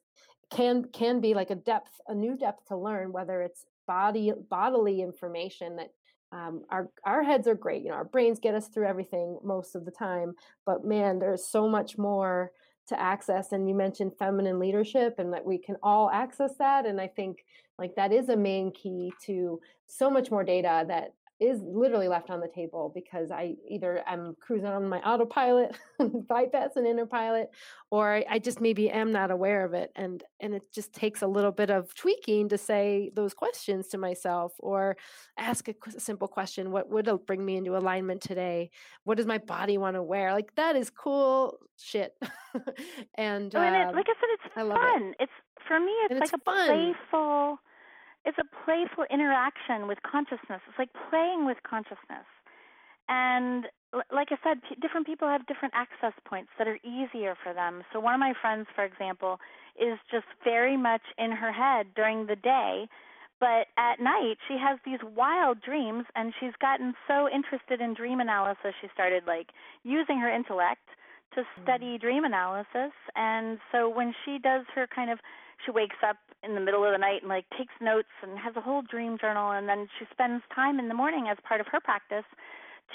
can 0.50 0.86
can 0.93 1.20
be 1.20 1.34
like 1.34 1.50
a 1.50 1.56
depth 1.56 2.00
a 2.08 2.15
new 2.15 2.38
depth 2.38 2.65
to 2.67 2.78
learn 2.78 3.12
whether 3.12 3.41
it's 3.41 3.65
body 3.88 4.32
bodily 4.50 5.02
information 5.02 5.76
that 5.76 5.89
um, 6.34 6.63
our 6.70 6.89
our 7.06 7.24
heads 7.24 7.48
are 7.48 7.56
great 7.56 7.84
you 7.84 7.89
know 7.89 7.96
our 7.96 8.06
brains 8.06 8.39
get 8.39 8.56
us 8.56 8.67
through 8.67 8.88
everything 8.88 9.38
most 9.43 9.76
of 9.76 9.86
the 9.86 9.91
time 9.91 10.34
but 10.65 10.84
man 10.84 11.20
there's 11.20 11.48
so 11.48 11.67
much 11.67 11.98
more 11.98 12.51
to 12.88 12.99
access 12.99 13.51
and 13.51 13.68
you 13.68 13.76
mentioned 13.76 14.12
feminine 14.18 14.60
leadership 14.60 15.16
and 15.20 15.34
that 15.34 15.45
we 15.45 15.58
can 15.58 15.76
all 15.84 16.10
access 16.10 16.51
that 16.58 16.86
and 16.86 16.99
i 16.99 17.08
think 17.08 17.39
like 17.78 17.95
that 17.95 18.11
is 18.11 18.30
a 18.30 18.36
main 18.36 18.71
key 18.71 19.11
to 19.25 19.59
so 19.86 20.09
much 20.09 20.32
more 20.32 20.43
data 20.43 20.86
that 20.88 21.13
is 21.39 21.61
literally 21.61 22.07
left 22.07 22.32
on 22.32 22.39
the 22.39 22.47
table 22.47 22.91
because 22.95 23.30
I 23.30 23.55
either 23.67 24.03
I'm 24.07 24.36
cruising 24.39 24.69
on 24.69 24.89
my 24.89 24.99
autopilot, 25.01 25.78
bypass 26.28 26.71
an 26.75 26.88
inner 26.88 27.05
pilot, 27.05 27.51
or 27.91 28.23
I 28.28 28.39
just 28.39 28.59
maybe 28.59 28.89
am 28.89 29.11
not 29.11 29.30
aware 29.30 29.63
of 29.63 29.73
it. 29.73 29.91
And 29.95 30.23
and 30.39 30.55
it 30.55 30.63
just 30.73 30.93
takes 30.93 31.21
a 31.21 31.28
little 31.28 31.51
bit 31.51 31.69
of 31.69 31.93
tweaking 31.93 32.49
to 32.49 32.57
say 32.57 33.11
those 33.13 33.36
questions 33.36 33.88
to 33.89 33.99
myself 33.99 34.53
or 34.59 34.97
ask 35.38 35.67
a, 35.67 35.75
a 35.95 35.99
simple 35.99 36.28
question. 36.28 36.71
What 36.71 36.89
would 36.89 37.07
bring 37.28 37.45
me 37.45 37.57
into 37.57 37.78
alignment 37.78 38.21
today? 38.21 38.71
What 39.03 39.17
does 39.17 39.28
my 39.28 39.38
body 39.38 39.78
want 39.78 39.95
to 39.95 40.01
wear? 40.01 40.34
Like 40.34 40.55
that 40.55 40.75
is 40.75 40.89
cool 40.89 41.59
shit. 41.78 42.15
and, 43.15 43.55
oh, 43.55 43.61
and 43.61 43.75
um, 43.75 43.89
it, 43.89 43.95
like 43.95 44.07
I 44.09 44.13
said, 44.19 44.30
it's 44.34 44.43
I 44.55 44.61
fun. 44.61 45.03
It. 45.09 45.15
It's 45.19 45.32
for 45.67 45.80
me, 45.80 45.91
it's 45.91 46.11
and 46.11 46.19
like 46.19 46.30
it's 46.30 46.34
a 46.34 46.43
fun. 46.43 46.67
playful 46.67 47.59
it's 48.28 48.38
a 48.38 48.65
playful 48.65 49.05
interaction 49.09 49.88
with 49.88 49.97
consciousness. 50.03 50.59
It's 50.67 50.78
like 50.78 50.91
playing 51.09 51.45
with 51.45 51.55
consciousness. 51.63 52.28
And 53.07 53.71
like 54.11 54.36
I 54.36 54.38
said, 54.43 54.59
p- 54.67 54.75
different 54.82 55.07
people 55.07 55.30
have 55.30 55.47
different 55.47 55.73
access 55.73 56.11
points 56.28 56.51
that 56.59 56.67
are 56.67 56.78
easier 56.84 57.39
for 57.41 57.53
them. 57.53 57.84
So 57.93 58.01
one 58.01 58.13
of 58.13 58.19
my 58.19 58.34
friends, 58.41 58.67
for 58.75 58.84
example, 58.84 59.39
is 59.80 59.97
just 60.11 60.28
very 60.43 60.75
much 60.75 61.01
in 61.17 61.32
her 61.32 61.53
head 61.53 61.88
during 61.95 62.28
the 62.28 62.36
day. 62.36 62.89
But 63.39 63.71
at 63.78 64.01
night, 64.01 64.36
she 64.49 64.57
has 64.59 64.78
these 64.84 64.99
wild 65.15 65.61
dreams, 65.61 66.03
and 66.15 66.34
she's 66.38 66.57
gotten 66.59 66.95
so 67.07 67.30
interested 67.30 67.80
in 67.80 67.93
dream 67.93 68.19
analysis, 68.19 68.75
she 68.82 68.89
started 68.93 69.23
like 69.25 69.55
using 69.84 70.19
her 70.19 70.30
intellect 70.30 70.84
to 71.36 71.43
hmm. 71.43 71.63
study 71.63 71.97
dream 71.97 72.25
analysis. 72.25 72.91
And 73.15 73.59
so 73.71 73.88
when 73.88 74.13
she 74.25 74.38
does 74.38 74.65
her 74.75 74.86
kind 74.93 75.11
of, 75.11 75.19
she 75.63 75.71
wakes 75.71 75.95
up 76.03 76.17
in 76.48 76.56
the 76.56 76.62
middle 76.62 76.86
of 76.86 76.91
the 76.91 76.98
night 76.98 77.22
and 77.22 77.30
like 77.30 77.45
takes 77.58 77.74
notes 77.82 78.14
and 78.24 78.39
has 78.39 78.56
a 78.56 78.62
whole 78.62 78.82
dream 78.82 79.18
journal, 79.20 79.52
and 79.52 79.68
then 79.68 79.88
she 80.00 80.06
spends 80.12 80.41
time 80.54 80.80
in 80.80 80.88
the 80.88 80.93
morning 80.93 81.28
as 81.30 81.38
part 81.48 81.60
of 81.60 81.68
her 81.72 81.80
practice 81.80 82.26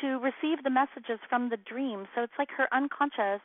to 0.01 0.19
receive 0.19 0.65
the 0.65 0.71
messages 0.71 1.21
from 1.29 1.51
the 1.51 1.59
dream. 1.59 2.09
So 2.15 2.23
it's 2.23 2.33
like 2.39 2.49
her 2.57 2.67
unconscious 2.73 3.45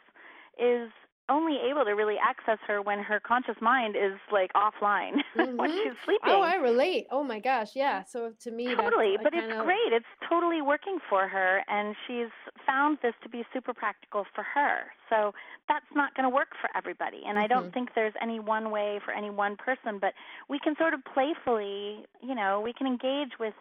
is 0.57 0.89
only 1.29 1.57
able 1.69 1.83
to 1.85 1.91
really 1.91 2.15
access 2.17 2.57
her 2.67 2.81
when 2.81 2.99
her 2.99 3.19
conscious 3.19 3.55
mind 3.61 3.95
is 3.95 4.17
like 4.31 4.51
offline 4.53 5.21
mm-hmm. 5.37 5.57
when 5.57 5.71
she's 5.71 5.93
sleeping. 6.05 6.29
Oh, 6.29 6.41
I 6.41 6.55
relate. 6.55 7.07
Oh 7.11 7.23
my 7.23 7.39
gosh, 7.39 7.71
yeah. 7.75 8.03
So 8.05 8.31
to 8.41 8.51
me, 8.51 8.73
totally. 8.75 9.17
but 9.21 9.33
it's 9.33 9.53
great. 9.63 9.91
It's 9.91 10.05
totally 10.29 10.61
working 10.61 10.99
for 11.09 11.27
her, 11.27 11.63
and 11.67 11.95
she's 12.07 12.31
found 12.65 12.97
this 13.01 13.13
to 13.23 13.29
be 13.29 13.43
super 13.53 13.73
practical 13.73 14.25
for 14.33 14.43
her. 14.43 14.85
So 15.09 15.33
that's 15.67 15.85
not 15.95 16.15
going 16.15 16.23
to 16.29 16.33
work 16.33 16.49
for 16.61 16.69
everybody, 16.75 17.21
and 17.25 17.37
mm-hmm. 17.37 17.43
I 17.43 17.47
don't 17.47 17.63
mm-hmm. 17.63 17.73
think 17.73 17.89
there's 17.95 18.13
any 18.21 18.39
one 18.39 18.71
way 18.71 18.99
for 19.03 19.13
any 19.13 19.29
one 19.29 19.55
person. 19.55 19.99
But 19.99 20.13
we 20.49 20.59
can 20.59 20.75
sort 20.77 20.93
of 20.93 21.01
playfully, 21.13 22.05
you 22.21 22.35
know, 22.35 22.61
we 22.61 22.73
can 22.73 22.87
engage 22.87 23.39
with 23.39 23.53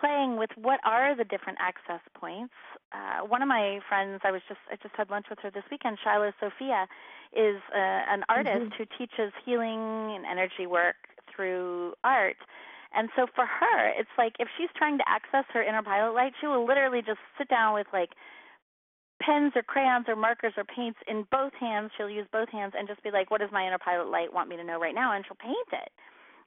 playing 0.00 0.36
with 0.36 0.50
what 0.56 0.80
are 0.84 1.16
the 1.16 1.24
different 1.24 1.58
access 1.60 2.00
points. 2.14 2.54
Uh, 2.92 3.26
one 3.26 3.42
of 3.42 3.48
my 3.48 3.80
friends, 3.88 4.20
I 4.24 4.30
was 4.30 4.42
just 4.48 4.60
I 4.70 4.76
just 4.76 4.94
had 4.96 5.10
lunch 5.10 5.26
with 5.28 5.38
her 5.42 5.50
this 5.50 5.64
weekend. 5.70 5.98
Shiloh 6.02 6.32
Sophia 6.40 6.86
is 7.32 7.56
uh, 7.74 7.78
an 8.12 8.24
artist 8.28 8.72
mm-hmm. 8.72 8.82
who 8.82 8.84
teaches 8.98 9.32
healing 9.44 10.14
and 10.14 10.24
energy 10.24 10.66
work 10.66 10.96
through 11.34 11.94
art. 12.04 12.36
And 12.94 13.10
so 13.16 13.26
for 13.34 13.44
her, 13.44 13.92
it's 13.98 14.12
like 14.16 14.34
if 14.38 14.48
she's 14.56 14.70
trying 14.76 14.98
to 14.98 15.04
access 15.08 15.44
her 15.52 15.62
inner 15.62 15.82
pilot 15.82 16.14
light, 16.14 16.32
she 16.40 16.46
will 16.46 16.66
literally 16.66 17.02
just 17.02 17.20
sit 17.36 17.48
down 17.48 17.74
with 17.74 17.86
like 17.92 18.10
pens 19.20 19.52
or 19.56 19.62
crayons 19.62 20.06
or 20.08 20.16
markers 20.16 20.54
or 20.56 20.64
paints 20.64 20.98
in 21.08 21.26
both 21.30 21.52
hands. 21.58 21.90
She'll 21.96 22.10
use 22.10 22.26
both 22.32 22.48
hands 22.48 22.74
and 22.76 22.88
just 22.88 23.02
be 23.02 23.10
like, 23.10 23.30
"What 23.30 23.40
does 23.40 23.52
my 23.52 23.66
inner 23.66 23.78
pilot 23.78 24.08
light 24.08 24.32
want 24.32 24.48
me 24.48 24.56
to 24.56 24.64
know 24.64 24.78
right 24.80 24.94
now?" 24.94 25.12
And 25.12 25.24
she'll 25.26 25.36
paint 25.36 25.70
it. 25.72 25.92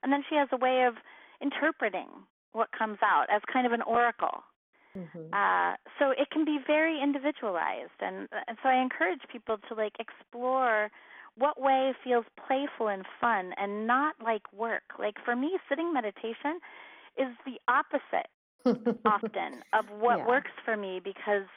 And 0.01 0.13
then 0.13 0.23
she 0.29 0.35
has 0.35 0.47
a 0.51 0.57
way 0.57 0.85
of 0.85 0.95
interpreting 1.41 2.07
what 2.53 2.69
comes 2.77 2.97
out 3.03 3.25
as 3.33 3.41
kind 3.51 3.65
of 3.65 3.73
an 3.73 3.81
oracle. 3.81 4.43
Mm-hmm. 4.97 5.33
Uh, 5.33 5.75
so 5.99 6.11
it 6.11 6.29
can 6.31 6.45
be 6.45 6.57
very 6.65 7.01
individualized, 7.01 7.99
and, 8.01 8.27
and 8.47 8.57
so 8.63 8.69
I 8.69 8.81
encourage 8.81 9.19
people 9.31 9.57
to 9.69 9.75
like 9.75 9.93
explore 9.99 10.89
what 11.37 11.61
way 11.61 11.93
feels 12.03 12.25
playful 12.47 12.87
and 12.87 13.05
fun 13.21 13.53
and 13.57 13.85
not 13.85 14.15
like 14.23 14.41
work. 14.51 14.97
Like 14.97 15.15
for 15.23 15.35
me, 15.35 15.57
sitting 15.69 15.93
meditation 15.93 16.59
is 17.17 17.27
the 17.45 17.59
opposite 17.67 18.27
often 19.05 19.61
of 19.73 19.85
what 19.99 20.19
yeah. 20.19 20.27
works 20.27 20.51
for 20.65 20.75
me 20.75 20.99
because 21.03 21.47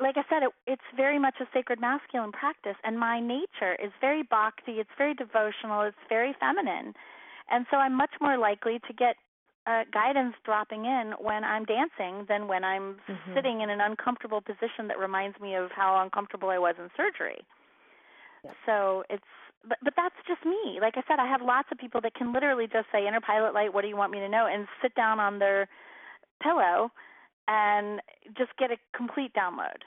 like 0.00 0.16
I 0.16 0.22
said, 0.28 0.42
it, 0.42 0.50
it's 0.66 0.88
very 0.96 1.18
much 1.18 1.36
a 1.40 1.46
sacred 1.54 1.80
masculine 1.80 2.32
practice, 2.32 2.76
and 2.84 2.98
my 2.98 3.20
nature 3.20 3.74
is 3.82 3.90
very 4.00 4.22
bhakti. 4.22 4.72
It's 4.72 4.90
very 4.98 5.14
devotional. 5.14 5.82
It's 5.82 5.96
very 6.08 6.34
feminine, 6.38 6.92
and 7.50 7.64
so 7.70 7.78
I'm 7.78 7.96
much 7.96 8.10
more 8.20 8.36
likely 8.36 8.80
to 8.86 8.92
get 8.92 9.16
uh, 9.68 9.84
guidance 9.92 10.34
dropping 10.44 10.86
in 10.86 11.12
when 11.20 11.44
I'm 11.44 11.64
dancing 11.64 12.24
than 12.28 12.48
when 12.48 12.64
I'm 12.64 12.96
mm-hmm. 13.08 13.34
sitting 13.34 13.60
in 13.60 13.68
an 13.68 13.80
uncomfortable 13.80 14.40
position 14.40 14.88
that 14.88 14.98
reminds 14.98 15.38
me 15.40 15.54
of 15.54 15.70
how 15.70 16.00
uncomfortable 16.02 16.48
I 16.48 16.58
was 16.58 16.74
in 16.78 16.88
surgery. 16.96 17.44
Yeah. 18.44 18.52
So 18.64 19.04
it's 19.10 19.22
but 19.68 19.78
but 19.82 19.92
that's 19.96 20.14
just 20.26 20.44
me. 20.46 20.78
Like 20.80 20.94
I 20.96 21.02
said, 21.06 21.18
I 21.18 21.28
have 21.28 21.42
lots 21.42 21.68
of 21.70 21.78
people 21.78 22.00
that 22.00 22.14
can 22.14 22.32
literally 22.32 22.66
just 22.66 22.86
say 22.90 23.06
inner 23.06 23.20
pilot 23.20 23.52
light, 23.52 23.74
what 23.74 23.82
do 23.82 23.88
you 23.88 23.96
want 23.96 24.12
me 24.12 24.20
to 24.20 24.28
know 24.28 24.46
and 24.50 24.66
sit 24.80 24.94
down 24.94 25.20
on 25.20 25.38
their 25.38 25.68
pillow 26.42 26.90
and 27.48 28.00
just 28.36 28.50
get 28.58 28.70
a 28.70 28.76
complete 28.96 29.32
download. 29.34 29.82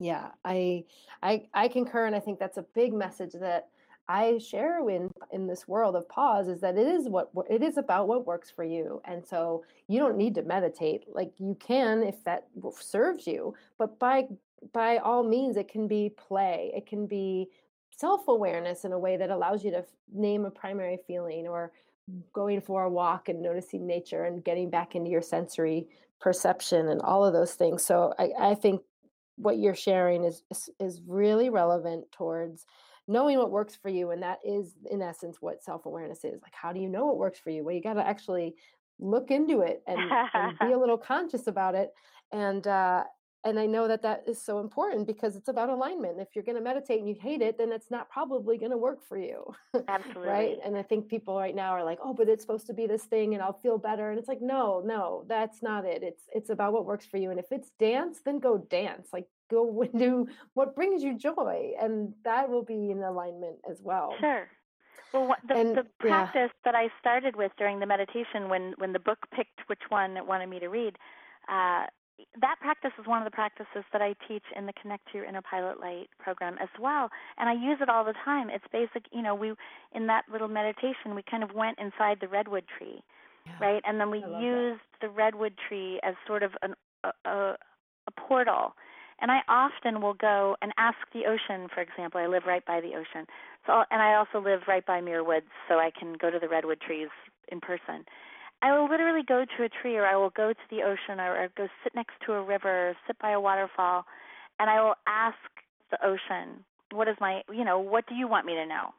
Yeah, 0.00 0.28
I 0.44 0.84
I 1.22 1.46
I 1.54 1.68
concur 1.68 2.06
and 2.06 2.14
I 2.14 2.20
think 2.20 2.38
that's 2.38 2.58
a 2.58 2.66
big 2.74 2.92
message 2.92 3.32
that 3.40 3.68
I 4.08 4.38
share 4.38 4.88
in 4.88 5.10
in 5.32 5.46
this 5.46 5.68
world 5.68 5.94
of 5.94 6.08
pause 6.08 6.48
is 6.48 6.60
that 6.62 6.78
it 6.78 6.86
is 6.86 7.08
what 7.08 7.30
it 7.50 7.62
is 7.62 7.76
about 7.76 8.08
what 8.08 8.26
works 8.26 8.50
for 8.50 8.64
you, 8.64 9.02
and 9.04 9.26
so 9.26 9.64
you 9.86 9.98
don't 9.98 10.16
need 10.16 10.34
to 10.36 10.42
meditate. 10.42 11.04
Like 11.12 11.32
you 11.38 11.56
can 11.60 12.02
if 12.02 12.22
that 12.24 12.46
serves 12.80 13.26
you, 13.26 13.54
but 13.78 13.98
by 13.98 14.28
by 14.72 14.98
all 14.98 15.22
means, 15.22 15.56
it 15.56 15.68
can 15.68 15.86
be 15.86 16.10
play. 16.16 16.72
It 16.74 16.86
can 16.86 17.06
be 17.06 17.48
self 17.96 18.28
awareness 18.28 18.84
in 18.84 18.92
a 18.92 18.98
way 18.98 19.16
that 19.16 19.30
allows 19.30 19.64
you 19.64 19.70
to 19.72 19.84
name 20.12 20.44
a 20.44 20.50
primary 20.50 20.98
feeling 21.06 21.46
or 21.46 21.72
going 22.32 22.60
for 22.60 22.84
a 22.84 22.90
walk 22.90 23.28
and 23.28 23.42
noticing 23.42 23.86
nature 23.86 24.24
and 24.24 24.42
getting 24.42 24.70
back 24.70 24.94
into 24.94 25.10
your 25.10 25.22
sensory 25.22 25.86
perception 26.20 26.88
and 26.88 27.02
all 27.02 27.24
of 27.24 27.32
those 27.32 27.52
things. 27.52 27.84
So 27.84 28.14
I, 28.18 28.30
I 28.38 28.54
think 28.54 28.80
what 29.36 29.58
you're 29.58 29.74
sharing 29.74 30.24
is 30.24 30.42
is 30.80 31.02
really 31.06 31.50
relevant 31.50 32.10
towards 32.12 32.66
knowing 33.08 33.38
what 33.38 33.50
works 33.50 33.74
for 33.74 33.88
you 33.88 34.10
and 34.10 34.22
that 34.22 34.38
is 34.46 34.74
in 34.90 35.02
essence 35.02 35.38
what 35.40 35.62
self-awareness 35.62 36.24
is 36.24 36.40
like 36.42 36.52
how 36.52 36.72
do 36.72 36.78
you 36.78 36.88
know 36.88 37.06
what 37.06 37.18
works 37.18 37.40
for 37.40 37.50
you? 37.50 37.64
Well 37.64 37.74
you 37.74 37.82
got 37.82 37.94
to 37.94 38.06
actually 38.06 38.54
look 39.00 39.30
into 39.30 39.62
it 39.62 39.82
and, 39.86 40.00
and, 40.34 40.58
be 40.58 40.72
a 40.72 40.78
little 40.78 40.98
conscious 40.98 41.46
about 41.46 41.74
it 41.74 41.90
and 42.32 42.66
uh 42.66 43.04
and 43.48 43.58
i 43.58 43.66
know 43.66 43.88
that 43.88 44.02
that 44.02 44.22
is 44.26 44.40
so 44.40 44.60
important 44.60 45.06
because 45.06 45.34
it's 45.36 45.48
about 45.48 45.68
alignment 45.68 46.20
if 46.20 46.28
you're 46.34 46.44
going 46.44 46.56
to 46.56 46.62
meditate 46.62 46.98
and 47.00 47.08
you 47.08 47.16
hate 47.20 47.40
it 47.40 47.56
then 47.58 47.72
it's 47.72 47.90
not 47.90 48.08
probably 48.10 48.58
going 48.58 48.70
to 48.70 48.76
work 48.76 49.02
for 49.02 49.18
you 49.18 49.44
absolutely. 49.88 50.28
Right 50.28 50.58
and 50.64 50.76
i 50.76 50.82
think 50.82 51.08
people 51.08 51.36
right 51.36 51.54
now 51.54 51.70
are 51.70 51.84
like 51.84 51.98
oh 52.02 52.14
but 52.14 52.28
it's 52.28 52.42
supposed 52.42 52.66
to 52.66 52.74
be 52.74 52.86
this 52.86 53.04
thing 53.04 53.34
and 53.34 53.42
i'll 53.42 53.58
feel 53.58 53.78
better 53.78 54.10
and 54.10 54.18
it's 54.18 54.28
like 54.28 54.42
no 54.42 54.82
no 54.84 55.24
that's 55.26 55.62
not 55.62 55.84
it. 55.84 56.02
It's 56.02 56.24
it's 56.32 56.50
about 56.50 56.72
what 56.72 56.84
works 56.84 57.06
for 57.06 57.16
you 57.16 57.30
and 57.30 57.38
if 57.38 57.46
it's 57.50 57.70
dance 57.78 58.20
then 58.24 58.38
go 58.38 58.58
dance 58.58 59.08
like 59.12 59.26
go 59.50 59.84
do 59.96 60.26
what 60.54 60.74
brings 60.74 61.02
you 61.02 61.16
joy 61.16 61.72
and 61.80 62.12
that 62.24 62.48
will 62.48 62.64
be 62.64 62.90
in 62.90 63.02
alignment 63.02 63.56
as 63.70 63.80
well. 63.82 64.14
Sure. 64.20 64.48
Well 65.12 65.34
the, 65.46 65.54
and, 65.54 65.76
the 65.76 65.86
practice 65.98 66.50
yeah. 66.52 66.60
that 66.66 66.74
i 66.74 66.88
started 67.00 67.34
with 67.34 67.52
during 67.56 67.80
the 67.80 67.86
meditation 67.86 68.50
when 68.50 68.74
when 68.76 68.92
the 68.92 68.98
book 68.98 69.18
picked 69.34 69.60
which 69.68 69.80
one 69.88 70.16
it 70.18 70.26
wanted 70.26 70.48
me 70.48 70.58
to 70.60 70.68
read 70.68 70.98
uh, 71.48 71.86
that 72.40 72.56
practice 72.60 72.92
is 72.98 73.06
one 73.06 73.20
of 73.20 73.24
the 73.24 73.34
practices 73.34 73.84
that 73.92 74.02
I 74.02 74.14
teach 74.26 74.42
in 74.56 74.66
the 74.66 74.72
Connect 74.80 75.06
to 75.12 75.18
Your 75.18 75.26
Inner 75.26 75.42
Pilot 75.42 75.80
Light 75.80 76.08
program 76.18 76.56
as 76.60 76.68
well, 76.80 77.10
and 77.36 77.48
I 77.48 77.52
use 77.52 77.78
it 77.80 77.88
all 77.88 78.04
the 78.04 78.14
time. 78.24 78.50
It's 78.50 78.64
basic, 78.72 79.04
you 79.12 79.22
know, 79.22 79.34
we 79.34 79.52
in 79.94 80.06
that 80.08 80.24
little 80.30 80.48
meditation 80.48 81.14
we 81.14 81.22
kind 81.22 81.42
of 81.42 81.52
went 81.54 81.78
inside 81.78 82.18
the 82.20 82.28
redwood 82.28 82.64
tree, 82.76 83.02
yeah. 83.46 83.52
right, 83.60 83.82
and 83.86 84.00
then 84.00 84.10
we 84.10 84.18
used 84.18 84.80
that. 85.00 85.00
the 85.02 85.08
redwood 85.08 85.54
tree 85.68 86.00
as 86.02 86.14
sort 86.26 86.42
of 86.42 86.52
an, 86.62 86.74
a, 87.04 87.10
a, 87.28 87.56
a 88.06 88.10
portal 88.10 88.74
and 89.20 89.30
I 89.30 89.40
often 89.48 90.00
will 90.00 90.14
go 90.14 90.56
and 90.62 90.72
ask 90.78 90.98
the 91.12 91.26
ocean, 91.26 91.68
for 91.74 91.80
example. 91.80 92.20
I 92.20 92.26
live 92.26 92.44
right 92.46 92.64
by 92.64 92.80
the 92.80 92.94
ocean. 92.94 93.26
So 93.66 93.82
and 93.90 94.00
I 94.00 94.14
also 94.14 94.40
live 94.40 94.60
right 94.68 94.84
by 94.86 95.00
Muir 95.00 95.24
Woods, 95.24 95.50
so 95.68 95.74
I 95.74 95.90
can 95.98 96.14
go 96.14 96.30
to 96.30 96.38
the 96.38 96.48
redwood 96.48 96.80
trees 96.80 97.08
in 97.50 97.60
person. 97.60 98.04
I 98.60 98.76
will 98.76 98.88
literally 98.88 99.22
go 99.26 99.44
to 99.44 99.64
a 99.64 99.68
tree 99.68 99.96
or 99.96 100.06
I 100.06 100.16
will 100.16 100.30
go 100.30 100.52
to 100.52 100.66
the 100.70 100.82
ocean 100.82 101.20
or, 101.20 101.44
or 101.44 101.48
go 101.56 101.68
sit 101.84 101.94
next 101.94 102.14
to 102.26 102.32
a 102.32 102.42
river 102.42 102.90
or 102.90 102.94
sit 103.06 103.18
by 103.18 103.30
a 103.30 103.40
waterfall 103.40 104.04
and 104.58 104.68
I 104.68 104.82
will 104.82 104.96
ask 105.06 105.36
the 105.90 105.98
ocean, 106.04 106.64
what 106.92 107.08
is 107.08 107.16
my, 107.20 107.42
you 107.52 107.64
know, 107.64 107.78
what 107.78 108.06
do 108.08 108.14
you 108.14 108.26
want 108.26 108.46
me 108.46 108.54
to 108.54 108.66
know? 108.66 108.90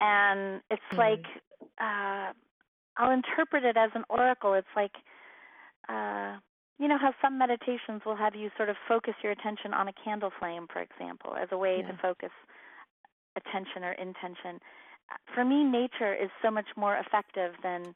And 0.00 0.60
it's 0.70 0.82
mm-hmm. 0.92 0.98
like 0.98 1.24
uh 1.80 2.32
I'll 2.96 3.10
interpret 3.10 3.64
it 3.64 3.76
as 3.76 3.90
an 3.94 4.04
oracle. 4.08 4.54
It's 4.54 4.66
like 4.74 4.92
uh 5.88 6.38
you 6.78 6.88
know 6.88 6.98
how 6.98 7.14
some 7.22 7.38
meditations 7.38 8.02
will 8.04 8.16
have 8.16 8.34
you 8.34 8.50
sort 8.56 8.68
of 8.68 8.76
focus 8.88 9.14
your 9.22 9.30
attention 9.30 9.72
on 9.72 9.86
a 9.86 9.92
candle 10.04 10.32
flame, 10.40 10.66
for 10.72 10.82
example, 10.82 11.34
as 11.40 11.48
a 11.52 11.58
way 11.58 11.78
yeah. 11.80 11.92
to 11.92 11.98
focus 12.02 12.30
attention 13.36 13.84
or 13.84 13.92
intention. 13.92 14.58
For 15.34 15.44
me, 15.44 15.62
nature 15.62 16.14
is 16.14 16.30
so 16.42 16.50
much 16.50 16.66
more 16.76 16.96
effective 16.96 17.52
than 17.62 17.94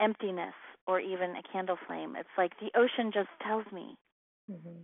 emptiness 0.00 0.54
or 0.86 1.00
even 1.00 1.30
a 1.36 1.42
candle 1.52 1.76
flame. 1.86 2.16
It's 2.18 2.28
like 2.36 2.52
the 2.60 2.70
ocean 2.78 3.10
just 3.12 3.28
tells 3.46 3.64
me. 3.72 3.96
Mm-hmm. 4.50 4.82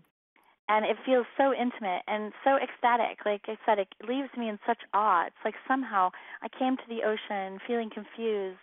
And 0.69 0.85
it 0.85 0.97
feels 1.07 1.27
so 1.37 1.53
intimate 1.53 2.03
and 2.09 2.33
so 2.43 2.57
ecstatic. 2.57 3.25
Like 3.25 3.43
I 3.47 3.57
said, 3.65 3.79
it 3.79 3.89
leaves 4.07 4.31
me 4.37 4.49
in 4.49 4.59
such 4.67 4.81
awe. 4.93 5.27
It's 5.27 5.45
like 5.45 5.55
somehow 5.67 6.11
I 6.43 6.49
came 6.49 6.77
to 6.77 6.83
the 6.89 7.07
ocean 7.07 7.61
feeling 7.67 7.89
confused, 7.89 8.59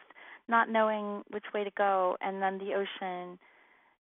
not 0.50 0.70
knowing 0.70 1.24
which 1.32 1.46
way 1.54 1.64
to 1.64 1.72
go, 1.78 2.18
and 2.22 2.42
then 2.42 2.58
the 2.58 2.74
ocean 2.74 3.40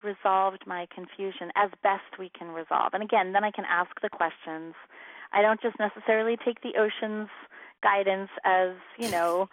resolved 0.03 0.65
my 0.67 0.87
confusion 0.93 1.51
as 1.55 1.71
best 1.83 2.19
we 2.19 2.31
can 2.37 2.49
resolve. 2.49 2.95
And 2.95 3.03
again, 3.03 3.33
then 3.33 3.45
I 3.45 3.51
can 3.51 3.65
ask 3.69 3.91
the 4.01 4.09
questions. 4.09 4.75
I 5.33 5.43
don't 5.43 5.61
just 5.61 5.79
necessarily 5.79 6.37
take 6.43 6.61
the 6.63 6.79
ocean's 6.79 7.29
guidance 7.83 8.31
as, 8.45 8.71
you 8.99 9.11
know, 9.11 9.49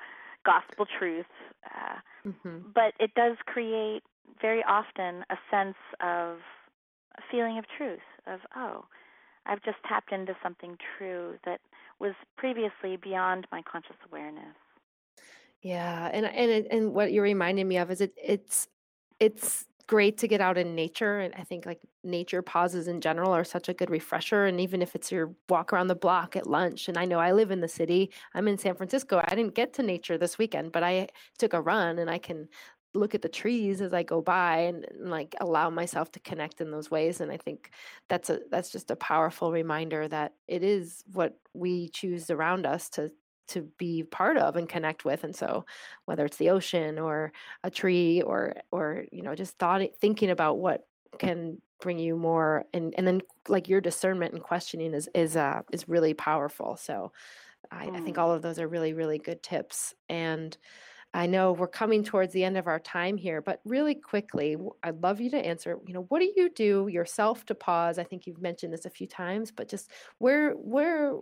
gospel 0.45 0.85
truth, 0.97 1.25
uh, 1.65 2.29
mm-hmm. 2.29 2.69
but 2.73 2.93
it 2.99 3.13
does 3.15 3.37
create 3.45 4.01
very 4.41 4.63
often 4.67 5.25
a 5.29 5.37
sense 5.51 5.77
of 6.01 6.37
a 7.17 7.21
feeling 7.31 7.57
of 7.57 7.65
truth, 7.77 7.99
of, 8.27 8.39
oh, 8.55 8.85
I've 9.45 9.63
just 9.63 9.77
tapped 9.87 10.11
into 10.11 10.35
something 10.43 10.77
true 10.97 11.35
that 11.45 11.59
was 11.99 12.13
previously 12.37 12.97
beyond 13.01 13.47
my 13.51 13.61
conscious 13.69 13.95
awareness. 14.09 14.55
Yeah, 15.61 16.09
and 16.13 16.25
and 16.25 16.65
and 16.67 16.93
what 16.93 17.11
you're 17.11 17.23
reminding 17.23 17.67
me 17.67 17.77
of 17.77 17.91
is 17.91 17.99
it 17.99 18.13
it's 18.21 18.67
it's 19.19 19.65
great 19.87 20.17
to 20.19 20.27
get 20.27 20.39
out 20.39 20.57
in 20.57 20.75
nature 20.75 21.19
and 21.19 21.33
I 21.35 21.43
think 21.43 21.65
like 21.65 21.81
nature 22.03 22.41
pauses 22.41 22.87
in 22.87 23.01
general 23.01 23.31
are 23.31 23.43
such 23.43 23.67
a 23.67 23.73
good 23.73 23.89
refresher 23.89 24.45
and 24.45 24.59
even 24.61 24.81
if 24.81 24.95
it's 24.95 25.11
your 25.11 25.33
walk 25.49 25.73
around 25.73 25.87
the 25.87 25.95
block 25.95 26.35
at 26.35 26.47
lunch 26.47 26.87
and 26.87 26.97
I 26.97 27.05
know 27.05 27.19
I 27.19 27.31
live 27.33 27.51
in 27.51 27.59
the 27.59 27.67
city 27.67 28.11
I'm 28.33 28.47
in 28.47 28.57
San 28.57 28.75
Francisco 28.75 29.21
I 29.23 29.35
didn't 29.35 29.55
get 29.55 29.73
to 29.73 29.83
nature 29.83 30.17
this 30.17 30.37
weekend 30.37 30.71
but 30.71 30.83
I 30.83 31.09
took 31.37 31.53
a 31.53 31.61
run 31.61 31.99
and 31.99 32.09
I 32.09 32.17
can 32.17 32.47
look 32.93 33.13
at 33.13 33.21
the 33.21 33.29
trees 33.29 33.81
as 33.81 33.93
I 33.93 34.03
go 34.03 34.21
by 34.21 34.59
and, 34.61 34.85
and 34.85 35.11
like 35.11 35.35
allow 35.41 35.69
myself 35.69 36.11
to 36.13 36.19
connect 36.19 36.61
in 36.61 36.71
those 36.71 36.89
ways 36.89 37.21
and 37.21 37.31
I 37.31 37.37
think 37.37 37.71
that's 38.07 38.29
a 38.29 38.39
that's 38.49 38.71
just 38.71 38.91
a 38.91 38.95
powerful 38.95 39.51
reminder 39.51 40.07
that 40.07 40.33
it 40.47 40.63
is 40.63 41.03
what 41.11 41.37
we 41.53 41.89
choose 41.89 42.29
around 42.29 42.65
us 42.65 42.89
to 42.91 43.11
to 43.49 43.63
be 43.77 44.03
part 44.03 44.37
of 44.37 44.55
and 44.55 44.69
connect 44.69 45.05
with 45.05 45.23
and 45.23 45.35
so 45.35 45.65
whether 46.05 46.23
it's 46.23 46.37
the 46.37 46.49
ocean 46.51 46.97
or 46.97 47.31
a 47.63 47.69
tree 47.69 48.21
or 48.21 48.55
or 48.71 49.05
you 49.11 49.21
know 49.21 49.35
just 49.35 49.57
thought 49.57 49.81
thinking 49.99 50.29
about 50.29 50.59
what 50.59 50.87
can 51.17 51.59
bring 51.81 51.99
you 51.99 52.15
more 52.15 52.65
and 52.73 52.93
and 52.97 53.07
then 53.07 53.21
like 53.47 53.67
your 53.69 53.81
discernment 53.81 54.33
and 54.33 54.43
questioning 54.43 54.93
is 54.93 55.09
is 55.15 55.35
uh 55.35 55.61
is 55.71 55.87
really 55.87 56.13
powerful 56.13 56.75
so 56.75 57.11
I, 57.71 57.91
I 57.95 57.99
think 58.01 58.17
Mm. 58.17 58.19
all 58.19 58.31
of 58.31 58.41
those 58.41 58.59
are 58.59 58.67
really 58.67 58.93
really 58.93 59.19
good 59.19 59.43
tips 59.43 59.93
and 60.09 60.57
I 61.13 61.27
know 61.27 61.53
we're 61.53 61.67
coming 61.67 62.03
towards 62.03 62.33
the 62.33 62.43
end 62.43 62.57
of 62.57 62.67
our 62.67 62.79
time 62.79 63.17
here, 63.17 63.41
but 63.41 63.61
really 63.65 63.95
quickly, 63.95 64.57
i'd 64.83 65.01
love 65.01 65.21
you 65.21 65.29
to 65.31 65.37
answer, 65.45 65.79
you 65.87 65.93
know, 65.93 66.03
what 66.03 66.19
do 66.19 66.31
you 66.35 66.49
do 66.49 66.87
yourself 66.87 67.45
to 67.47 67.55
pause? 67.55 67.99
I 67.99 68.03
think 68.03 68.27
you've 68.27 68.41
mentioned 68.41 68.73
this 68.73 68.85
a 68.85 68.89
few 68.91 69.07
times, 69.07 69.51
but 69.51 69.69
just 69.69 69.91
where 70.19 70.53
where 70.53 71.15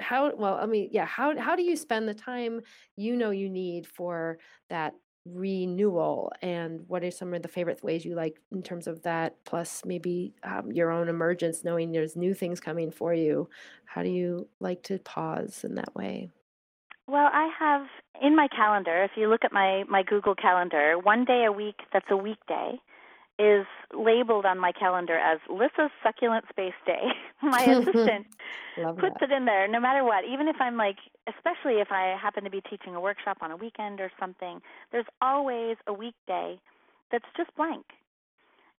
how 0.00 0.34
well, 0.34 0.54
I 0.54 0.66
mean, 0.66 0.88
yeah, 0.92 1.04
how 1.06 1.38
how 1.38 1.56
do 1.56 1.62
you 1.62 1.76
spend 1.76 2.08
the 2.08 2.14
time 2.14 2.62
you 2.96 3.16
know 3.16 3.30
you 3.30 3.48
need 3.50 3.86
for 3.86 4.38
that 4.70 4.94
renewal 5.26 6.32
and 6.42 6.84
what 6.86 7.02
are 7.02 7.10
some 7.10 7.32
of 7.32 7.42
the 7.42 7.48
favorite 7.48 7.82
ways 7.82 8.04
you 8.04 8.14
like 8.14 8.38
in 8.52 8.62
terms 8.62 8.86
of 8.86 9.02
that 9.02 9.42
plus 9.44 9.82
maybe 9.84 10.34
um, 10.42 10.70
your 10.70 10.90
own 10.90 11.08
emergence 11.08 11.64
knowing 11.64 11.92
there's 11.92 12.16
new 12.16 12.34
things 12.34 12.60
coming 12.60 12.90
for 12.90 13.14
you? 13.14 13.48
How 13.84 14.02
do 14.02 14.10
you 14.10 14.48
like 14.60 14.82
to 14.84 14.98
pause 14.98 15.64
in 15.64 15.76
that 15.76 15.94
way? 15.94 16.30
Well, 17.06 17.28
I 17.32 17.50
have 17.58 17.86
in 18.22 18.36
my 18.36 18.48
calendar, 18.48 19.04
if 19.04 19.12
you 19.16 19.28
look 19.28 19.44
at 19.44 19.52
my, 19.52 19.84
my 19.88 20.02
Google 20.02 20.34
Calendar, 20.34 20.96
one 21.02 21.24
day 21.24 21.44
a 21.46 21.52
week 21.52 21.76
that's 21.92 22.06
a 22.10 22.16
weekday 22.16 22.78
is 23.38 23.66
labeled 23.92 24.46
on 24.46 24.58
my 24.58 24.72
calendar 24.72 25.18
as 25.18 25.38
Lissa's 25.48 25.90
Succulent 26.02 26.44
Space 26.50 26.74
Day. 26.86 27.08
my 27.42 27.62
assistant 27.64 28.26
puts 28.98 29.16
that 29.20 29.30
it 29.30 29.32
in 29.32 29.44
there 29.44 29.68
no 29.68 29.80
matter 29.80 30.04
what, 30.04 30.24
even 30.24 30.48
if 30.48 30.56
I'm 30.60 30.76
like, 30.76 30.96
especially 31.26 31.80
if 31.80 31.88
I 31.90 32.16
happen 32.20 32.44
to 32.44 32.50
be 32.50 32.60
teaching 32.60 32.94
a 32.94 33.00
workshop 33.00 33.38
on 33.40 33.50
a 33.50 33.56
weekend 33.56 34.00
or 34.00 34.10
something, 34.18 34.60
there's 34.92 35.06
always 35.20 35.76
a 35.86 35.92
weekday 35.92 36.58
that's 37.10 37.24
just 37.36 37.54
blank. 37.56 37.84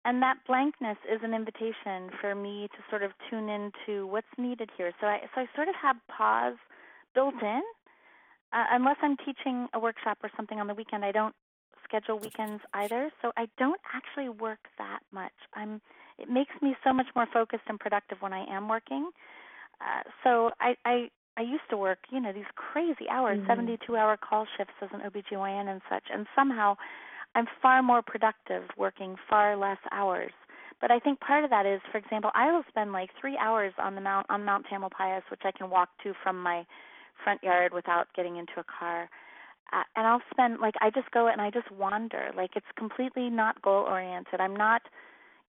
And 0.06 0.22
that 0.22 0.38
blankness 0.48 0.98
is 1.12 1.22
an 1.24 1.34
invitation 1.34 2.12
for 2.22 2.36
me 2.36 2.68
to 2.76 2.78
sort 2.90 3.02
of 3.02 3.12
tune 3.30 3.50
into 3.50 4.06
what's 4.06 4.28
needed 4.38 4.70
here. 4.78 4.94
So 5.02 5.08
I 5.08 5.22
so 5.34 5.42
I 5.42 5.48
sort 5.56 5.68
of 5.68 5.76
have 5.82 5.96
pause 6.08 6.58
built 7.16 7.42
in 7.42 7.62
uh, 8.54 8.64
unless 8.72 8.96
I'm 9.02 9.18
teaching 9.18 9.68
a 9.74 9.80
workshop 9.80 10.20
or 10.24 10.32
something 10.38 10.60
on 10.60 10.68
the 10.68 10.74
weekend, 10.74 11.04
I 11.04 11.12
don't 11.12 11.36
schedule 11.88 12.20
weekends 12.20 12.62
either. 12.74 13.12
So 13.22 13.32
I 13.38 13.48
don't 13.58 13.80
actually 13.94 14.30
work 14.30 14.60
that 14.78 15.00
much. 15.12 15.34
I'm. 15.54 15.82
It 16.18 16.30
makes 16.30 16.54
me 16.62 16.76
so 16.84 16.94
much 16.94 17.08
more 17.16 17.28
focused 17.34 17.64
and 17.68 17.80
productive 17.80 18.22
when 18.22 18.32
I 18.34 18.46
am 18.50 18.70
working. 18.70 19.12
Uh, 19.82 20.04
so 20.24 20.52
I, 20.62 20.76
I 20.86 21.10
I 21.38 21.42
used 21.42 21.68
to 21.70 21.78
work, 21.78 22.00
you 22.10 22.22
know, 22.22 22.32
these 22.32 22.50
crazy 22.56 23.10
hours, 23.10 23.40
Mhm. 23.40 23.48
72 23.48 23.98
hour 23.98 24.16
call 24.18 24.46
shifts 24.58 24.74
as 24.82 24.90
an 24.94 25.02
OBGYN 25.02 25.68
and 25.68 25.82
such, 25.90 26.06
and 26.10 26.26
somehow 26.36 26.78
I'm 27.36 27.48
far 27.62 27.84
more 27.84 28.02
productive 28.02 28.64
working 28.78 29.18
far 29.30 29.58
less 29.58 29.80
hours. 29.92 30.32
But 30.80 30.92
I 30.92 31.00
think 31.00 31.20
part 31.20 31.44
of 31.44 31.50
that 31.50 31.66
is, 31.66 31.82
for 31.92 31.98
example, 31.98 32.32
I 32.34 32.52
will 32.52 32.64
spend 32.70 32.94
like 32.94 33.10
three 33.20 33.38
hours 33.38 33.74
on 33.78 33.96
the 33.96 34.02
mount 34.02 34.28
on 34.30 34.46
Mount 34.46 34.66
Tamalpais, 34.68 35.24
which 35.30 35.42
I 35.44 35.52
can 35.52 35.70
walk 35.70 35.90
to 36.04 36.14
from 36.24 36.42
my 36.42 36.66
front 37.24 37.44
yard 37.44 37.74
without 37.74 38.08
getting 38.14 38.38
into 38.38 38.60
a 38.60 38.64
car. 38.64 39.10
Uh, 39.74 39.84
and 39.96 40.08
I'll 40.08 40.22
spend 40.32 40.60
like 40.60 40.76
I 40.82 40.90
just 40.90 41.10
go 41.12 41.28
and 41.28 41.42
I 41.42 41.50
just 41.50 41.72
wander. 41.72 42.32
Like 42.36 42.52
it's 42.56 42.66
completely 42.78 43.30
not 43.30 43.62
goal 43.62 43.86
oriented. 43.88 44.40
I'm 44.40 44.56
not 44.56 44.84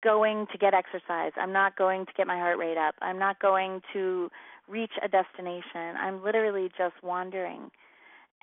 going 0.03 0.47
to 0.51 0.57
get 0.57 0.73
exercise. 0.73 1.31
I'm 1.37 1.53
not 1.53 1.75
going 1.77 2.05
to 2.05 2.11
get 2.17 2.27
my 2.27 2.37
heart 2.37 2.57
rate 2.57 2.77
up. 2.77 2.95
I'm 3.01 3.19
not 3.19 3.39
going 3.39 3.81
to 3.93 4.29
reach 4.67 4.91
a 5.03 5.07
destination. 5.07 5.95
I'm 5.99 6.23
literally 6.23 6.69
just 6.77 6.95
wandering. 7.03 7.71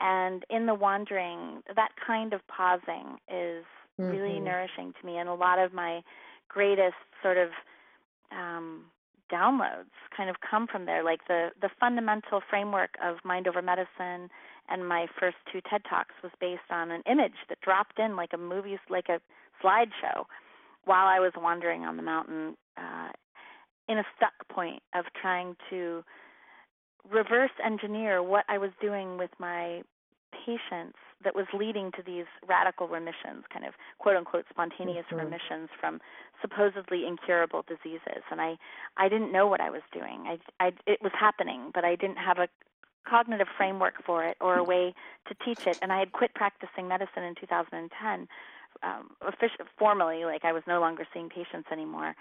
And 0.01 0.45
in 0.51 0.67
the 0.67 0.75
wandering, 0.75 1.63
that 1.75 1.91
kind 2.07 2.33
of 2.33 2.47
pausing 2.47 3.19
is 3.29 3.65
really 3.99 4.39
Mhm. 4.39 4.45
nourishing 4.45 4.95
to 5.01 5.07
me. 5.07 5.19
And 5.19 5.29
a 5.29 5.35
lot 5.35 5.59
of 5.59 5.73
my 5.73 6.03
greatest 6.49 6.97
sort 7.23 7.37
of 7.37 7.51
um, 8.31 8.85
downloads 9.31 9.91
kind 10.17 10.31
of 10.31 10.37
come 10.41 10.67
from 10.67 10.87
there. 10.87 11.03
Like 11.03 11.27
the 11.29 11.51
the 11.61 11.69
fundamental 11.81 12.41
framework 12.49 12.97
of 13.03 13.17
mind 13.25 13.49
over 13.49 13.63
medicine 13.63 14.31
and 14.69 14.87
my 14.87 15.07
first 15.19 15.37
two 15.53 15.61
TED 15.69 15.83
talks 15.89 16.15
was 16.23 16.33
based 16.41 16.71
on 16.71 16.91
an 16.91 17.03
image 17.11 17.37
that 17.49 17.61
dropped 17.61 17.99
in 17.99 18.17
like 18.17 18.31
a 18.33 18.39
movie, 18.39 18.79
like 18.89 19.09
a 19.09 19.21
slideshow, 19.63 20.25
while 20.85 21.07
I 21.07 21.19
was 21.19 21.33
wandering 21.37 21.83
on 21.85 21.97
the 21.97 22.03
mountain 22.03 22.57
uh, 22.77 23.11
in 23.89 23.99
a 23.99 24.05
stuck 24.17 24.47
point 24.49 24.83
of 24.95 25.05
trying 25.21 25.57
to 25.71 26.05
reverse 27.11 27.51
engineer 27.65 28.23
what 28.23 28.45
I 28.49 28.59
was 28.59 28.71
doing 28.81 29.19
with 29.19 29.31
my 29.39 29.83
patients 30.45 30.99
that 31.25 31.35
was 31.35 31.47
leading 31.53 31.91
to 31.93 32.03
these 32.05 32.27
radical 32.47 32.87
remissions, 32.87 33.45
kind 33.53 33.65
of 33.65 33.75
quote 33.99 34.17
unquote 34.17 34.45
spontaneous 34.51 35.07
Mhm. 35.07 35.19
remissions 35.25 35.69
from 35.81 36.01
supposedly 36.41 37.07
incurable 37.07 37.63
diseases. 37.63 38.23
And 38.31 38.41
I, 38.41 38.59
I 38.97 39.09
didn't 39.09 39.33
know 39.33 39.47
what 39.47 39.61
I 39.61 39.71
was 39.71 39.83
doing. 39.91 40.27
I, 40.29 40.39
I, 40.65 40.73
it 40.87 41.03
was 41.03 41.13
happening, 41.15 41.71
but 41.75 41.85
I 41.85 41.97
didn't 41.97 42.19
have 42.19 42.39
a 42.39 42.49
cognitive 43.09 43.49
framework 43.57 43.95
for 44.05 44.25
it 44.25 44.37
or 44.41 44.57
a 44.57 44.65
way 44.65 44.95
to 45.29 45.35
teach 45.45 45.67
it. 45.67 45.79
And 45.83 45.93
I 45.93 45.99
had 45.99 46.13
quit 46.13 46.35
practicing 46.35 46.89
medicine 46.89 47.23
in 47.25 47.35
2010, 47.35 48.29
um, 48.83 49.11
officially, 49.27 49.69
formally, 49.79 50.25
like 50.25 50.45
I 50.45 50.53
was 50.53 50.63
no 50.67 50.81
longer 50.81 51.05
seeing 51.13 51.29
patients 51.29 51.69
anymore. 51.73 52.15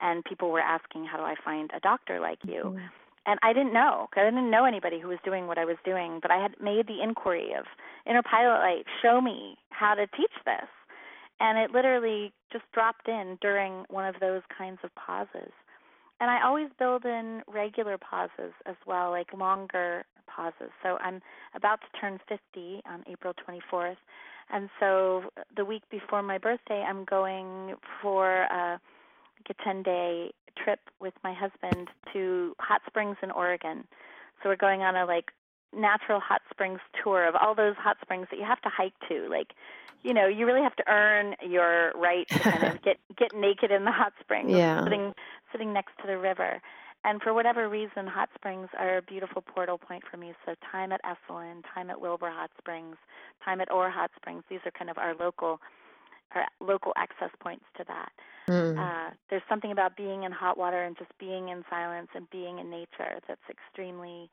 And 0.00 0.24
people 0.24 0.50
were 0.50 0.60
asking, 0.60 1.06
how 1.06 1.16
do 1.18 1.24
I 1.24 1.34
find 1.44 1.70
a 1.74 1.80
doctor 1.80 2.20
like 2.20 2.38
you? 2.44 2.62
Mhm. 2.76 2.90
and 3.26 3.38
I 3.42 3.54
didn't 3.54 3.72
know 3.72 4.06
because 4.10 4.26
I 4.26 4.30
didn't 4.30 4.50
know 4.50 4.66
anybody 4.66 5.00
who 5.00 5.08
was 5.08 5.18
doing 5.24 5.46
what 5.46 5.56
I 5.56 5.64
was 5.64 5.78
doing. 5.82 6.20
But 6.20 6.30
I 6.30 6.36
had 6.36 6.60
made 6.60 6.86
the 6.86 7.00
inquiry 7.00 7.54
of 7.54 7.64
Inner 8.04 8.22
Pilot 8.22 8.58
Light, 8.58 8.86
show 9.00 9.20
me 9.22 9.56
how 9.70 9.94
to 9.94 10.06
teach 10.08 10.36
this, 10.44 10.68
and 11.40 11.56
it 11.58 11.70
literally 11.70 12.32
just 12.52 12.64
dropped 12.72 13.08
in 13.08 13.38
during 13.40 13.86
one 13.88 14.04
of 14.06 14.20
those 14.20 14.42
kinds 14.56 14.80
of 14.84 14.94
pauses. 14.94 15.52
And 16.20 16.30
I 16.30 16.44
always 16.44 16.68
build 16.78 17.04
in 17.04 17.42
regular 17.46 17.98
pauses 17.98 18.52
as 18.66 18.76
well, 18.86 19.10
like 19.10 19.32
longer 19.32 20.04
pauses. 20.26 20.70
So 20.82 20.96
I'm 21.00 21.20
about 21.54 21.80
to 21.80 22.00
turn 22.00 22.18
50 22.28 22.82
on 22.88 23.04
April 23.06 23.34
24th, 23.34 23.96
and 24.52 24.68
so 24.78 25.24
the 25.56 25.64
week 25.64 25.82
before 25.90 26.22
my 26.22 26.38
birthday, 26.38 26.84
I'm 26.86 27.04
going 27.04 27.74
for 28.02 28.42
a 28.42 28.80
like 29.48 29.56
a 29.58 29.64
10 29.64 29.82
day 29.82 30.32
trip 30.62 30.80
with 31.00 31.14
my 31.22 31.34
husband 31.34 31.88
to 32.12 32.54
hot 32.60 32.80
springs 32.86 33.16
in 33.22 33.30
Oregon. 33.30 33.84
So 34.42 34.48
we're 34.48 34.56
going 34.56 34.82
on 34.82 34.96
a 34.96 35.04
like 35.06 35.32
natural 35.76 36.20
hot 36.20 36.42
springs 36.50 36.80
tour 37.02 37.26
of 37.26 37.34
all 37.34 37.54
those 37.54 37.74
hot 37.76 37.96
springs 38.02 38.26
that 38.30 38.38
you 38.38 38.44
have 38.44 38.60
to 38.62 38.68
hike 38.68 38.94
to. 39.08 39.28
Like, 39.28 39.48
you 40.02 40.14
know, 40.14 40.26
you 40.26 40.46
really 40.46 40.62
have 40.62 40.76
to 40.76 40.84
earn 40.88 41.34
your 41.46 41.92
right 41.94 42.28
to 42.28 42.38
kind 42.38 42.64
of 42.64 42.82
get 42.84 42.98
get 43.16 43.34
naked 43.34 43.70
in 43.70 43.84
the 43.84 43.92
hot 43.92 44.12
springs, 44.20 44.50
Yeah. 44.52 44.84
Sitting 45.54 45.72
next 45.72 45.92
to 46.02 46.06
the 46.06 46.18
river. 46.18 46.60
And 47.06 47.22
for 47.22 47.32
whatever 47.34 47.68
reason, 47.68 48.06
hot 48.06 48.30
springs 48.34 48.68
are 48.78 48.96
a 48.98 49.02
beautiful 49.02 49.42
portal 49.42 49.78
point 49.78 50.02
for 50.10 50.16
me. 50.16 50.32
So 50.44 50.54
time 50.72 50.90
at 50.90 51.00
Esalen, 51.04 51.62
time 51.74 51.90
at 51.90 52.00
Wilbur 52.00 52.30
Hot 52.30 52.50
Springs, 52.58 52.96
time 53.44 53.60
at 53.60 53.70
Orr 53.70 53.90
Hot 53.90 54.10
Springs. 54.16 54.42
These 54.48 54.60
are 54.64 54.70
kind 54.70 54.90
of 54.90 54.98
our 54.98 55.14
local 55.14 55.60
our 56.34 56.46
local 56.60 56.92
access 56.96 57.30
points 57.40 57.64
to 57.76 57.84
that 57.86 58.10
Mm. 58.48 58.78
uh, 58.78 59.10
there's 59.30 59.42
something 59.48 59.72
about 59.72 59.96
being 59.96 60.24
in 60.24 60.32
hot 60.32 60.58
water 60.58 60.82
and 60.84 60.98
just 60.98 61.10
being 61.18 61.48
in 61.48 61.64
silence 61.70 62.08
and 62.14 62.28
being 62.30 62.58
in 62.58 62.68
nature 62.68 63.18
that's 63.26 63.40
extremely 63.48 64.28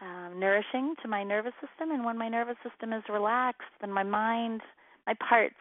um, 0.00 0.40
nourishing 0.40 0.94
to 1.02 1.08
my 1.08 1.22
nervous 1.24 1.52
system. 1.60 1.90
And 1.90 2.04
when 2.04 2.16
my 2.16 2.28
nervous 2.28 2.56
system 2.68 2.92
is 2.92 3.02
relaxed, 3.08 3.68
then 3.80 3.92
my 3.92 4.02
mind, 4.02 4.62
my 5.06 5.14
parts 5.14 5.60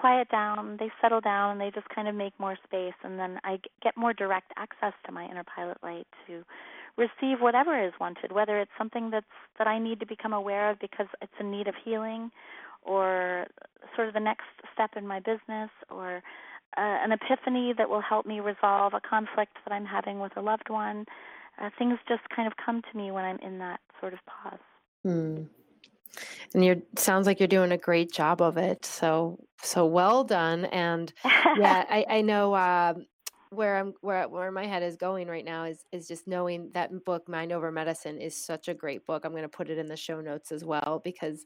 quiet 0.00 0.28
down, 0.30 0.76
they 0.78 0.90
settle 1.02 1.20
down, 1.20 1.46
and 1.52 1.60
they 1.60 1.70
just 1.70 1.88
kind 1.94 2.08
of 2.08 2.14
make 2.14 2.32
more 2.38 2.56
space. 2.64 2.98
And 3.02 3.18
then 3.18 3.32
I 3.44 3.58
get 3.82 3.96
more 3.96 4.12
direct 4.12 4.52
access 4.56 4.94
to 5.04 5.12
my 5.12 5.24
inner 5.30 5.44
pilot 5.44 5.78
light 5.82 6.06
to 6.26 6.44
receive 6.96 7.40
whatever 7.40 7.74
is 7.86 7.92
wanted, 8.00 8.32
whether 8.32 8.58
it's 8.60 8.76
something 8.78 9.10
that's 9.10 9.36
that 9.58 9.66
I 9.66 9.78
need 9.78 10.00
to 10.00 10.06
become 10.06 10.32
aware 10.32 10.70
of 10.70 10.78
because 10.80 11.06
it's 11.22 11.38
in 11.40 11.50
need 11.50 11.68
of 11.68 11.74
healing, 11.84 12.30
or 12.82 13.46
sort 13.94 14.08
of 14.08 14.14
the 14.14 14.20
next 14.20 14.48
step 14.72 14.90
in 14.96 15.06
my 15.06 15.20
business, 15.20 15.70
or 15.90 16.22
uh, 16.76 16.96
an 17.04 17.12
epiphany 17.12 17.74
that 17.78 17.88
will 17.88 18.02
help 18.02 18.24
me 18.26 18.40
resolve 18.40 18.94
a 18.94 19.00
conflict 19.00 19.54
that 19.64 19.72
I'm 19.72 19.86
having 19.86 20.20
with 20.20 20.36
a 20.36 20.40
loved 20.40 20.68
one. 20.70 21.06
uh, 21.60 21.70
things 21.78 21.98
just 22.08 22.22
kind 22.34 22.46
of 22.46 22.54
come 22.64 22.82
to 22.90 22.98
me 22.98 23.10
when 23.10 23.24
I'm 23.24 23.38
in 23.40 23.58
that 23.58 23.80
sort 24.00 24.12
of 24.12 24.20
pause. 24.26 24.58
Hmm. 25.04 25.42
And 26.54 26.64
you 26.64 26.82
sounds 26.96 27.26
like 27.26 27.40
you're 27.40 27.48
doing 27.48 27.72
a 27.72 27.78
great 27.78 28.12
job 28.12 28.40
of 28.40 28.56
it. 28.56 28.84
So 28.84 29.38
so 29.62 29.86
well 29.86 30.24
done. 30.24 30.66
And 30.66 31.12
yeah, 31.24 31.84
I, 31.88 32.04
I 32.08 32.20
know 32.22 32.54
uh, 32.54 32.94
where 33.50 33.78
I'm 33.78 33.94
where 34.00 34.28
where 34.28 34.50
my 34.50 34.66
head 34.66 34.82
is 34.82 34.96
going 34.96 35.28
right 35.28 35.44
now 35.44 35.64
is 35.64 35.84
is 35.92 36.08
just 36.08 36.26
knowing 36.26 36.70
that 36.74 37.04
book 37.04 37.28
Mind 37.28 37.52
Over 37.52 37.72
Medicine 37.72 38.20
is 38.20 38.36
such 38.36 38.68
a 38.68 38.74
great 38.74 39.06
book. 39.06 39.24
I'm 39.24 39.32
going 39.32 39.42
to 39.42 39.48
put 39.48 39.70
it 39.70 39.78
in 39.78 39.86
the 39.86 39.96
show 39.96 40.20
notes 40.20 40.52
as 40.52 40.64
well 40.64 41.00
because 41.04 41.44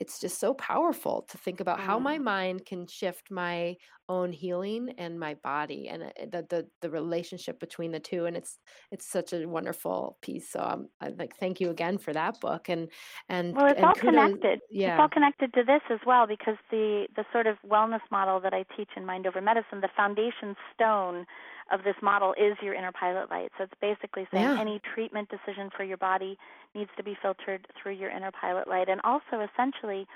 it's 0.00 0.20
just 0.20 0.38
so 0.40 0.54
powerful 0.54 1.22
to 1.30 1.38
think 1.38 1.60
about 1.60 1.80
how 1.80 1.98
my 1.98 2.18
Mm. 2.18 2.24
mind 2.24 2.66
can 2.66 2.86
shift 2.86 3.30
my 3.30 3.76
own 4.08 4.32
healing 4.32 4.90
and 4.98 5.18
my 5.18 5.34
body 5.34 5.88
and 5.88 6.02
uh, 6.04 6.10
the 6.30 6.46
the 6.50 6.68
the 6.82 6.90
relationship 6.90 7.58
between 7.60 7.92
the 7.92 8.00
two 8.00 8.26
and 8.26 8.36
it's 8.36 8.58
it's 8.90 9.06
such 9.06 9.32
a 9.32 9.46
wonderful 9.46 10.18
piece. 10.22 10.50
So 10.50 10.60
um, 10.60 10.88
I 11.00 11.08
like 11.08 11.36
thank 11.36 11.60
you 11.60 11.70
again 11.70 11.98
for 11.98 12.12
that 12.12 12.40
book 12.40 12.68
and 12.68 12.90
and 13.28 13.56
Well, 13.56 13.66
it's 13.70 13.78
and 13.78 13.84
all 13.84 13.94
kudos 13.94 14.38
connected. 14.40 14.60
It's 14.84 14.96
all 14.98 15.08
connected 15.08 15.54
to 15.54 15.62
this 15.64 15.80
as 15.90 16.00
well 16.06 16.26
because 16.26 16.56
the 16.70 17.06
the 17.16 17.24
sort 17.32 17.46
of 17.46 17.56
wellness 17.64 18.00
model 18.10 18.40
that 18.40 18.52
I 18.52 18.64
teach 18.76 18.90
in 18.96 19.06
Mind 19.06 19.26
Over 19.26 19.40
Medicine, 19.40 19.80
the 19.80 19.88
foundation 19.96 20.56
stone 20.74 21.24
of 21.72 21.84
this 21.84 21.94
model 22.02 22.34
is 22.34 22.56
your 22.62 22.74
inner 22.74 22.92
pilot 22.92 23.30
light. 23.30 23.50
So 23.56 23.64
it's 23.64 23.72
basically 23.80 24.26
saying 24.34 24.50
Yeah. 24.50 24.58
any 24.58 24.80
treatment 24.94 25.30
decision 25.30 25.70
for 25.74 25.84
your 25.84 25.96
body 25.96 26.36
needs 26.74 26.90
to 26.96 27.02
be 27.02 27.16
filtered 27.20 27.66
through 27.80 27.92
your 27.92 28.10
inner 28.10 28.30
pilot 28.32 28.68
light 28.68 28.88
and 28.88 29.00
also 29.04 29.40
essentially, 29.52 30.06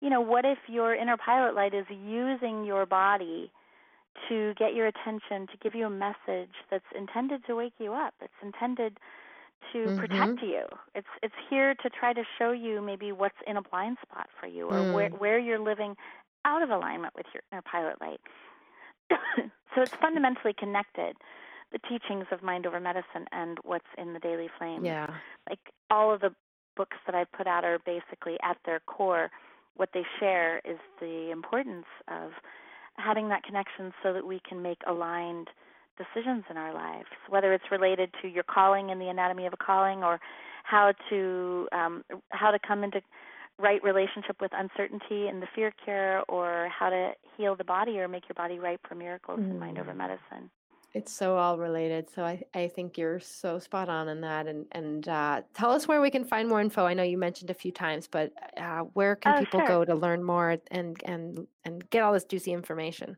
you 0.00 0.10
know, 0.10 0.20
what 0.20 0.44
if 0.44 0.58
your 0.68 0.94
inner 0.94 1.16
pilot 1.16 1.54
light 1.54 1.74
is 1.74 1.86
using 1.90 2.64
your 2.64 2.86
body 2.86 3.50
to 4.28 4.54
get 4.58 4.74
your 4.74 4.86
attention, 4.86 5.46
to 5.46 5.56
give 5.62 5.74
you 5.74 5.86
a 5.86 5.90
message 5.90 6.50
that's 6.70 6.84
intended 6.96 7.44
to 7.46 7.54
wake 7.54 7.74
you 7.78 7.92
up. 7.94 8.14
It's 8.20 8.32
intended 8.42 8.98
to 9.72 9.90
Mhm. 9.90 9.96
protect 9.96 10.42
you. 10.42 10.64
It's 10.94 11.06
it's 11.22 11.34
here 11.48 11.74
to 11.74 11.90
try 11.90 12.12
to 12.12 12.24
show 12.38 12.50
you 12.52 12.80
maybe 12.80 13.12
what's 13.12 13.36
in 13.46 13.56
a 13.56 13.62
blind 13.62 13.98
spot 14.02 14.28
for 14.40 14.46
you 14.46 14.68
or 14.68 14.82
where 14.94 15.10
Mm. 15.10 15.18
where 15.18 15.38
you're 15.38 15.58
living 15.60 15.96
out 16.44 16.62
of 16.62 16.70
alignment 16.70 17.14
with 17.14 17.26
your 17.34 17.42
inner 17.52 17.62
pilot 17.62 18.00
light. 18.00 18.20
so 19.74 19.82
it's 19.82 19.94
fundamentally 20.00 20.54
connected 20.58 21.16
the 21.72 21.78
teachings 21.88 22.26
of 22.32 22.42
mind 22.42 22.66
over 22.66 22.80
medicine 22.80 23.26
and 23.32 23.58
what's 23.62 23.84
in 23.98 24.12
the 24.12 24.18
daily 24.18 24.48
flame 24.58 24.84
Yeah. 24.84 25.06
All 25.90 26.12
of 26.12 26.20
the 26.20 26.34
books 26.76 26.96
that 27.06 27.14
I 27.14 27.24
put 27.36 27.46
out 27.46 27.64
are 27.64 27.78
basically 27.84 28.36
at 28.42 28.56
their 28.64 28.80
core 28.80 29.30
what 29.76 29.90
they 29.94 30.02
share 30.18 30.58
is 30.64 30.78
the 31.00 31.30
importance 31.30 31.86
of 32.08 32.30
having 32.96 33.28
that 33.28 33.42
connection 33.44 33.92
so 34.02 34.12
that 34.12 34.26
we 34.26 34.40
can 34.48 34.62
make 34.62 34.78
aligned 34.86 35.48
decisions 35.98 36.44
in 36.50 36.56
our 36.56 36.72
lives 36.72 37.08
whether 37.28 37.52
it's 37.52 37.70
related 37.70 38.10
to 38.22 38.28
your 38.28 38.44
calling 38.44 38.90
and 38.90 39.00
the 39.00 39.08
anatomy 39.08 39.46
of 39.46 39.52
a 39.52 39.56
calling 39.56 40.02
or 40.02 40.18
how 40.64 40.92
to 41.10 41.68
um, 41.72 42.04
how 42.30 42.50
to 42.50 42.58
come 42.66 42.84
into 42.84 43.00
right 43.58 43.82
relationship 43.82 44.36
with 44.40 44.50
uncertainty 44.54 45.26
and 45.28 45.42
the 45.42 45.46
fear 45.54 45.72
cure 45.84 46.22
or 46.28 46.68
how 46.76 46.88
to 46.88 47.10
heal 47.36 47.54
the 47.54 47.64
body 47.64 47.98
or 47.98 48.08
make 48.08 48.24
your 48.28 48.34
body 48.34 48.58
ripe 48.58 48.80
for 48.88 48.94
miracles 48.94 49.40
in 49.40 49.58
mind 49.58 49.78
over 49.78 49.92
Mm. 49.92 49.96
medicine 49.96 50.50
It's 50.92 51.12
so 51.12 51.36
all 51.36 51.56
related. 51.56 52.08
So 52.12 52.24
I, 52.24 52.42
I 52.52 52.66
think 52.68 52.98
you're 52.98 53.20
so 53.20 53.58
spot 53.60 53.88
on 53.88 54.08
in 54.08 54.20
that. 54.22 54.46
And 54.46 54.66
and 54.72 55.08
uh, 55.08 55.42
tell 55.54 55.70
us 55.70 55.86
where 55.86 56.00
we 56.00 56.10
can 56.10 56.24
find 56.24 56.48
more 56.48 56.60
info. 56.60 56.84
I 56.84 56.94
know 56.94 57.04
you 57.04 57.18
mentioned 57.18 57.50
a 57.50 57.54
few 57.54 57.70
times, 57.70 58.08
but 58.08 58.32
uh, 58.56 58.80
where 58.94 59.16
can 59.16 59.36
oh 59.36 59.38
people 59.40 59.60
sure 59.60 59.68
go 59.68 59.84
to 59.84 59.94
learn 59.94 60.24
more 60.24 60.56
and 60.70 61.00
and 61.04 61.46
and 61.64 61.88
get 61.90 62.02
all 62.02 62.12
this 62.12 62.24
juicy 62.24 62.52
information? 62.52 63.16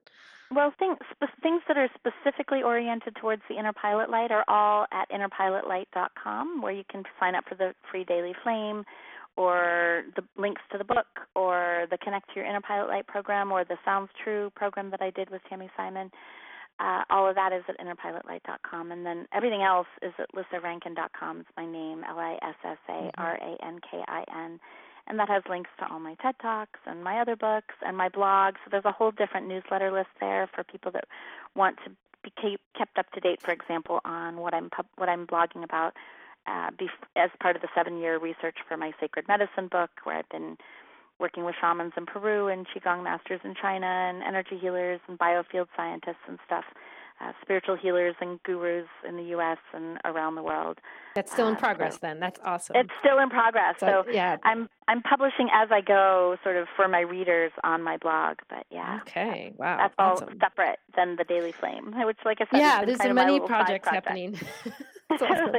Well, 0.54 0.72
things 0.78 0.98
sp- 1.16 1.40
things 1.42 1.62
that 1.66 1.78
are 1.78 1.88
specifically 1.94 2.62
oriented 2.62 3.16
towards 3.16 3.40
the 3.48 3.58
inner 3.58 3.72
pilot 3.72 4.10
light 4.10 4.30
are 4.30 4.44
all 4.48 4.86
at 4.92 5.08
innerpilotlight.com, 5.10 6.60
where 6.60 6.72
you 6.72 6.84
can 6.90 7.04
sign 7.18 7.34
up 7.34 7.44
for 7.48 7.54
the 7.54 7.74
free 7.90 8.04
daily 8.04 8.34
flame, 8.42 8.84
or 9.36 10.02
the 10.14 10.22
links 10.36 10.60
to 10.72 10.78
the 10.78 10.84
book, 10.84 11.06
or 11.34 11.86
the 11.90 11.96
Connect 11.96 12.28
to 12.28 12.34
Your 12.36 12.44
Inner 12.44 12.60
Pilot 12.60 12.88
Light 12.88 13.06
program, 13.06 13.50
or 13.50 13.64
the 13.64 13.78
Sounds 13.82 14.10
True 14.22 14.50
program 14.54 14.90
that 14.90 15.00
I 15.00 15.08
did 15.08 15.30
with 15.30 15.40
Tami 15.50 15.70
Simon. 15.74 16.10
Uh, 16.82 17.04
all 17.10 17.28
of 17.28 17.36
that 17.36 17.52
is 17.52 17.62
at 17.68 17.78
innerpilotlight.com, 17.78 18.90
and 18.90 19.06
then 19.06 19.28
everything 19.32 19.62
else 19.62 19.86
is 20.02 20.12
at 20.18 20.26
lissarankin.com. 20.34 21.40
It's 21.40 21.48
my 21.56 21.64
name, 21.64 22.02
L-I-S-S-A-R-A-N-K-I-N, 22.08 22.60
and 25.06 25.18
that 25.18 25.28
has 25.28 25.44
links 25.48 25.70
to 25.78 25.86
all 25.88 26.00
my 26.00 26.16
TED 26.20 26.34
Talks 26.42 26.80
and 26.84 27.04
my 27.04 27.20
other 27.20 27.36
books 27.36 27.76
and 27.86 27.96
my 27.96 28.08
blog. 28.08 28.54
So 28.64 28.70
there's 28.70 28.84
a 28.84 28.90
whole 28.90 29.12
different 29.12 29.46
newsletter 29.46 29.92
list 29.92 30.08
there 30.18 30.48
for 30.52 30.64
people 30.64 30.90
that 30.92 31.04
want 31.54 31.76
to 31.84 31.90
be 32.24 32.32
kept 32.76 32.98
up 32.98 33.08
to 33.12 33.20
date, 33.20 33.40
for 33.40 33.52
example, 33.52 34.00
on 34.04 34.38
what 34.38 34.52
I'm 34.52 34.68
pub- 34.70 34.86
what 34.96 35.08
I'm 35.08 35.24
blogging 35.24 35.62
about 35.62 35.94
uh, 36.48 36.70
as 37.14 37.30
part 37.40 37.54
of 37.54 37.62
the 37.62 37.68
seven-year 37.76 38.18
research 38.18 38.56
for 38.68 38.76
my 38.76 38.92
sacred 39.00 39.28
medicine 39.28 39.68
book, 39.68 39.90
where 40.02 40.16
I've 40.16 40.28
been 40.30 40.56
working 41.22 41.44
with 41.44 41.54
shamans 41.60 41.92
in 41.96 42.04
Peru 42.04 42.48
and 42.48 42.66
qigong 42.66 43.02
masters 43.04 43.40
in 43.44 43.54
China 43.54 43.86
and 43.86 44.22
energy 44.22 44.58
healers 44.60 45.00
and 45.08 45.18
biofield 45.18 45.68
scientists 45.76 46.24
and 46.28 46.38
stuff, 46.44 46.64
uh, 47.20 47.30
spiritual 47.40 47.76
healers 47.76 48.16
and 48.20 48.42
gurus 48.42 48.88
in 49.08 49.16
the 49.16 49.22
U.S. 49.36 49.58
and 49.72 49.98
around 50.04 50.34
the 50.34 50.42
world. 50.42 50.78
That's 51.14 51.30
still 51.30 51.46
in 51.46 51.54
Uh, 51.54 51.60
progress. 51.60 51.94
so 51.94 51.98
Then 52.02 52.18
that's 52.18 52.40
awesome. 52.44 52.74
it's 52.74 52.90
still 52.98 53.18
in 53.20 53.30
progress. 53.30 53.76
So 53.78 54.02
So 54.04 54.10
yeah. 54.10 54.36
I'm 54.42 54.68
I'm 54.88 55.00
publishing 55.02 55.48
as 55.54 55.68
I 55.70 55.80
go, 55.80 56.36
sort 56.42 56.56
of 56.56 56.66
for 56.74 56.88
my 56.88 57.00
readers 57.00 57.52
on 57.62 57.82
my 57.84 57.96
blog. 57.98 58.38
But 58.50 58.66
yeah, 58.70 58.98
Okay. 59.02 59.52
Wow. 59.56 59.76
that's 59.76 59.94
all 59.98 60.14
Awesome. 60.14 60.36
separate 60.40 60.80
than 60.96 61.14
the 61.16 61.24
Daily 61.24 61.52
Flame, 61.52 61.94
which, 62.04 62.18
like 62.24 62.38
I 62.40 62.46
said, 62.50 62.58
Yeah. 62.60 62.84
There's 62.84 63.00
so 63.00 63.12
many 63.14 63.38
projects 63.38 63.86
project. 63.88 64.06
happening. 64.06 64.40
That's 65.08 65.22
awesome. 65.30 65.52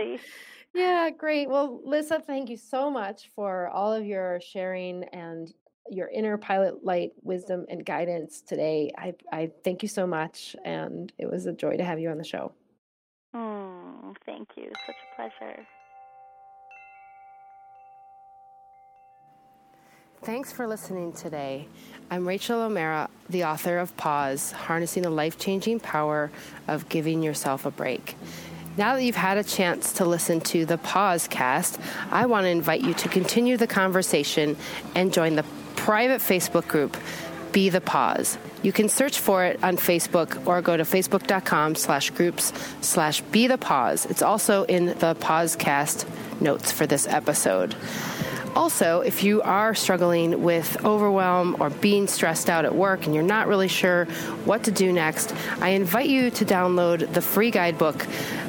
Totally. 0.74 0.90
Yeah, 0.90 1.10
great. 1.10 1.50
Well, 1.50 1.82
Lisa, 1.84 2.20
thank 2.20 2.50
you 2.50 2.58
so 2.58 2.90
much 2.90 3.30
for 3.36 3.70
all 3.70 3.94
of 3.94 4.06
your 4.06 4.40
sharing 4.42 5.04
and 5.06 5.54
your 5.90 6.08
inner 6.10 6.38
pilot 6.38 6.84
light 6.84 7.12
wisdom 7.22 7.66
and 7.70 7.86
guidance 7.86 8.42
today. 8.42 8.92
I, 8.98 9.14
I 9.32 9.52
thank 9.64 9.82
you 9.82 9.90
so 9.90 10.08
much. 10.08 10.56
And 10.64 11.12
it 11.18 11.30
was 11.30 11.46
a 11.46 11.54
joy 11.54 11.78
to 11.78 11.84
have 11.84 12.00
you 12.00 12.10
on 12.10 12.18
the 12.18 12.24
show. 12.24 12.54
Hmm, 13.34 14.12
thank 14.26 14.50
you. 14.56 14.72
Such 14.86 14.96
a 14.96 15.16
pleasure. 15.16 15.66
Thanks 20.24 20.54
for 20.54 20.68
listening 20.68 21.12
today. 21.12 21.68
I'm 22.10 22.26
Rachel 22.26 22.62
O'Mara, 22.62 23.10
the 23.30 23.44
author 23.44 23.78
of 23.78 23.96
Pause 23.98 24.54
Harnessing 24.54 25.04
the 25.04 25.10
Life 25.10 25.38
Changing 25.38 25.82
Power 25.82 26.32
of 26.70 26.88
Giving 26.88 27.22
Yourself 27.22 27.66
a 27.66 27.72
Break. 27.72 28.16
Now 28.76 28.96
that 28.96 29.04
you've 29.04 29.16
had 29.16 29.38
a 29.38 29.44
chance 29.44 29.94
to 29.94 30.06
listen 30.06 30.42
to 30.42 30.66
the 30.66 30.80
Pause 30.80 31.28
cast, 31.28 31.80
I 32.10 32.26
want 32.26 32.46
to 32.46 32.50
invite 32.50 32.82
you 32.82 32.96
to 32.96 33.08
continue 33.08 33.56
the 33.56 33.68
conversation 33.68 34.58
and 34.96 35.14
join 35.14 35.36
the 35.36 35.46
private 35.76 36.22
Facebook 36.22 36.68
group, 36.68 36.98
Be 37.52 37.70
the 37.70 37.82
Pause. 37.82 38.40
You 38.64 38.72
can 38.72 38.90
search 38.90 39.20
for 39.20 39.46
it 39.46 39.64
on 39.64 39.78
Facebook 39.78 40.48
or 40.48 40.64
go 40.64 40.76
to 40.76 40.84
facebook.com 40.84 41.76
slash 41.76 42.10
groups 42.10 42.52
slash 42.82 43.22
be 43.22 43.46
the 43.46 43.60
pause. 43.60 44.08
It's 44.08 44.24
also 44.24 44.64
in 44.64 44.88
the 44.88 45.16
Pausecast 45.20 46.08
notes 46.42 46.72
for 46.72 46.88
this 46.88 47.06
episode. 47.06 47.76
Also, 48.56 49.02
if 49.02 49.24
you 49.24 49.42
are 49.42 49.74
struggling 49.74 50.44
with 50.44 50.86
overwhelm 50.86 51.58
or 51.60 51.72
being 51.72 52.08
stressed 52.08 52.50
out 52.50 52.66
at 52.66 52.76
work 52.76 53.06
and 53.06 53.16
you're 53.16 53.24
not 53.24 53.48
really 53.48 53.68
sure 53.68 54.06
what 54.46 54.64
to 54.64 54.72
do 54.72 54.94
next, 54.94 55.34
I 55.60 55.70
invite 55.70 56.08
you 56.08 56.30
to 56.32 56.46
download 56.46 57.12
the 57.14 57.22
free 57.22 57.50
guidebook 57.50 58.06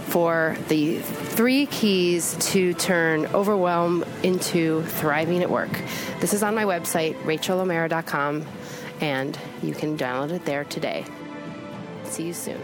for 0.07 0.57
the 0.69 1.01
three 1.01 1.67
keys 1.67 2.37
to 2.53 2.75
turn 2.75 3.27
overwhelm 3.27 4.05
into 4.23 4.83
thriving 4.83 5.43
at 5.43 5.51
work. 5.51 5.71
This 6.21 6.33
is 6.33 6.43
on 6.43 6.55
my 6.55 6.65
website, 6.65 7.15
rachelomara.com, 7.23 8.47
and 9.01 9.39
you 9.63 9.75
can 9.75 9.97
download 9.99 10.31
it 10.31 10.45
there 10.45 10.65
today. 10.65 11.05
See 12.05 12.27
you 12.27 12.35
soon. 12.35 12.61